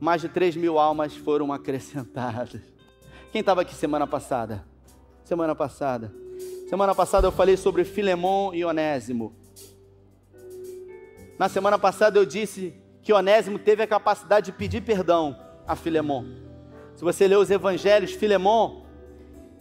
mais 0.02 0.20
de 0.20 0.28
3 0.28 0.56
mil 0.56 0.80
almas 0.80 1.16
foram 1.16 1.54
acrescentadas. 1.54 2.60
Quem 3.32 3.42
estava 3.42 3.62
aqui 3.62 3.76
semana 3.76 4.08
passada? 4.08 4.66
Semana 5.24 5.54
passada. 5.54 6.12
Semana 6.68 6.96
passada 6.96 7.28
eu 7.28 7.32
falei 7.32 7.56
sobre 7.56 7.84
Filemon 7.84 8.52
e 8.52 8.66
Onésimo. 8.66 9.36
Na 11.38 11.48
semana 11.48 11.78
passada 11.78 12.18
eu 12.18 12.26
disse 12.26 12.74
que 13.04 13.14
Onésimo 13.14 13.60
teve 13.60 13.84
a 13.84 13.88
capacidade 13.88 14.48
de 14.48 14.52
pedir 14.54 14.82
perdão 14.82 15.38
a 15.68 15.76
Filemon. 15.76 16.26
Se 16.96 17.04
você 17.04 17.28
ler 17.28 17.38
os 17.38 17.52
evangelhos, 17.52 18.12
Filemon, 18.12 18.82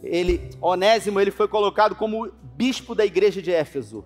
ele, 0.01 0.49
Onésimo, 0.59 1.19
ele 1.19 1.29
foi 1.29 1.47
colocado 1.47 1.93
como 1.93 2.31
bispo 2.55 2.95
da 2.95 3.05
igreja 3.05 3.43
de 3.43 3.51
Éfeso. 3.51 4.03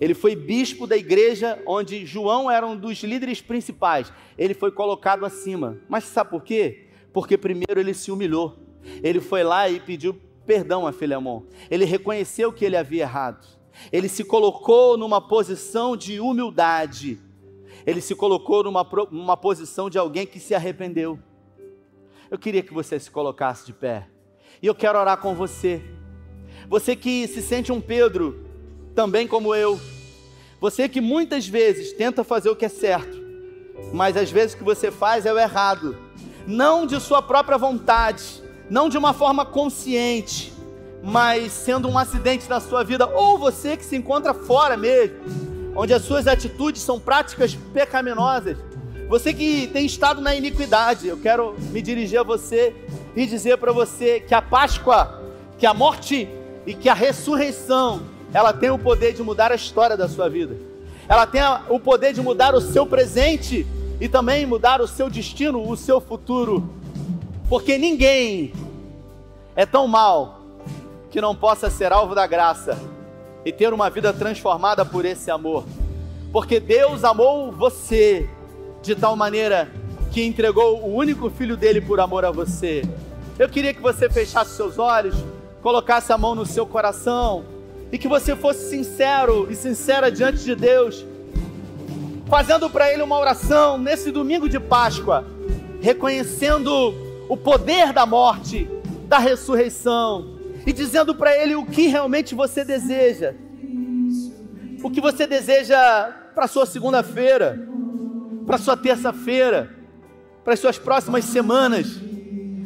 Ele 0.00 0.14
foi 0.14 0.34
bispo 0.34 0.86
da 0.86 0.96
igreja 0.96 1.62
onde 1.66 2.04
João 2.04 2.50
era 2.50 2.66
um 2.66 2.76
dos 2.76 3.02
líderes 3.02 3.40
principais. 3.40 4.12
Ele 4.36 4.54
foi 4.54 4.70
colocado 4.70 5.24
acima. 5.24 5.78
Mas 5.88 6.04
sabe 6.04 6.30
por 6.30 6.42
quê? 6.42 6.88
Porque 7.12 7.38
primeiro 7.38 7.78
ele 7.78 7.94
se 7.94 8.10
humilhou. 8.10 8.58
Ele 9.02 9.20
foi 9.20 9.42
lá 9.42 9.68
e 9.68 9.80
pediu 9.80 10.18
perdão 10.44 10.86
a 10.86 10.92
Filemon. 10.92 11.42
Ele 11.70 11.84
reconheceu 11.84 12.52
que 12.52 12.64
ele 12.64 12.76
havia 12.76 13.02
errado. 13.02 13.46
Ele 13.92 14.08
se 14.08 14.24
colocou 14.24 14.96
numa 14.96 15.20
posição 15.20 15.96
de 15.96 16.20
humildade. 16.20 17.18
Ele 17.86 18.00
se 18.00 18.14
colocou 18.14 18.62
numa, 18.62 18.86
numa 19.10 19.36
posição 19.36 19.90
de 19.90 19.98
alguém 19.98 20.26
que 20.26 20.40
se 20.40 20.54
arrependeu. 20.54 21.18
Eu 22.30 22.38
queria 22.38 22.62
que 22.62 22.72
você 22.72 22.98
se 22.98 23.10
colocasse 23.10 23.66
de 23.66 23.72
pé. 23.72 24.08
E 24.62 24.66
eu 24.66 24.74
quero 24.74 24.98
orar 24.98 25.18
com 25.18 25.34
você. 25.34 25.82
Você 26.68 26.96
que 26.96 27.26
se 27.28 27.42
sente 27.42 27.70
um 27.70 27.80
Pedro, 27.80 28.44
também 28.94 29.26
como 29.26 29.54
eu. 29.54 29.80
Você 30.60 30.88
que 30.88 31.00
muitas 31.00 31.46
vezes 31.46 31.92
tenta 31.92 32.24
fazer 32.24 32.48
o 32.48 32.56
que 32.56 32.64
é 32.64 32.68
certo, 32.68 33.22
mas 33.92 34.16
às 34.16 34.30
vezes 34.30 34.54
o 34.54 34.58
que 34.58 34.64
você 34.64 34.90
faz 34.90 35.26
é 35.26 35.32
o 35.32 35.38
errado. 35.38 35.96
Não 36.46 36.86
de 36.86 37.00
sua 37.00 37.20
própria 37.20 37.58
vontade, 37.58 38.42
não 38.70 38.88
de 38.88 38.96
uma 38.96 39.12
forma 39.12 39.44
consciente, 39.44 40.52
mas 41.02 41.52
sendo 41.52 41.88
um 41.88 41.98
acidente 41.98 42.48
na 42.48 42.60
sua 42.60 42.82
vida, 42.82 43.06
ou 43.06 43.36
você 43.36 43.76
que 43.76 43.84
se 43.84 43.96
encontra 43.96 44.32
fora 44.32 44.76
mesmo, 44.76 45.16
onde 45.76 45.92
as 45.92 46.02
suas 46.02 46.26
atitudes 46.26 46.82
são 46.82 46.98
práticas 46.98 47.54
pecaminosas, 47.74 48.56
você 49.08 49.34
que 49.34 49.66
tem 49.66 49.84
estado 49.84 50.20
na 50.20 50.34
iniquidade, 50.34 51.08
eu 51.08 51.18
quero 51.18 51.54
me 51.70 51.82
dirigir 51.82 52.18
a 52.18 52.22
você 52.22 52.74
e 53.14 53.26
dizer 53.26 53.58
para 53.58 53.70
você 53.70 54.20
que 54.20 54.34
a 54.34 54.40
Páscoa, 54.40 55.22
que 55.58 55.66
a 55.66 55.74
morte 55.74 56.28
e 56.66 56.72
que 56.72 56.88
a 56.88 56.94
ressurreição, 56.94 58.02
ela 58.34 58.52
tem 58.52 58.68
o 58.68 58.78
poder 58.78 59.14
de 59.14 59.22
mudar 59.22 59.52
a 59.52 59.54
história 59.54 59.96
da 59.96 60.08
sua 60.08 60.28
vida. 60.28 60.56
Ela 61.08 61.24
tem 61.24 61.40
o 61.68 61.78
poder 61.78 62.12
de 62.12 62.20
mudar 62.20 62.52
o 62.52 62.60
seu 62.60 62.84
presente 62.84 63.64
e 64.00 64.08
também 64.08 64.44
mudar 64.44 64.80
o 64.80 64.88
seu 64.88 65.08
destino, 65.08 65.70
o 65.70 65.76
seu 65.76 66.00
futuro. 66.00 66.68
Porque 67.48 67.78
ninguém 67.78 68.52
é 69.54 69.64
tão 69.64 69.86
mal 69.86 70.40
que 71.12 71.20
não 71.20 71.36
possa 71.36 71.70
ser 71.70 71.92
alvo 71.92 72.12
da 72.12 72.26
graça 72.26 72.76
e 73.44 73.52
ter 73.52 73.72
uma 73.72 73.88
vida 73.88 74.12
transformada 74.12 74.84
por 74.84 75.04
esse 75.04 75.30
amor. 75.30 75.64
Porque 76.32 76.58
Deus 76.58 77.04
amou 77.04 77.52
você 77.52 78.28
de 78.82 78.96
tal 78.96 79.14
maneira 79.14 79.70
que 80.10 80.24
entregou 80.24 80.80
o 80.80 80.92
único 80.92 81.30
filho 81.30 81.56
dele 81.56 81.80
por 81.80 82.00
amor 82.00 82.24
a 82.24 82.32
você. 82.32 82.82
Eu 83.38 83.48
queria 83.48 83.72
que 83.72 83.80
você 83.80 84.10
fechasse 84.10 84.56
seus 84.56 84.76
olhos, 84.76 85.14
colocasse 85.62 86.12
a 86.12 86.18
mão 86.18 86.34
no 86.34 86.44
seu 86.44 86.66
coração 86.66 87.54
e 87.94 87.98
que 87.98 88.08
você 88.08 88.34
fosse 88.34 88.68
sincero 88.68 89.46
e 89.48 89.54
sincera 89.54 90.10
diante 90.10 90.42
de 90.42 90.56
Deus, 90.56 91.06
fazendo 92.26 92.68
para 92.68 92.92
Ele 92.92 93.04
uma 93.04 93.16
oração 93.16 93.78
nesse 93.78 94.10
domingo 94.10 94.48
de 94.48 94.58
Páscoa, 94.58 95.24
reconhecendo 95.80 96.92
o 97.28 97.36
poder 97.36 97.92
da 97.92 98.04
morte, 98.04 98.68
da 99.06 99.18
ressurreição 99.18 100.26
e 100.66 100.72
dizendo 100.72 101.14
para 101.14 101.40
Ele 101.40 101.54
o 101.54 101.64
que 101.64 101.86
realmente 101.86 102.34
você 102.34 102.64
deseja, 102.64 103.32
o 104.82 104.90
que 104.90 105.00
você 105.00 105.24
deseja 105.24 106.10
para 106.34 106.48
sua 106.48 106.66
segunda-feira, 106.66 107.64
para 108.44 108.58
sua 108.58 108.76
terça-feira, 108.76 109.72
para 110.42 110.54
as 110.54 110.58
suas 110.58 110.78
próximas 110.78 111.26
semanas, 111.26 111.86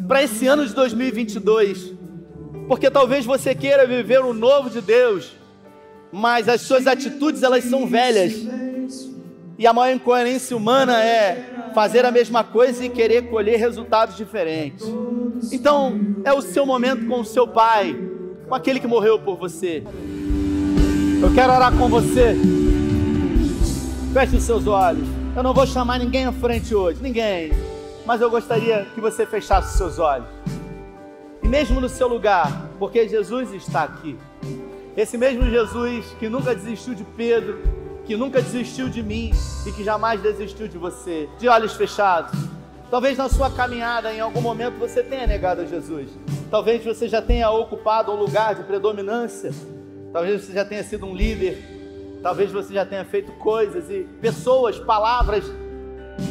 para 0.09 0.23
esse 0.23 0.47
ano 0.47 0.67
de 0.67 0.75
2022, 0.75 1.98
porque 2.69 2.91
talvez 2.91 3.25
você 3.25 3.55
queira 3.55 3.87
viver 3.87 4.21
o 4.21 4.35
novo 4.35 4.69
de 4.69 4.83
Deus, 4.83 5.33
mas 6.13 6.49
as 6.49 6.61
suas 6.61 6.87
atitudes 6.87 7.43
elas 7.43 7.65
são 7.65 7.87
velhas. 7.87 8.35
E 9.59 9.67
a 9.67 9.73
maior 9.73 9.93
incoerência 9.93 10.57
humana 10.57 11.03
é 11.03 11.71
fazer 11.75 12.05
a 12.05 12.11
mesma 12.13 12.45
coisa 12.45 12.85
e 12.85 12.89
querer 12.89 13.23
colher 13.29 13.59
resultados 13.59 14.17
diferentes. 14.17 14.87
Então, 15.51 15.99
é 16.25 16.33
o 16.33 16.43
seu 16.43 16.65
momento 16.65 17.07
com 17.07 17.21
o 17.21 17.25
seu 17.25 17.49
pai, 17.49 17.97
com 18.47 18.55
aquele 18.55 18.79
que 18.79 18.87
morreu 18.87 19.19
por 19.19 19.37
você. 19.37 19.83
Eu 21.21 21.35
quero 21.35 21.53
orar 21.53 21.77
com 21.77 21.89
você. 21.89 22.37
Feche 24.13 24.37
os 24.37 24.45
seus 24.45 24.67
olhos. 24.67 25.09
Eu 25.35 25.43
não 25.43 25.53
vou 25.53 25.67
chamar 25.67 25.99
ninguém 25.99 26.27
à 26.27 26.33
frente 26.33 26.75
hoje, 26.75 27.03
ninguém. 27.03 27.53
Mas 28.07 28.21
eu 28.21 28.31
gostaria 28.31 28.87
que 28.95 29.01
você 29.01 29.27
fechasse 29.27 29.73
os 29.73 29.79
seus 29.79 29.99
olhos. 29.99 30.38
Mesmo 31.49 31.81
no 31.81 31.89
seu 31.89 32.07
lugar, 32.07 32.71
porque 32.79 33.09
Jesus 33.09 33.53
está 33.55 33.85
aqui. 33.85 34.19
Esse 34.95 35.17
mesmo 35.17 35.45
Jesus 35.45 36.05
que 36.19 36.29
nunca 36.29 36.55
desistiu 36.55 36.95
de 36.95 37.05
Pedro, 37.05 37.63
que 38.05 38.17
nunca 38.17 38.43
desistiu 38.43 38.89
de 38.91 39.03
mim 39.03 39.33
e 39.67 39.73
que 39.73 39.83
jamais 39.83 40.21
desistiu 40.21 40.69
de 40.69 40.77
você, 40.77 41.27
de 41.39 41.49
olhos 41.49 41.73
fechados. 41.75 42.39
Talvez 42.91 43.17
na 43.17 43.31
sua 43.31 43.51
caminhada, 43.51 44.13
em 44.13 44.21
algum 44.21 44.43
momento, 44.43 44.79
você 44.79 45.03
tenha 45.03 45.27
negado 45.27 45.63
a 45.63 45.65
Jesus. 45.65 46.11
Talvez 46.51 46.85
você 46.85 47.09
já 47.09 47.23
tenha 47.23 47.51
ocupado 47.51 48.13
um 48.13 48.17
lugar 48.17 48.55
de 48.55 48.65
predominância. 48.65 49.51
Talvez 50.13 50.45
você 50.45 50.53
já 50.53 50.67
tenha 50.67 50.83
sido 50.83 51.07
um 51.07 51.15
líder. 51.15 52.21
Talvez 52.23 52.53
você 52.53 52.75
já 52.75 52.85
tenha 52.85 53.05
feito 53.07 53.33
coisas 53.33 53.89
e 53.91 54.07
pessoas, 54.21 54.79
palavras 54.79 55.45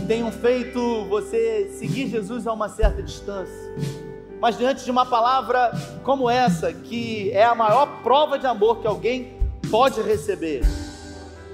tenham 0.05 0.31
feito 0.31 1.05
você 1.05 1.69
seguir 1.71 2.07
Jesus 2.07 2.45
a 2.45 2.53
uma 2.53 2.69
certa 2.69 3.01
distância. 3.01 3.73
Mas 4.39 4.57
diante 4.57 4.83
de 4.83 4.91
uma 4.91 5.05
palavra 5.05 5.71
como 6.03 6.29
essa, 6.29 6.71
que 6.71 7.31
é 7.31 7.43
a 7.43 7.55
maior 7.55 8.01
prova 8.03 8.37
de 8.37 8.45
amor 8.45 8.79
que 8.79 8.87
alguém 8.87 9.33
pode 9.69 10.01
receber. 10.01 10.61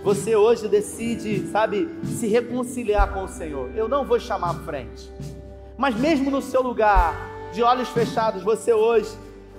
Você 0.03 0.35
hoje 0.35 0.67
decide, 0.67 1.47
sabe, 1.47 1.89
se 2.03 2.27
reconciliar 2.27 3.13
com 3.13 3.23
o 3.23 3.27
Senhor. 3.27 3.71
Eu 3.73 3.87
não 3.87 4.05
vou 4.05 4.19
chamar 4.19 4.51
à 4.51 4.53
frente. 4.55 5.09
Mas 5.77 5.95
mesmo 5.95 6.29
no 6.29 6.41
seu 6.41 6.61
lugar, 6.61 7.15
de 7.53 7.63
olhos 7.63 7.87
fechados, 7.89 8.43
você 8.43 8.73
hoje 8.73 9.09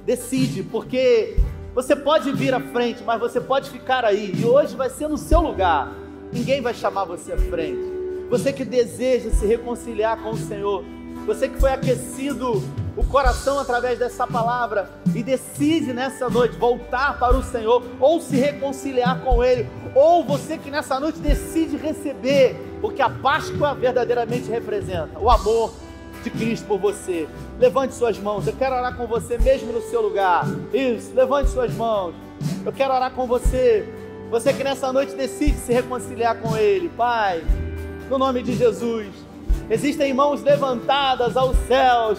decide, 0.05 0.63
porque 0.63 1.37
você 1.75 1.97
pode 1.97 2.31
vir 2.33 2.53
à 2.53 2.61
frente, 2.61 3.03
mas 3.03 3.19
você 3.19 3.41
pode 3.41 3.71
ficar 3.71 4.05
aí. 4.05 4.33
E 4.37 4.45
hoje 4.45 4.77
vai 4.77 4.91
ser 4.91 5.09
no 5.09 5.17
seu 5.17 5.41
lugar. 5.41 5.93
Ninguém 6.33 6.61
vai 6.61 6.75
chamar 6.75 7.05
você 7.05 7.33
à 7.33 7.39
frente. 7.39 7.95
Você 8.29 8.53
que 8.53 8.65
deseja 8.65 9.31
se 9.31 9.47
reconciliar 9.47 10.23
com 10.23 10.31
o 10.31 10.37
Senhor, 10.37 10.85
você 11.25 11.49
que 11.49 11.59
foi 11.59 11.73
aquecido 11.73 12.63
o 12.97 13.05
coração 13.05 13.59
através 13.59 13.99
dessa 13.99 14.27
palavra 14.27 14.89
e 15.15 15.23
decide 15.23 15.93
nessa 15.93 16.29
noite 16.29 16.57
voltar 16.57 17.19
para 17.19 17.37
o 17.37 17.43
Senhor 17.43 17.83
ou 17.99 18.21
se 18.21 18.37
reconciliar 18.37 19.21
com 19.23 19.43
Ele, 19.43 19.69
ou 19.95 20.25
você 20.25 20.57
que 20.59 20.71
nessa 20.71 21.01
noite 21.01 21.19
decide 21.19 21.77
receber, 21.77 22.57
porque 22.81 23.03
a 23.03 23.11
Páscoa 23.11 23.75
verdadeiramente 23.75 24.49
representa 24.51 25.19
o 25.19 25.31
amor 25.31 25.73
de 26.23 26.31
Cristo 26.31 26.67
por 26.67 26.79
você. 26.79 27.29
Levante 27.59 27.95
suas 27.95 28.19
mãos, 28.19 28.47
eu 28.47 28.55
quero 28.55 28.75
orar 28.75 28.97
com 28.97 29.07
você 29.07 29.39
mesmo 29.39 29.73
no 29.73 29.83
seu 29.83 30.01
lugar. 30.01 30.45
Isso, 30.73 31.13
levante 31.15 31.51
suas 31.51 31.73
mãos. 31.75 32.15
Eu 32.65 32.73
quero 32.73 32.95
orar 32.95 33.11
com 33.13 33.27
você. 33.27 33.89
Você 34.31 34.53
que 34.53 34.65
nessa 34.65 34.93
noite 34.93 35.15
decide 35.15 35.57
se 35.59 35.73
reconciliar 35.73 36.37
com 36.41 36.57
Ele, 36.57 36.89
Pai, 36.89 37.45
no 38.09 38.19
nome 38.19 38.43
de 38.43 38.55
Jesus. 38.55 39.24
Existem 39.71 40.13
mãos 40.13 40.43
levantadas 40.43 41.37
aos 41.37 41.57
céus 41.67 42.19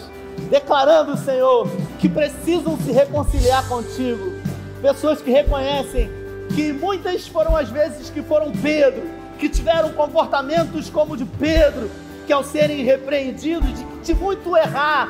declarando, 0.49 1.17
Senhor, 1.17 1.67
que 1.99 2.09
precisam 2.09 2.77
se 2.77 2.91
reconciliar 2.91 3.67
contigo. 3.67 4.33
Pessoas 4.81 5.21
que 5.21 5.31
reconhecem 5.31 6.09
que 6.53 6.73
muitas 6.73 7.27
foram 7.27 7.55
as 7.55 7.69
vezes 7.69 8.09
que 8.09 8.21
foram 8.21 8.51
Pedro, 8.51 9.03
que 9.39 9.49
tiveram 9.49 9.91
comportamentos 9.93 10.89
como 10.89 11.13
o 11.13 11.17
de 11.17 11.25
Pedro, 11.25 11.89
que 12.25 12.33
ao 12.33 12.43
serem 12.43 12.83
repreendidos 12.83 13.69
de, 13.73 13.85
de 14.03 14.13
muito 14.13 14.55
errar, 14.55 15.09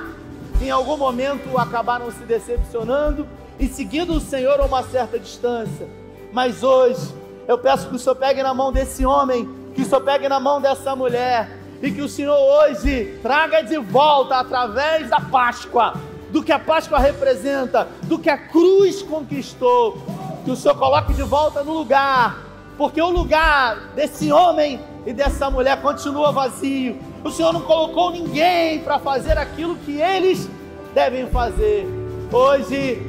em 0.61 0.69
algum 0.69 0.97
momento 0.97 1.57
acabaram 1.57 2.11
se 2.11 2.23
decepcionando 2.23 3.27
e 3.59 3.67
seguindo 3.67 4.13
o 4.13 4.19
Senhor 4.19 4.59
a 4.59 4.65
uma 4.65 4.83
certa 4.83 5.19
distância. 5.19 5.88
Mas 6.31 6.63
hoje, 6.63 7.13
eu 7.47 7.57
peço 7.57 7.89
que 7.89 7.95
o 7.95 7.99
Senhor 7.99 8.15
pegue 8.15 8.41
na 8.41 8.53
mão 8.53 8.71
desse 8.71 9.05
homem, 9.05 9.47
que 9.73 9.81
o 9.81 9.86
Senhor 9.86 10.01
pegue 10.01 10.27
na 10.27 10.39
mão 10.39 10.61
dessa 10.61 10.95
mulher, 10.95 11.49
e 11.86 11.91
que 11.91 12.01
o 12.01 12.09
Senhor 12.09 12.36
hoje 12.36 13.19
traga 13.21 13.61
de 13.61 13.77
volta, 13.77 14.38
através 14.38 15.07
da 15.07 15.19
Páscoa, 15.19 15.93
do 16.31 16.41
que 16.41 16.51
a 16.51 16.57
Páscoa 16.57 16.97
representa, 16.97 17.88
do 18.05 18.17
que 18.17 18.27
a 18.27 18.36
cruz 18.39 19.03
conquistou, 19.03 20.01
que 20.43 20.49
o 20.49 20.55
Senhor 20.55 20.75
coloque 20.75 21.13
de 21.13 21.21
volta 21.21 21.63
no 21.63 21.73
lugar, 21.73 22.39
porque 22.75 22.99
o 22.99 23.11
lugar 23.11 23.77
desse 23.93 24.31
homem 24.31 24.79
e 25.05 25.13
dessa 25.13 25.47
mulher 25.51 25.79
continua 25.79 26.31
vazio. 26.31 26.97
O 27.23 27.29
Senhor 27.29 27.53
não 27.53 27.61
colocou 27.61 28.09
ninguém 28.09 28.79
para 28.79 28.97
fazer 28.97 29.38
aquilo 29.38 29.75
que 29.75 30.01
eles 30.01 30.49
devem 30.91 31.27
fazer. 31.27 31.88
Hoje 32.33 32.99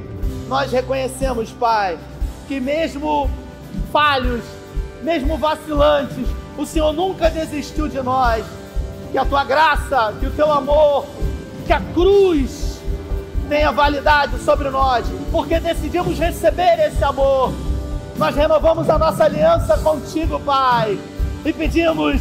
nós 0.49 0.71
reconhecemos, 0.71 1.51
Pai, 1.51 1.99
que 2.47 2.61
mesmo 2.61 3.31
falhos, 3.91 4.45
mesmo 5.03 5.39
vacilantes, 5.39 6.29
o 6.59 6.67
Senhor 6.67 6.93
nunca 6.93 7.31
desistiu 7.31 7.89
de 7.89 8.03
nós. 8.03 8.45
Que 9.17 9.21
a 9.21 9.25
tua 9.25 9.45
graça, 9.45 10.13
que 10.21 10.27
o 10.27 10.31
teu 10.31 10.53
amor, 10.53 11.07
que 11.67 11.73
a 11.73 11.81
cruz 11.81 12.79
tenha 13.49 13.73
validade 13.73 14.39
sobre 14.41 14.69
nós, 14.69 15.07
porque 15.33 15.59
decidimos 15.59 16.19
receber 16.19 16.79
esse 16.87 17.03
amor. 17.03 17.51
Nós 18.19 18.37
renovamos 18.37 18.91
a 18.91 18.99
nossa 18.99 19.25
aliança 19.25 19.79
contigo, 19.79 20.39
Pai, 20.41 20.99
e 21.47 21.51
pedimos 21.51 22.21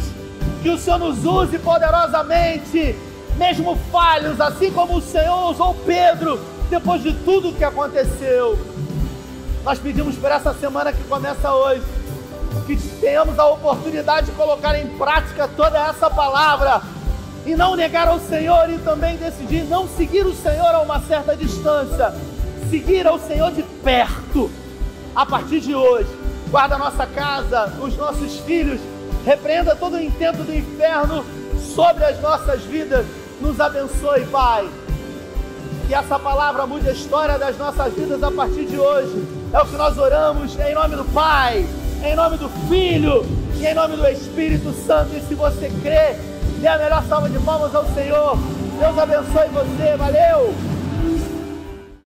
que 0.62 0.70
o 0.70 0.78
Senhor 0.78 0.98
nos 0.98 1.22
use 1.22 1.58
poderosamente, 1.58 2.96
mesmo 3.36 3.76
falhos, 3.92 4.40
assim 4.40 4.72
como 4.72 4.96
o 4.96 5.02
Senhor 5.02 5.50
usou 5.50 5.74
Pedro 5.74 6.40
depois 6.70 7.02
de 7.02 7.12
tudo 7.12 7.52
que 7.52 7.64
aconteceu. 7.64 8.58
Nós 9.62 9.78
pedimos 9.78 10.16
por 10.16 10.30
essa 10.30 10.54
semana 10.54 10.94
que 10.94 11.04
começa 11.04 11.52
hoje 11.52 11.82
que 12.64 12.76
tenhamos 13.00 13.38
a 13.38 13.46
oportunidade 13.46 14.26
de 14.26 14.32
colocar 14.32 14.78
em 14.78 14.86
prática 14.96 15.48
toda 15.48 15.78
essa 15.78 16.10
palavra 16.10 16.82
e 17.44 17.54
não 17.54 17.76
negar 17.76 18.08
ao 18.08 18.18
Senhor 18.18 18.68
e 18.70 18.78
também 18.78 19.16
decidir 19.16 19.64
não 19.64 19.88
seguir 19.88 20.26
o 20.26 20.34
Senhor 20.34 20.66
a 20.66 20.80
uma 20.80 21.00
certa 21.00 21.36
distância, 21.36 22.12
seguir 22.68 23.06
ao 23.06 23.18
Senhor 23.18 23.52
de 23.52 23.62
perto. 23.62 24.50
A 25.14 25.24
partir 25.24 25.60
de 25.60 25.74
hoje, 25.74 26.08
guarda 26.50 26.74
a 26.74 26.78
nossa 26.78 27.06
casa, 27.06 27.72
os 27.80 27.96
nossos 27.96 28.38
filhos, 28.40 28.80
repreenda 29.24 29.74
todo 29.74 29.94
o 29.94 30.00
intento 30.00 30.42
do 30.42 30.54
inferno 30.54 31.24
sobre 31.74 32.04
as 32.04 32.20
nossas 32.20 32.62
vidas, 32.62 33.06
nos 33.40 33.60
abençoe, 33.60 34.26
Pai. 34.26 34.68
Que 35.86 35.94
essa 35.94 36.18
palavra 36.18 36.66
mude 36.66 36.88
a 36.88 36.92
história 36.92 37.38
das 37.38 37.56
nossas 37.56 37.94
vidas 37.94 38.22
a 38.22 38.30
partir 38.30 38.64
de 38.66 38.76
hoje. 38.76 39.24
É 39.52 39.60
o 39.60 39.66
que 39.66 39.76
nós 39.76 39.96
oramos 39.96 40.58
em 40.58 40.74
nome 40.74 40.96
do 40.96 41.04
Pai 41.04 41.64
em 42.04 42.14
nome 42.14 42.36
do 42.36 42.48
Filho 42.68 43.24
e 43.58 43.66
em 43.66 43.74
nome 43.74 43.96
do 43.96 44.06
Espírito 44.08 44.72
Santo. 44.72 45.16
E 45.16 45.20
se 45.20 45.34
você 45.34 45.70
crê, 45.82 46.16
dê 46.60 46.68
a 46.68 46.78
melhor 46.78 47.02
salva 47.04 47.28
de 47.28 47.38
palmas 47.38 47.74
ao 47.74 47.84
Senhor. 47.94 48.38
Deus 48.78 48.98
abençoe 48.98 49.48
você. 49.48 49.96
Valeu! 49.96 50.54